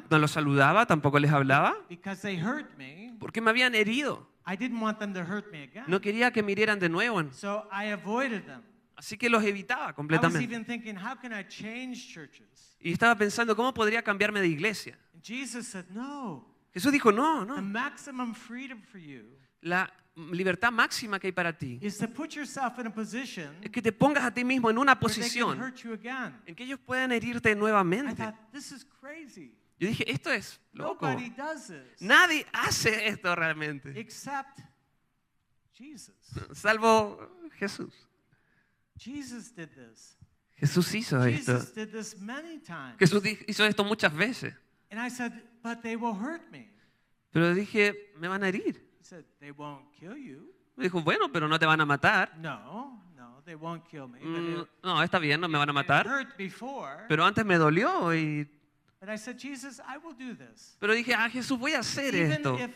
No 0.08 0.18
los 0.18 0.30
saludaba, 0.30 0.87
tampoco 0.87 1.18
les 1.18 1.30
hablaba, 1.30 1.74
because 1.90 2.22
they 2.22 2.40
hurt 2.42 2.78
me. 2.78 3.14
porque 3.20 3.42
me 3.42 3.50
habían 3.50 3.74
herido. 3.74 4.26
I 4.46 4.56
didn't 4.56 4.80
want 4.80 4.98
them 4.98 5.12
to 5.12 5.20
hurt 5.20 5.52
me 5.52 5.64
again. 5.64 5.84
No 5.87 6.00
quería 6.00 6.30
que 6.30 6.42
me 6.42 6.52
hirieran 6.52 6.78
de 6.78 6.88
nuevo. 6.88 7.22
Así 8.98 9.16
que 9.16 9.30
los 9.30 9.44
evitaba 9.44 9.92
completamente. 9.94 10.42
even 10.42 10.64
thinking, 10.64 10.96
how 10.96 11.14
can 11.16 11.32
I 11.32 11.46
change 11.46 12.12
churches? 12.12 12.76
Y 12.80 12.92
estaba 12.92 13.16
pensando, 13.16 13.54
¿cómo 13.54 13.72
podría 13.72 14.02
cambiarme 14.02 14.40
de 14.40 14.48
iglesia? 14.48 14.98
And 15.14 15.22
Jesus 15.22 15.68
said, 15.68 15.84
no. 15.90 16.44
Jesús 16.74 16.90
dijo, 16.90 17.12
no, 17.12 17.44
no. 17.44 17.62
maximum 17.62 18.34
freedom 18.34 18.82
for 18.82 18.98
you 18.98 19.38
La 19.61 19.88
libertad 20.32 20.72
máxima 20.72 21.20
que 21.20 21.28
hay 21.28 21.32
para 21.32 21.56
ti 21.56 21.78
is 21.80 21.96
to 21.96 22.08
put 22.08 22.32
yourself 22.34 22.76
in 22.80 22.88
a 22.88 22.92
position 22.92 23.54
es 23.62 23.70
que 23.70 23.80
te 23.80 23.92
pongas 23.92 24.24
a 24.24 24.34
ti 24.34 24.42
mismo 24.42 24.68
en 24.68 24.78
una 24.78 24.98
posición 24.98 25.62
en 26.44 26.54
que 26.56 26.64
ellos 26.64 26.80
puedan 26.84 27.12
herirte 27.12 27.54
nuevamente. 27.54 28.16
thought, 28.16 28.34
this 28.52 28.72
is 28.72 28.84
crazy. 29.00 29.54
Yo 29.78 29.87
dije, 29.87 30.11
esto 30.11 30.32
es 30.32 30.61
loco. 30.72 31.06
Nobody 31.06 31.30
does 31.30 31.68
this 31.68 32.00
Nadie 32.00 32.44
hace 32.52 33.06
esto 33.06 33.32
realmente, 33.37 33.92
except 33.94 34.58
Jesus. 35.72 36.16
salvo 36.52 37.16
Jesús. 37.61 38.08
Jesus 38.98 39.50
did 39.54 39.68
this. 39.74 40.16
Jesús 40.61 40.92
hizo 40.94 41.22
esto. 41.24 41.52
Jesus 41.52 41.72
did 41.74 41.92
this 41.92 42.18
many 42.20 42.58
times. 42.58 42.96
Jesús 42.98 43.22
hizo 43.46 43.64
esto 43.64 43.84
muchas 43.84 44.12
veces. 44.12 44.54
And 44.90 45.00
I 45.00 45.08
said, 45.08 45.32
but 45.62 45.82
they 45.82 45.96
will 45.96 46.14
hurt 46.14 46.50
me. 46.50 46.68
Pero 47.32 47.54
dije, 47.54 47.94
me 48.18 48.26
van 48.28 48.42
a 48.42 48.48
herir. 48.48 48.74
He 48.98 49.04
said, 49.04 49.24
they 49.40 49.52
won't 49.52 49.84
kill 49.92 50.16
you. 50.16 50.52
Me 50.76 50.84
dijo, 50.88 51.02
bueno, 51.02 51.28
pero 51.32 51.46
no 51.48 51.58
te 51.58 51.66
van 51.66 51.80
a 51.80 51.87
matar. 51.87 52.37
No, 52.38 53.00
no, 53.16 53.42
they 53.44 53.54
won't 53.54 53.84
kill 53.88 54.08
me. 54.08 54.18
But 54.20 54.68
Mm, 54.82 55.02
está 55.04 55.18
bien, 55.20 55.40
no 55.40 55.48
me 55.48 55.58
van 55.58 55.68
a 55.68 55.72
matar. 55.72 56.06
hurt 56.06 56.37
before. 56.37 57.04
Pero 57.08 57.24
antes 57.24 57.44
me 57.44 57.56
dolió 57.56 58.14
y... 58.14 58.48
But 59.00 59.11
I 59.11 59.16
said, 59.16 59.38
Jesus, 59.38 59.78
I 59.80 59.98
will 59.98 60.14
do 60.14 60.34
this. 60.34 60.76
Pero 60.80 60.92
dije, 60.94 61.14
ah, 61.14 61.28
Jesús, 61.30 61.56
voy 61.58 61.74
a 61.74 61.80
hacer 61.80 62.14
Even 62.14 62.32
esto. 62.32 62.56
if 62.58 62.70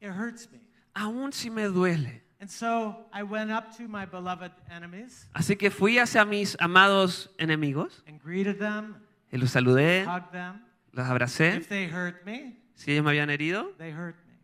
it 0.00 0.10
hurts 0.10 0.50
me. 0.50 0.60
Aún 0.94 1.32
si 1.32 1.48
me 1.48 1.64
duele. 1.68 2.22
And 2.38 2.50
so 2.50 3.06
I 3.12 3.22
went 3.22 3.50
up 3.50 3.74
to 3.78 3.88
my 3.88 4.04
beloved 4.04 4.52
enemies 4.70 5.26
Así 5.32 5.56
que 5.56 5.70
fui 5.70 5.98
hacia 5.98 6.24
mis 6.26 6.56
amados 6.60 7.30
enemigos 7.38 8.02
and 8.06 8.20
greeted 8.22 8.58
them, 8.58 8.94
y 9.32 9.38
los 9.38 9.50
saludé, 9.52 10.04
hugged 10.06 10.30
them. 10.32 10.62
los 10.92 11.06
abracé. 11.06 11.56
If 11.56 11.68
they 11.68 11.86
hurt 11.90 12.24
me, 12.26 12.56
Si 12.74 12.92
ellos 12.92 13.04
me 13.04 13.10
habían 13.10 13.30
herido, 13.30 13.72
they 13.78 13.90
hurt 13.92 14.16
me. 14.26 14.34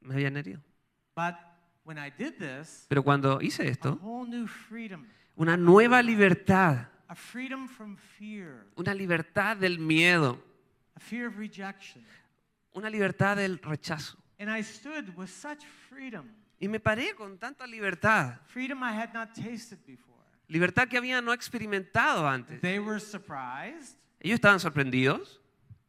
me 0.00 0.14
habían 0.14 0.36
herido. 0.36 0.60
But 1.14 1.34
when 1.84 1.98
I 1.98 2.10
did 2.10 2.38
this, 2.38 2.86
Pero 2.88 3.02
cuando 3.02 3.40
hice 3.42 3.62
a 3.64 3.66
esto, 3.66 3.98
whole 4.02 4.26
new 4.28 4.46
freedom, 4.46 5.06
una 5.36 5.56
nueva 5.58 6.02
libertad, 6.02 6.86
a 7.08 7.14
freedom 7.14 7.68
from 7.68 7.96
fear, 7.96 8.66
una 8.76 8.94
libertad 8.94 9.56
del 9.58 9.78
miedo, 9.78 10.38
a 10.96 11.00
fear 11.00 11.26
of 11.26 11.36
rejection. 11.36 12.02
una 12.74 12.88
libertad 12.88 13.36
del 13.36 13.58
rechazo. 13.58 14.16
And 14.40 14.50
I 14.50 14.62
stood 14.62 15.14
with 15.18 15.28
such 15.30 15.64
freedom, 15.90 16.24
Y 16.58 16.66
me 16.66 16.80
paré 16.80 17.14
con 17.14 17.36
tanta 17.38 17.66
libertad, 17.66 18.38
freedom 18.46 18.82
I 18.82 18.90
had 18.92 19.12
not 19.12 19.34
tasted 19.34 19.78
before. 19.86 20.16
libertad 20.48 20.88
que 20.88 20.96
había 20.98 21.20
no 21.22 21.32
experimentado 21.34 22.26
antes. 22.26 22.58
They 22.62 22.78
were 22.78 22.98
surprised, 22.98 23.96
Ellos 24.18 24.36
estaban 24.36 24.58
sorprendidos. 24.58 25.38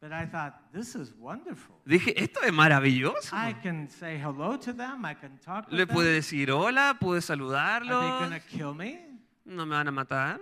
but 0.02 0.12
I 0.12 0.26
thought, 0.26 0.52
this 0.72 0.94
is 0.94 1.14
wonderful. 1.18 1.76
Dije, 1.86 2.12
esto 2.22 2.40
es 2.42 2.52
maravilloso. 2.52 3.32
I 3.34 3.54
can 3.54 3.88
say 3.88 4.18
hello 4.18 4.58
to 4.58 4.74
them, 4.74 5.02
I 5.06 5.14
can 5.14 5.38
talk 5.38 5.66
Le 5.72 5.86
pude 5.86 6.12
decir 6.12 6.50
hola, 6.50 6.98
pude 7.00 7.18
Are 7.18 7.20
they 7.20 7.26
saludarlos. 7.34 8.28
to 8.30 8.40
kill 8.54 8.74
me? 8.74 8.98
No 9.46 9.64
me 9.64 9.70
van 9.76 9.88
a 9.88 9.92
matar. 9.92 10.40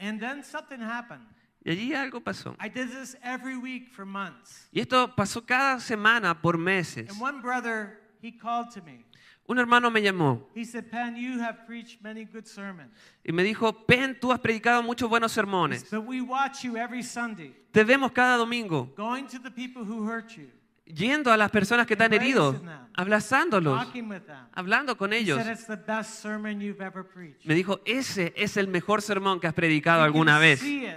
And 0.00 0.18
then 0.20 0.42
something 0.42 0.80
happened. 0.80 1.26
Y 1.64 1.70
allí 1.70 1.94
algo 1.94 2.20
pasó. 2.20 2.56
I 2.58 2.68
did 2.68 2.88
this 2.88 3.16
every 3.22 3.56
week 3.56 3.90
for 3.92 4.06
months. 4.06 4.68
Y 4.72 4.80
esto 4.80 5.14
pasó 5.14 5.44
cada 5.44 5.78
semana 5.80 6.40
por 6.40 6.56
meses. 6.56 7.10
And 7.10 7.20
one 7.20 7.40
brother, 7.42 8.00
he 8.22 8.32
called 8.32 8.70
to 8.74 8.82
me. 8.82 9.04
Un 9.46 9.58
hermano 9.58 9.90
me 9.90 10.00
llamó 10.00 10.46
He 10.54 10.64
said, 10.64 10.88
Pan, 10.90 11.16
you 11.16 11.40
have 11.40 11.66
preached 11.66 12.00
many 12.02 12.24
good 12.24 12.46
sermons. 12.46 12.92
y 13.24 13.32
me 13.32 13.42
dijo, 13.42 13.84
Pen, 13.84 14.16
tú 14.18 14.30
has 14.32 14.38
predicado 14.38 14.82
muchos 14.82 15.08
buenos 15.10 15.32
sermones. 15.32 15.90
But 15.90 16.06
we 16.06 16.20
watch 16.20 16.62
you 16.62 16.76
every 16.76 17.02
Sunday, 17.02 17.52
Te 17.72 17.82
vemos 17.84 18.12
cada 18.12 18.36
domingo 18.36 18.92
going 18.96 19.26
to 19.26 19.38
the 19.40 19.50
people 19.50 19.82
who 19.84 20.08
hurt 20.08 20.30
you, 20.36 20.48
yendo 20.86 21.32
a 21.32 21.36
las 21.36 21.50
personas 21.50 21.84
que 21.86 21.96
te 21.96 22.04
han 22.04 22.12
herido, 22.12 22.62
abrazándolos, 22.94 23.76
talking 23.84 24.08
with 24.08 24.20
them. 24.26 24.46
hablando 24.54 24.96
con 24.96 25.12
He 25.12 25.18
ellos. 25.18 25.42
said 25.42 25.52
it's 25.52 25.66
the 25.66 25.76
best 25.76 26.20
sermon 26.22 26.60
you've 26.60 26.80
ever 26.80 27.02
preached. 27.04 27.44
Me 27.44 27.54
dijo, 27.54 27.80
ese 27.84 28.32
es 28.36 28.56
el 28.56 28.68
mejor 28.68 29.02
sermón 29.02 29.40
que 29.40 29.48
has 29.48 29.54
predicado 29.54 30.02
alguna 30.04 30.34
can 30.34 30.40
vez. 30.42 30.60
see 30.60 30.86
it. 30.86 30.96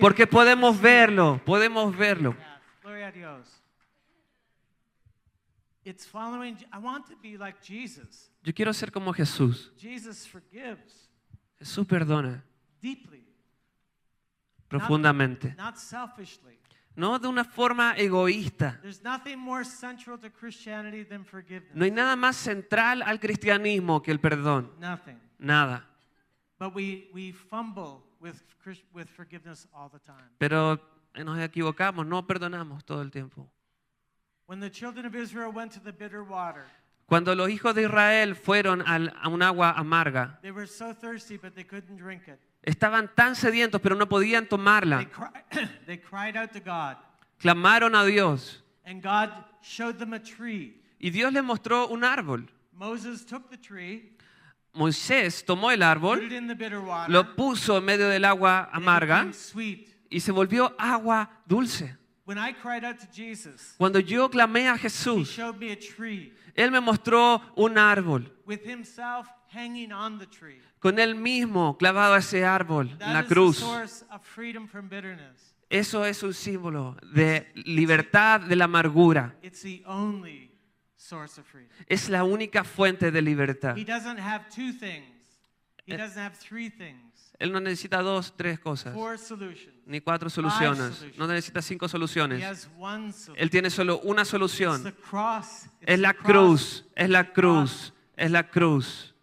Porque 0.00 0.26
podemos 0.26 0.80
verlo, 0.80 1.40
podemos 1.44 1.96
verlo. 1.96 2.32
Yes. 2.32 2.46
Gloria 2.82 3.08
a 3.08 3.12
Dios. 3.12 3.62
It's 5.84 6.06
following. 6.06 6.56
I 6.72 6.78
want 6.78 7.06
to 7.08 7.16
be 7.16 7.36
like 7.38 7.58
Jesus. 7.62 8.30
Yo 8.42 8.52
quiero 8.52 8.72
ser 8.72 8.90
como 8.90 9.12
Jesús. 9.12 9.72
Jesus 9.76 10.26
forgives 10.26 11.08
Jesús 11.58 11.86
perdona 11.86 12.44
profundamente. 14.68 15.56
No 16.94 17.18
de 17.18 17.28
una 17.28 17.44
forma 17.44 17.94
egoísta. 17.96 18.78
There's 18.82 19.02
nothing 19.02 19.36
more 19.38 19.64
central 19.64 20.18
to 20.18 20.30
Christianity 20.30 21.04
than 21.04 21.24
forgiveness. 21.24 21.74
No 21.74 21.84
hay 21.84 21.90
nada 21.90 22.16
más 22.16 22.36
central 22.36 23.02
al 23.02 23.20
cristianismo 23.20 24.02
que 24.02 24.10
el 24.10 24.20
perdón. 24.20 24.72
Nada. 25.38 25.87
Pero 30.38 30.80
nos 31.24 31.38
equivocamos, 31.38 32.06
no 32.06 32.26
perdonamos 32.26 32.84
todo 32.84 33.02
el 33.02 33.10
tiempo. 33.10 33.50
When 34.46 34.60
the 34.60 34.70
children 34.70 35.04
of 35.06 35.14
Israel 35.14 35.52
went 35.52 35.72
to 35.74 35.80
the 35.80 35.92
bitter 35.92 36.22
water, 36.22 36.64
Cuando 37.06 37.34
los 37.34 37.48
hijos 37.48 37.74
de 37.74 37.82
Israel 37.84 38.34
fueron 38.34 38.82
al- 38.86 39.14
a 39.22 39.28
un 39.28 39.42
agua 39.42 39.72
amarga, 39.76 40.38
They 40.42 40.50
were 40.50 40.66
so 40.66 40.92
thirsty, 40.94 41.36
but 41.38 41.54
they 41.54 41.64
couldn't 41.64 41.96
drink 41.98 42.28
it. 42.28 42.38
estaban 42.62 43.10
tan 43.14 43.34
sedientos 43.34 43.80
pero 43.80 43.94
no 43.96 44.06
podían 44.08 44.44
They, 44.44 44.48
tomarla. 44.48 45.06
cri- 45.10 45.68
they 45.86 45.98
cried 45.98 46.36
out 46.36 46.52
to 46.52 46.60
God, 46.60 46.96
Clamaron 47.40 47.94
a 47.94 48.04
Dios 48.06 48.62
and 48.84 49.02
God 49.02 49.30
showed 49.62 49.98
them 49.98 50.12
a 50.14 50.18
tree. 50.20 50.82
y 50.98 51.10
Dios 51.10 51.32
les 51.32 51.42
mostró 51.42 51.88
un 51.88 52.04
árbol. 52.04 52.48
Moses 52.72 53.24
took 53.26 53.48
the 53.50 53.56
tree, 53.58 54.16
Moisés 54.72 55.44
tomó 55.44 55.70
el 55.70 55.82
árbol, 55.82 56.28
lo 57.08 57.34
puso 57.34 57.78
en 57.78 57.84
medio 57.84 58.08
del 58.08 58.24
agua 58.24 58.68
amarga 58.72 59.28
y 60.10 60.20
se 60.20 60.32
volvió 60.32 60.74
agua 60.78 61.30
dulce. 61.46 61.96
Cuando 63.78 64.00
yo 64.00 64.28
clamé 64.28 64.68
a 64.68 64.76
Jesús, 64.76 65.38
Él 66.54 66.70
me 66.70 66.80
mostró 66.80 67.40
un 67.56 67.78
árbol 67.78 68.30
con 70.78 70.98
Él 70.98 71.14
mismo 71.14 71.76
clavado 71.78 72.14
a 72.14 72.18
ese 72.18 72.44
árbol 72.44 72.90
en 73.00 73.12
la 73.14 73.24
cruz. 73.24 73.64
Eso 75.70 76.04
es 76.04 76.22
un 76.22 76.34
símbolo 76.34 76.96
de 77.12 77.50
libertad 77.54 78.40
de 78.40 78.56
la 78.56 78.64
amargura. 78.64 79.34
It's 80.98 81.08
the 81.10 81.14
only 81.14 81.28
source 81.28 81.38
of 81.40 81.46
freedom. 81.46 81.70
Es 81.86 82.08
la 82.08 82.24
única 82.24 82.64
fuente 82.64 83.10
de 83.12 83.22
libertad. 83.22 83.76
He 83.76 83.84
doesn't 83.84 84.18
have 84.18 84.48
two 84.48 84.72
things. 84.72 85.06
He 85.86 85.96
doesn't 85.96 86.18
have 86.20 86.36
three 86.36 86.68
things. 86.68 87.32
Él 87.38 87.52
no 87.52 87.60
necesita 87.60 88.02
dos, 88.02 88.34
tres 88.36 88.58
cosas, 88.58 88.92
Four 88.92 89.16
solutions. 89.16 89.72
ni 89.86 90.00
cuatro 90.00 90.28
soluciones. 90.28 91.04
No 91.16 91.26
necesita 91.28 91.62
cinco 91.62 91.86
He 91.86 91.88
soluciones. 91.88 92.42
has 92.42 92.68
one 92.76 93.12
solution. 93.12 93.36
Él 93.42 93.48
tiene 93.48 93.70
solo 93.70 94.00
una 94.04 94.22
It's 94.22 94.30
solución. 94.30 94.82
the 94.82 94.92
cross. 94.92 95.66
It's 95.66 95.72
Es 95.82 95.86
the 95.86 95.96
la 95.98 96.12
cross. 96.14 96.24
cruz, 96.26 96.84
es 96.96 97.08
la 97.10 97.22
the 97.24 97.32
cruz, 97.32 97.92
es 98.16 98.30
la 98.32 98.42
cruz. 98.42 99.14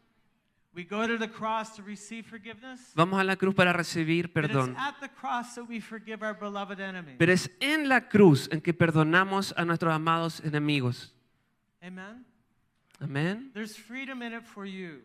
We 0.73 0.83
go 0.85 1.05
to 1.07 1.17
the 1.17 1.29
cross 1.29 1.73
to 1.75 1.83
receive 1.83 2.23
forgiveness. 2.25 2.91
Vamos 2.95 3.19
a 3.19 3.23
la 3.23 3.35
cruz 3.35 3.53
para 3.53 3.71
recibir 3.73 4.31
But 4.33 4.45
it's 4.45 4.53
perdón. 4.53 4.75
at 4.77 4.95
the 5.01 5.09
cross 5.09 5.55
that 5.55 5.67
we 5.67 5.79
forgive 5.81 6.23
our 6.25 6.33
beloved 6.37 6.79
enemy. 6.79 7.15
Pero 7.17 7.31
es 7.33 7.49
en 7.59 7.87
la 7.89 8.07
cruz 8.09 8.47
en 8.51 8.61
que 8.61 8.73
perdonamos 8.73 9.53
a 9.57 9.65
nuestros 9.65 9.93
amados 9.93 10.39
enemigos. 10.43 11.11
Amen. 11.85 12.25
Amén. 12.99 13.51
There's 13.53 13.77
freedom 13.77 14.23
in 14.23 14.33
it 14.33 14.43
for 14.43 14.65
you. 14.65 15.03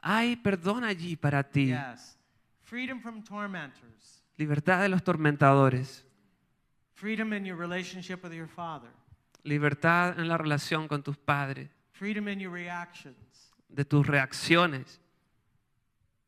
Hay 0.00 0.36
perdón 0.36 0.84
allí 0.84 1.16
para 1.16 1.42
ti. 1.42 1.68
Yes. 1.68 2.16
Freedom 2.62 3.00
from 3.00 3.24
tormentors. 3.24 4.22
Libertad 4.36 4.82
de 4.82 4.88
los 4.88 5.02
tormentadores. 5.02 6.04
Freedom 6.94 7.32
in 7.32 7.44
your 7.44 7.56
relationship 7.56 8.22
with 8.22 8.32
your 8.32 8.46
father. 8.46 8.90
Libertad 9.42 10.20
en 10.20 10.28
la 10.28 10.38
relación 10.38 10.86
con 10.86 11.02
tus 11.02 11.16
padres. 11.16 11.68
Freedom 11.92 12.28
in 12.28 12.38
your 12.38 12.52
reactions. 12.52 13.50
De 13.68 13.84
tus 13.84 14.06
reacciones. 14.06 15.00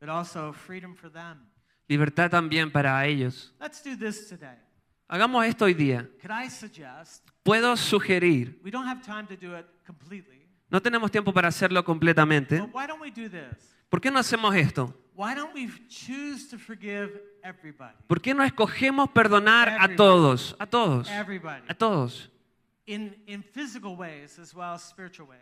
But 0.00 0.08
also 0.08 0.52
freedom 0.52 0.96
for 0.96 1.10
them. 1.10 1.46
Libertad 1.86 2.30
también 2.30 2.72
para 2.72 3.06
ellos. 3.06 3.54
Let's 3.60 3.80
do 3.84 3.96
this 3.96 4.28
today. 4.28 4.58
Hagamos 5.06 5.44
esto 5.44 5.66
hoy 5.66 5.74
día. 5.74 6.08
Could 6.20 6.32
I 6.32 6.48
suggest 6.48 7.22
Puedo 7.42 7.76
sugerir, 7.76 8.60
we 8.62 8.70
don't 8.70 8.86
have 8.86 9.02
time 9.02 9.26
to 9.26 9.36
do 9.36 9.56
it 9.56 9.66
no 10.70 10.80
tenemos 10.80 11.10
tiempo 11.10 11.32
para 11.32 11.48
hacerlo 11.48 11.84
completamente. 11.84 12.60
but 12.60 12.74
why 12.74 12.86
don't 12.86 13.00
we 13.00 13.10
do 13.10 13.28
this? 13.28 13.74
¿Por 13.88 14.00
qué 14.00 14.10
no 14.10 14.18
hacemos 14.18 14.54
esto? 14.54 14.94
Why 15.14 15.34
don't 15.34 15.54
we 15.54 15.68
choose 15.88 16.48
to 16.48 16.58
forgive 16.58 17.10
everybody? 17.42 17.94
¿Por 18.06 18.20
qué 18.22 18.32
no 18.32 18.42
escogemos 18.42 19.10
perdonar 19.10 19.68
a 19.68 19.94
todos? 19.94 20.56
A 20.58 20.66
todos. 20.66 21.08
A 21.10 21.74
todos. 21.74 22.30
In, 22.86 23.14
in 23.26 23.42
physical 23.42 23.94
ways 23.96 24.38
as 24.38 24.54
well 24.54 24.72
as 24.72 24.82
spiritual 24.82 25.28
ways. 25.28 25.40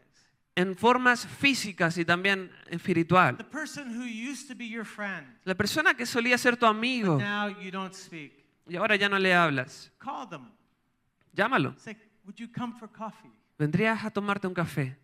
En 0.57 0.75
formas 0.75 1.25
físicas 1.25 1.97
y 1.97 2.05
también 2.05 2.51
espiritual. 2.69 3.37
The 3.37 3.45
person 3.45 3.89
who 3.97 4.05
used 4.05 4.49
to 4.49 4.57
be 4.57 4.69
your 4.69 4.85
friend, 4.85 5.27
La 5.45 5.55
persona 5.55 5.95
que 5.95 6.05
solía 6.05 6.37
ser 6.37 6.57
tu 6.57 6.67
amigo 6.67 7.19
now 7.19 7.49
you 7.49 7.71
don't 7.71 7.95
speak. 7.95 8.33
y 8.67 8.75
ahora 8.75 8.97
ya 8.97 9.09
no 9.09 9.19
le 9.19 9.33
hablas. 9.33 9.93
Llámalo. 11.33 11.77
Vendrías 13.61 14.03
a 14.07 14.11
tomarte 14.11 14.47
un 14.47 14.55
café. 14.55 14.97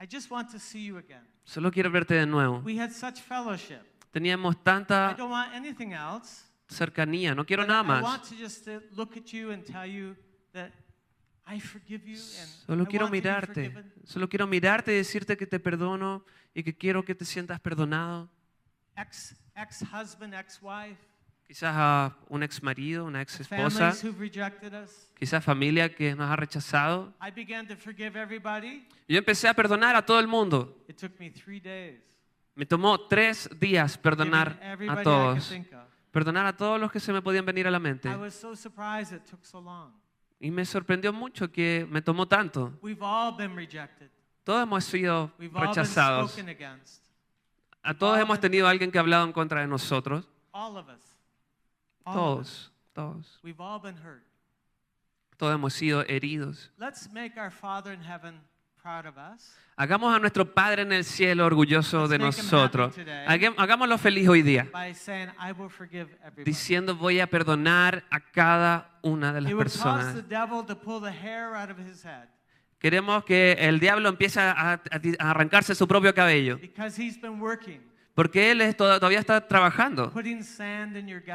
I 0.00 0.08
just 0.12 0.28
want 0.28 0.50
to 0.50 0.58
see 0.58 0.86
you 0.86 0.96
again. 0.98 1.24
Solo 1.44 1.70
quiero 1.70 1.88
verte 1.88 2.14
de 2.14 2.26
nuevo. 2.26 2.58
We 2.64 2.76
had 2.80 2.90
such 2.90 3.20
fellowship. 3.20 3.80
Teníamos 4.10 4.56
I 4.56 4.58
tanta 4.64 5.14
don't 5.16 5.30
want 5.30 5.54
anything 5.54 5.92
else. 5.92 6.42
cercanía. 6.68 7.32
No 7.32 7.46
quiero 7.46 7.62
but 7.62 7.68
nada 7.68 7.82
I 7.82 7.86
más. 7.86 8.02
want 8.02 8.24
to 8.24 8.34
just 8.34 8.66
uh, 8.66 8.80
look 8.96 9.16
at 9.16 9.26
you 9.32 9.52
and 9.52 9.64
tell 9.64 9.86
you 9.88 10.16
that 10.52 10.72
I 11.46 11.60
forgive 11.60 12.04
you 12.04 12.16
and 12.40 12.48
Solo 12.66 12.82
I 12.82 12.86
quiero 12.86 13.04
want 13.04 13.14
to 13.14 13.22
be 13.22 13.28
mirarte. 13.28 13.70
forgiven. 13.70 13.92
Solo 14.04 14.28
quiero 14.28 14.48
mirarte 14.48 14.92
y 14.92 14.96
decirte 14.96 15.36
que 15.36 15.46
te 15.46 15.60
perdono 15.60 16.24
y 16.54 16.64
que 16.64 16.76
quiero 16.76 17.04
que 17.04 17.14
te 17.14 17.24
sientas 17.24 17.60
perdonado. 17.60 18.28
Ex 18.96 19.36
ex 19.54 19.82
husband, 19.82 20.34
ex 20.34 20.58
wife, 20.60 20.98
Quizás 21.52 21.74
a 21.76 22.16
un 22.30 22.42
ex 22.42 22.62
marido, 22.62 23.04
una 23.04 23.20
ex 23.20 23.40
esposa, 23.40 23.92
quizás 25.18 25.44
familia 25.44 25.94
que 25.94 26.14
nos 26.14 26.30
ha 26.30 26.34
rechazado. 26.34 27.12
I 27.20 27.30
began 27.30 27.68
to 27.68 27.76
forgive 27.76 28.18
everybody. 28.18 28.88
Yo 29.06 29.18
empecé 29.18 29.48
a 29.48 29.52
perdonar 29.52 29.94
a 29.94 30.00
todo 30.00 30.18
el 30.18 30.26
mundo. 30.26 30.82
It 30.88 30.96
took 30.96 31.12
me 31.20 31.30
three 31.30 31.60
days. 31.60 32.00
Me 32.54 32.64
tomó 32.64 32.98
tres 33.06 33.50
días 33.60 33.98
perdonar 33.98 34.58
a 34.88 35.02
todos. 35.02 35.52
Perdonar 36.10 36.46
a 36.46 36.56
todos 36.56 36.80
los 36.80 36.90
que 36.90 36.98
se 36.98 37.12
me 37.12 37.20
podían 37.20 37.44
venir 37.44 37.66
a 37.66 37.70
la 37.70 37.78
mente. 37.78 38.08
I 38.08 38.14
was 38.14 38.32
so 38.32 38.56
surprised 38.56 39.14
it 39.14 39.28
took 39.28 39.44
so 39.44 39.60
long. 39.60 39.92
Y 40.40 40.50
me 40.50 40.64
sorprendió 40.64 41.12
mucho 41.12 41.52
que 41.52 41.86
me 41.90 42.00
tomó 42.00 42.26
tanto. 42.26 42.72
Todos 44.42 44.62
hemos 44.62 44.84
sido 44.84 45.30
rechazados. 45.38 46.34
A 47.82 47.92
todos 47.92 48.18
hemos 48.18 48.40
tenido 48.40 48.66
alguien 48.66 48.90
que 48.90 48.96
ha 48.96 49.02
hablado 49.02 49.26
en 49.26 49.34
contra 49.34 49.60
de 49.60 49.66
nosotros. 49.66 50.26
All 50.52 50.78
of 50.78 50.88
us. 50.88 50.88
All 50.88 50.88
of 50.88 50.96
us. 50.96 51.12
Todos, 52.04 52.72
todos. 52.94 53.38
We've 53.42 53.60
all 53.60 53.80
been 53.80 53.96
hurt. 53.96 54.22
Todos 55.36 55.54
hemos 55.54 55.72
sido 55.74 56.04
heridos. 56.06 56.70
Let's 56.78 57.10
make 57.12 57.38
our 57.38 57.50
Father 57.50 57.92
in 57.92 58.00
heaven 58.02 58.40
proud 58.80 59.06
of 59.06 59.16
us. 59.16 59.54
Hagamos 59.76 60.14
a 60.14 60.18
nuestro 60.18 60.44
Padre 60.54 60.82
en 60.82 60.92
el 60.92 61.04
cielo 61.04 61.46
orgulloso 61.46 62.00
Let's 62.06 62.10
de 62.10 62.18
make 62.18 62.36
him 62.38 62.44
nosotros. 62.44 62.92
happy 62.92 63.04
today. 63.04 63.26
Hagam- 63.26 63.54
Hagámoslo 63.56 63.98
feliz 63.98 64.28
hoy 64.28 64.42
día. 64.42 64.68
by 64.72 64.92
saying, 64.94 65.30
I 65.40 65.52
will 65.52 65.70
forgive 65.70 66.08
everybody. 66.22 66.44
Diciendo 66.44 66.94
voy 66.96 67.18
a 67.20 67.26
perdonar 67.28 68.04
a 68.10 68.20
cada 68.20 68.90
una 69.02 69.32
de 69.32 69.40
las 69.40 69.50
it 69.50 69.54
would 69.54 69.66
cause 69.68 69.78
personas. 69.82 70.14
the 70.14 70.22
devil 70.22 70.64
to 70.64 70.76
pull 70.76 71.00
the 71.00 71.10
hair 71.12 71.54
out 71.56 71.70
of 71.70 71.78
his 71.78 72.04
head 72.04 72.28
Queremos 72.78 73.24
que 73.24 73.52
el 73.60 73.78
diablo 73.78 74.08
empiece 74.08 74.40
a, 74.40 74.50
a- 74.72 74.80
a 75.20 75.30
arrancarse 75.30 75.74
su 75.74 75.86
propio 75.86 76.12
cabello. 76.14 76.58
because 76.60 76.96
he's 77.00 77.16
been 77.20 77.40
working, 77.40 77.80
Porque 78.14 78.50
él 78.50 78.60
es- 78.60 78.76
todavía 78.76 79.18
está 79.18 79.40
trabajando. 79.48 80.10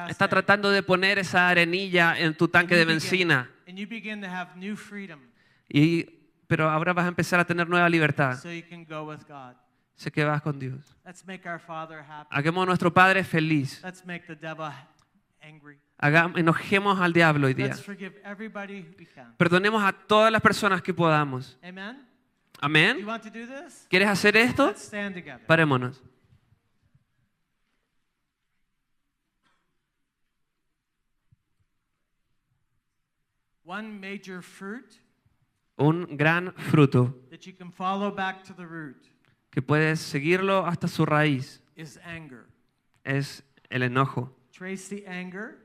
Está 0.10 0.28
tratando 0.28 0.70
de 0.70 0.84
poner 0.84 1.18
esa 1.18 1.50
arenilla 1.50 2.18
en 2.20 2.36
tu 2.36 2.48
tanque 2.48 2.76
de 2.76 2.86
benzina. 2.86 3.50
Y, 5.70 6.06
pero 6.48 6.70
ahora 6.70 6.94
vas 6.94 7.06
a 7.06 7.08
empezar 7.10 7.40
a 7.40 7.46
tener 7.46 7.68
nueva 7.68 7.90
libertad. 7.90 8.36
Sé 9.96 10.12
que 10.12 10.24
vas 10.24 10.42
con 10.44 10.60
Dios. 10.60 10.96
Hagamos 12.30 12.62
a 12.64 12.66
nuestro 12.68 12.94
Padre 12.94 13.24
feliz. 13.24 13.82
Hagamos, 15.98 16.38
enojemos 16.40 17.00
al 17.00 17.12
diablo 17.12 17.48
hoy 17.48 17.54
día. 17.56 17.74
Perdonemos 19.38 19.84
a 19.84 19.92
todas 19.92 20.32
las 20.32 20.42
personas 20.42 20.84
que 20.84 20.94
podamos. 20.94 21.58
Amén. 22.62 22.98
¿Quieres 23.90 24.08
hacer 24.08 24.38
esto? 24.38 24.70
Parémonos. 25.48 26.02
One 33.68 34.00
major 34.00 34.42
fruit 34.42 34.86
Un 35.78 36.16
gran 36.18 36.54
fruto 36.54 37.14
that 37.30 37.42
you 37.46 37.54
can 37.54 37.70
follow 37.72 38.10
back 38.16 38.44
to 38.46 38.54
the 38.54 38.66
root 38.66 38.96
que 39.52 39.62
puedes 39.62 40.00
seguirlo 40.00 40.66
hasta 40.66 40.88
su 40.88 41.06
raíz 41.06 41.62
is 41.76 42.00
anger. 42.06 42.46
es 43.04 43.44
el 43.70 43.84
enojo. 43.84 44.34
Trace 44.52 44.88
the 44.90 45.06
anger, 45.08 45.58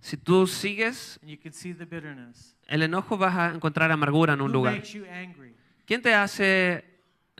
Si 0.00 0.16
tú 0.16 0.46
sigues 0.46 1.18
and 1.22 1.30
you 1.30 1.36
can 1.36 1.52
see 1.52 1.72
the 1.74 1.84
bitterness. 1.84 2.56
el 2.66 2.82
enojo 2.82 3.18
vas 3.18 3.36
a 3.36 3.54
encontrar 3.54 3.90
amargura 3.92 4.32
en 4.34 4.40
un 4.40 4.48
Who 4.50 4.54
lugar. 4.54 4.72
makes 4.74 4.92
you 4.94 5.04
angry? 5.04 5.54
¿Quién 5.86 6.00
te 6.02 6.14
hace, 6.14 6.82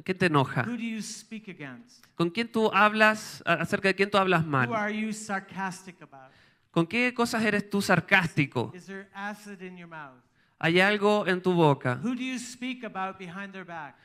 quién 0.05 0.18
te 0.18 0.27
enoja? 0.27 0.62
Who 0.66 0.77
do 0.77 0.83
you 0.83 1.01
speak 1.01 1.49
against? 1.49 2.05
¿Con 2.14 2.29
quién 2.31 2.47
tú 2.53 2.71
hablas, 2.75 3.43
acerca 3.47 3.89
de 3.89 3.95
quién 3.95 4.11
tú 4.11 4.18
hablas 4.18 4.45
Who 4.45 4.51
mal? 4.51 4.75
are 4.75 4.93
you 4.95 5.12
sarcastic 5.12 6.01
about? 6.03 6.31
¿Con 6.71 6.87
qué 6.87 7.12
cosas 7.14 7.43
eres 7.45 7.68
tú 7.68 7.83
sarcástico? 7.83 8.73
Is 8.75 8.87
there 8.87 9.09
acid 9.12 9.61
in 9.62 9.77
your 9.77 9.89
mouth? 9.89 10.21
¿Hay 10.59 10.79
algo 10.81 11.27
en 11.27 11.41
tu 11.43 11.53
boca? 11.53 11.99
Who 12.03 12.14
do 12.14 12.23
you 12.23 12.39
speak 12.39 12.85
about 12.85 13.18
behind 13.18 13.53
their 13.53 13.64
back? 13.64 13.97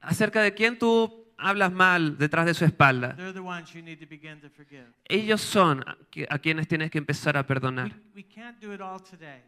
¿Acerca 0.00 0.42
de 0.42 0.52
quién 0.54 0.78
tú 0.78 1.26
hablas 1.38 1.72
mal 1.72 2.18
detrás 2.18 2.44
de 2.46 2.52
su 2.54 2.64
espalda? 2.64 3.14
They're 3.16 3.32
the 3.32 3.40
ones 3.40 3.72
you 3.72 3.80
need 3.82 3.98
to 4.00 4.06
begin 4.06 4.40
to 4.40 4.50
forgive. 4.50 4.86
Ellos 5.08 5.40
son 5.40 5.82
a 5.88 5.96
qui- 6.10 6.26
a 6.28 6.38
quienes 6.38 6.66
tienes 6.68 6.90
que 6.90 6.98
empezar 6.98 7.36
a 7.36 7.46
perdonar. 7.46 7.92
we 8.14 8.24
can't 8.24 8.58
do 8.60 8.74
it 8.74 8.80
all 8.80 9.00
today, 9.00 9.42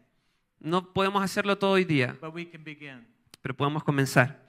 No 0.59 0.93
podemos 0.93 1.21
hacerlo 1.21 1.57
todo 1.57 1.71
hoy 1.71 1.83
día, 1.85 2.15
but 2.21 2.33
we 2.33 2.49
can 2.49 2.63
begin. 2.63 3.05
pero 3.41 3.53
podemos 3.55 3.83
comenzar. 3.83 4.47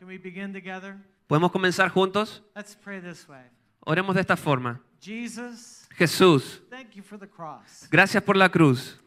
¿Podemos 1.26 1.50
comenzar 1.50 1.88
juntos? 1.90 2.42
Let's 2.54 2.76
pray 2.76 3.00
this 3.00 3.28
way. 3.28 3.42
Oremos 3.80 4.14
de 4.14 4.20
esta 4.20 4.36
forma. 4.36 4.80
Jesus, 5.00 5.86
Jesús, 5.96 6.62
thank 6.94 6.96
you 6.96 7.02
for 7.02 7.18
the 7.18 7.26
cross. 7.26 7.88
gracias 7.90 8.22
por 8.22 8.36
la 8.36 8.48
cruz. 8.48 8.98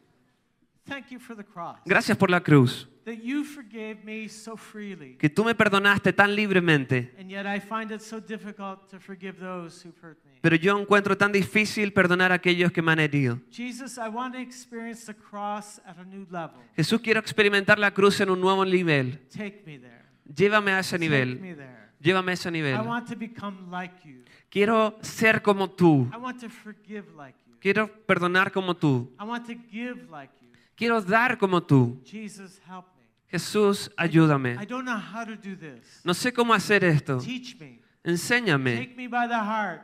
Thank 0.85 1.11
you 1.11 1.19
for 1.19 1.35
the 1.35 1.43
cross. 1.43 1.77
Gracias 1.85 2.17
por 2.17 2.29
la 2.29 2.39
cruz. 2.39 2.87
That 3.03 3.17
you 3.21 3.43
forgave 3.43 4.05
me 4.05 4.29
so 4.29 4.55
freely. 4.55 5.17
Que 5.17 5.29
tú 5.29 5.43
me 5.43 5.53
perdonaste 5.53 6.13
tan 6.13 6.33
libremente. 6.33 7.13
And 7.19 7.29
yet 7.29 7.45
I 7.45 7.59
find 7.59 7.91
it 7.91 8.01
so 8.01 8.21
difficult 8.21 8.89
to 8.89 8.99
forgive 8.99 9.37
those 9.37 9.85
who've 9.85 9.97
hurt 10.01 10.17
me. 10.25 10.39
Pero 10.41 10.55
yo 10.55 10.77
encuentro 10.77 11.17
tan 11.17 11.31
difícil 11.31 11.91
perdonar 11.91 12.31
a 12.31 12.35
aquellos 12.35 12.71
que 12.71 12.81
me 12.81 12.91
han 12.93 12.99
herido. 12.99 13.39
Jesus, 13.51 13.97
I 13.97 14.09
want 14.09 14.33
to 14.33 14.39
experience 14.39 15.05
the 15.05 15.13
cross 15.13 15.81
at 15.85 15.97
a 15.97 16.05
new 16.05 16.25
level. 16.29 16.61
Jesús, 16.75 17.01
quiero 17.01 17.19
experimentar 17.19 17.79
la 17.79 17.91
cruz 17.91 18.21
en 18.21 18.29
un 18.29 18.39
nuevo 18.39 18.63
nivel. 18.65 19.19
Take 19.29 19.63
me 19.65 19.79
there. 19.79 20.05
Llévame 20.33 20.71
a 20.71 20.79
ese 20.79 20.97
Take 20.97 20.99
nivel. 20.99 21.39
me 21.39 21.53
there. 21.53 21.91
Llévame 21.99 22.31
a 22.31 22.33
ese 22.33 22.49
nivel. 22.51 22.75
I 22.75 22.79
want 22.79 23.09
to 23.09 23.15
become 23.15 23.69
like 23.69 23.95
you. 24.05 24.23
Quiero 24.49 24.97
ser 25.01 25.41
como 25.41 25.69
tú. 25.69 26.09
I 26.13 26.17
want 26.17 26.39
to 26.39 26.49
forgive 26.49 27.05
like 27.17 27.37
you. 27.45 27.46
Quiero 27.67 27.91
perdonar 28.05 28.49
como 28.49 28.73
tú. 28.77 29.13
I 29.19 29.25
want 29.25 29.45
to 29.45 29.53
give 29.69 30.09
like 30.09 30.31
you. 30.41 30.47
Quiero 30.73 31.01
dar 31.01 31.37
como 31.37 31.61
tú. 31.61 32.01
Jesus, 32.05 32.61
help 32.65 32.85
me. 32.95 33.03
Jesús, 33.29 33.91
I 33.97 34.03
ayúdame. 34.03 34.55
don't 34.65 34.85
know 34.85 34.97
how 34.97 35.25
to 35.25 35.35
do 35.35 35.57
this. 35.57 35.99
No 36.05 36.13
sé 36.13 36.31
cómo 36.31 36.53
hacer 36.53 36.85
esto. 36.85 37.17
Teach 37.17 37.59
me. 37.59 37.81
Enséñame. 38.05 38.77
Take 38.77 38.95
me 38.95 39.09
by 39.09 39.27
the 39.27 39.35
heart. 39.35 39.81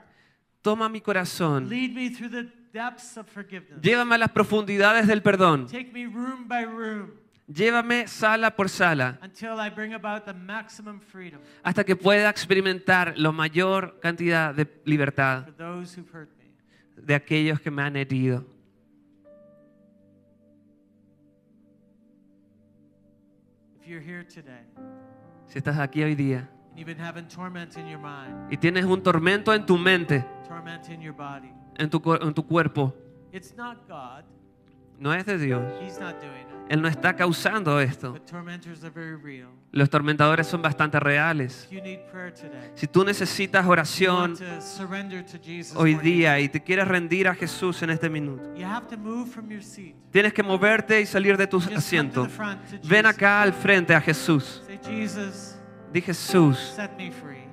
Toma 0.62 0.88
mi 0.88 1.02
corazón. 1.02 1.68
Lead 1.68 1.94
me 1.94 2.10
through 2.10 2.32
the 2.32 2.50
depths 2.72 3.18
of 3.18 3.28
forgiveness. 3.28 3.82
Llévame 3.82 4.16
a 4.16 4.20
las 4.20 4.32
profundidades 4.32 5.06
del 5.06 5.22
perdón. 5.22 5.68
Take 5.68 5.92
me 5.92 6.06
room 6.06 6.48
by 6.48 6.64
room 6.64 7.12
Llévame 7.48 8.08
sala 8.08 8.56
por 8.56 8.70
sala 8.70 9.20
until 9.22 9.60
I 9.60 9.70
bring 9.70 9.94
about 9.94 10.24
the 10.24 10.34
maximum 10.34 11.02
freedom 11.02 11.42
hasta 11.62 11.84
que 11.84 11.98
pueda 11.98 12.30
experimentar 12.30 13.14
la 13.18 13.34
mayor 13.34 14.00
cantidad 14.00 14.56
de 14.56 14.66
libertad 14.86 15.44
for 15.44 15.54
those 15.58 16.00
who've 16.00 16.10
hurt 16.14 16.30
me. 16.38 16.43
De 16.96 17.16
aquellos 17.16 17.60
que 17.60 17.72
me 17.72 17.82
han 17.82 17.96
herido. 17.96 18.46
If 23.82 23.88
you're 23.88 24.02
here 24.02 24.24
today 24.24 24.64
Si 25.48 25.58
estás 25.60 25.78
aquí 25.78 26.02
hoy 26.02 26.16
día 26.16 26.50
and 26.70 26.80
you've 26.80 26.88
been 26.88 26.98
having 26.98 27.28
torment 27.28 27.78
in 27.78 27.88
your 27.88 28.00
mind, 28.00 28.52
y 28.52 28.58
tienes 28.58 28.86
un 28.86 29.04
tormento 29.04 29.54
en 29.54 29.66
tu 29.66 29.78
mente, 29.78 30.26
torment 30.48 30.90
in 30.90 31.02
your 31.02 31.14
body, 31.14 31.52
en 31.78 31.90
tu, 31.90 32.02
en 32.20 32.34
tu 32.34 32.44
cuerpo, 32.44 32.94
it's 33.32 33.56
not 33.56 33.78
God. 33.88 34.24
No 35.04 35.14
es 35.14 35.26
de 35.26 35.38
Dios. 35.38 35.62
Él 36.70 36.82
no 36.82 36.88
está 36.88 37.14
causando 37.14 37.82
esto. 37.82 38.16
Los 39.72 39.90
tormentadores 39.90 40.48
son 40.48 40.62
bastante 40.62 40.98
reales. 40.98 41.70
Si 42.74 42.88
tú 42.88 43.04
necesitas 43.04 43.66
oración 43.66 44.36
hoy 45.76 45.96
día 45.96 46.40
y 46.40 46.48
te 46.48 46.64
quieres 46.64 46.88
rendir 46.88 47.28
a 47.28 47.36
Jesús 47.36 47.84
en 47.84 47.90
este 47.90 48.10
minuto, 48.10 48.50
tienes 50.10 50.34
que 50.34 50.42
moverte 50.42 51.02
y 51.02 51.06
salir 51.06 51.36
de 51.36 51.48
tu 51.48 51.58
asiento. 51.58 52.26
Ven 52.86 53.06
acá 53.06 53.42
al 53.42 53.52
frente 53.52 53.94
a 53.94 54.00
Jesús. 54.00 54.64
Di 55.92 56.02
Jesús, 56.02 56.58
set 56.76 56.92
me 56.98 57.12
free. 57.12 57.44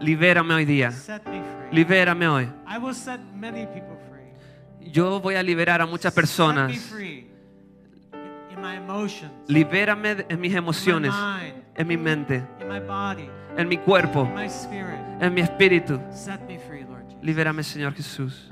libérame 0.00 0.54
hoy 0.54 0.64
día. 0.64 0.90
Set 0.90 1.26
me 1.26 1.42
free. 1.42 1.76
Libérame 1.76 2.26
hoy. 2.26 2.48
Yo 4.90 5.20
voy 5.20 5.34
a 5.36 5.42
liberar 5.42 5.80
a 5.80 5.86
muchas 5.86 6.12
personas. 6.12 6.72
Libérame 9.48 10.24
en 10.28 10.40
mis 10.40 10.54
emociones, 10.54 11.12
en 11.74 11.86
mi 11.86 11.96
mente, 11.96 12.44
en 13.56 13.68
mi 13.68 13.78
cuerpo, 13.78 14.28
en 15.20 15.34
mi 15.34 15.40
espíritu. 15.40 16.00
Libérame, 17.22 17.62
Señor 17.62 17.94
Jesús. 17.94 18.50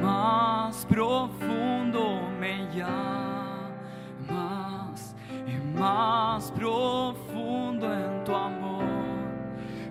Más 0.00 0.86
profundo 0.86 2.22
me 2.38 2.66
llamas 2.74 4.34
y 5.46 5.56
más 5.78 6.50
profundo 6.52 7.92
en 7.92 8.24
tu 8.24 8.34
amor 8.34 8.84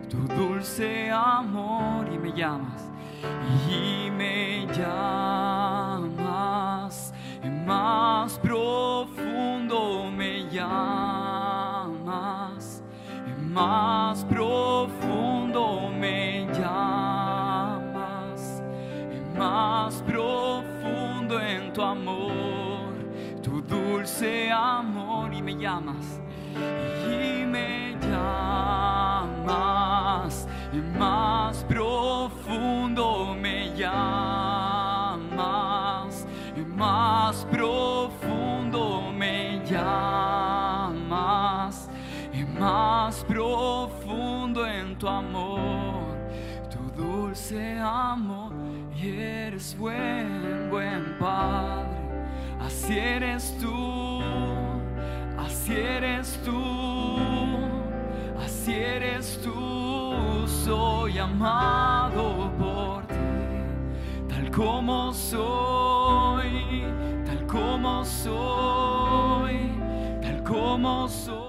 tu 0.10 0.18
dulce 0.28 1.12
amor 1.12 2.08
y 2.12 2.18
me 2.18 2.32
llamas 2.32 2.90
y 3.70 4.10
me 4.12 4.66
llamas 4.74 6.10
y 7.44 7.50
más 7.50 8.40
profundo 8.40 10.10
me 10.12 10.50
llamas 10.50 11.64
y 13.28 13.32
más 13.42 14.24
tu 21.80 21.86
amor 21.86 22.92
tu 23.42 23.62
dulce 23.62 24.52
amor 24.52 25.34
y 25.34 25.42
me 25.42 25.56
llamas 25.56 26.20
y 26.54 27.46
me 27.46 27.96
llamas 28.02 29.46
y 30.74 30.78
más 30.98 31.64
profundo 31.64 33.34
me 33.34 33.74
llamas 33.78 35.08
y 36.58 36.66
más 36.66 37.46
profundo 37.46 39.10
me 39.18 39.62
llamas 39.66 41.10
y 42.34 42.44
más 42.60 43.24
profundo 43.24 44.68
en 44.68 44.98
tu 44.98 45.08
amor 45.08 46.18
tu 46.70 46.92
dulce 47.02 47.80
amor 47.80 48.49
y 49.02 49.20
eres 49.20 49.76
buen 49.78 50.70
buen 50.70 51.18
padre 51.20 52.00
así 52.60 52.98
eres 52.98 53.58
tú 53.60 54.22
así 55.38 55.74
eres 55.74 56.40
tú 56.44 57.10
así 58.70 58.74
eres 58.74 59.40
tú, 59.44 60.48
soy 60.48 61.18
amado 61.18 62.52
por 62.58 63.06
ti, 63.08 63.16
tal 64.28 64.52
como 64.52 65.14
soy, 65.14 66.84
tal 67.26 67.46
como 67.48 68.04
soy, 68.06 69.72
tal 70.22 70.44
como 70.44 71.08
soy. 71.08 71.49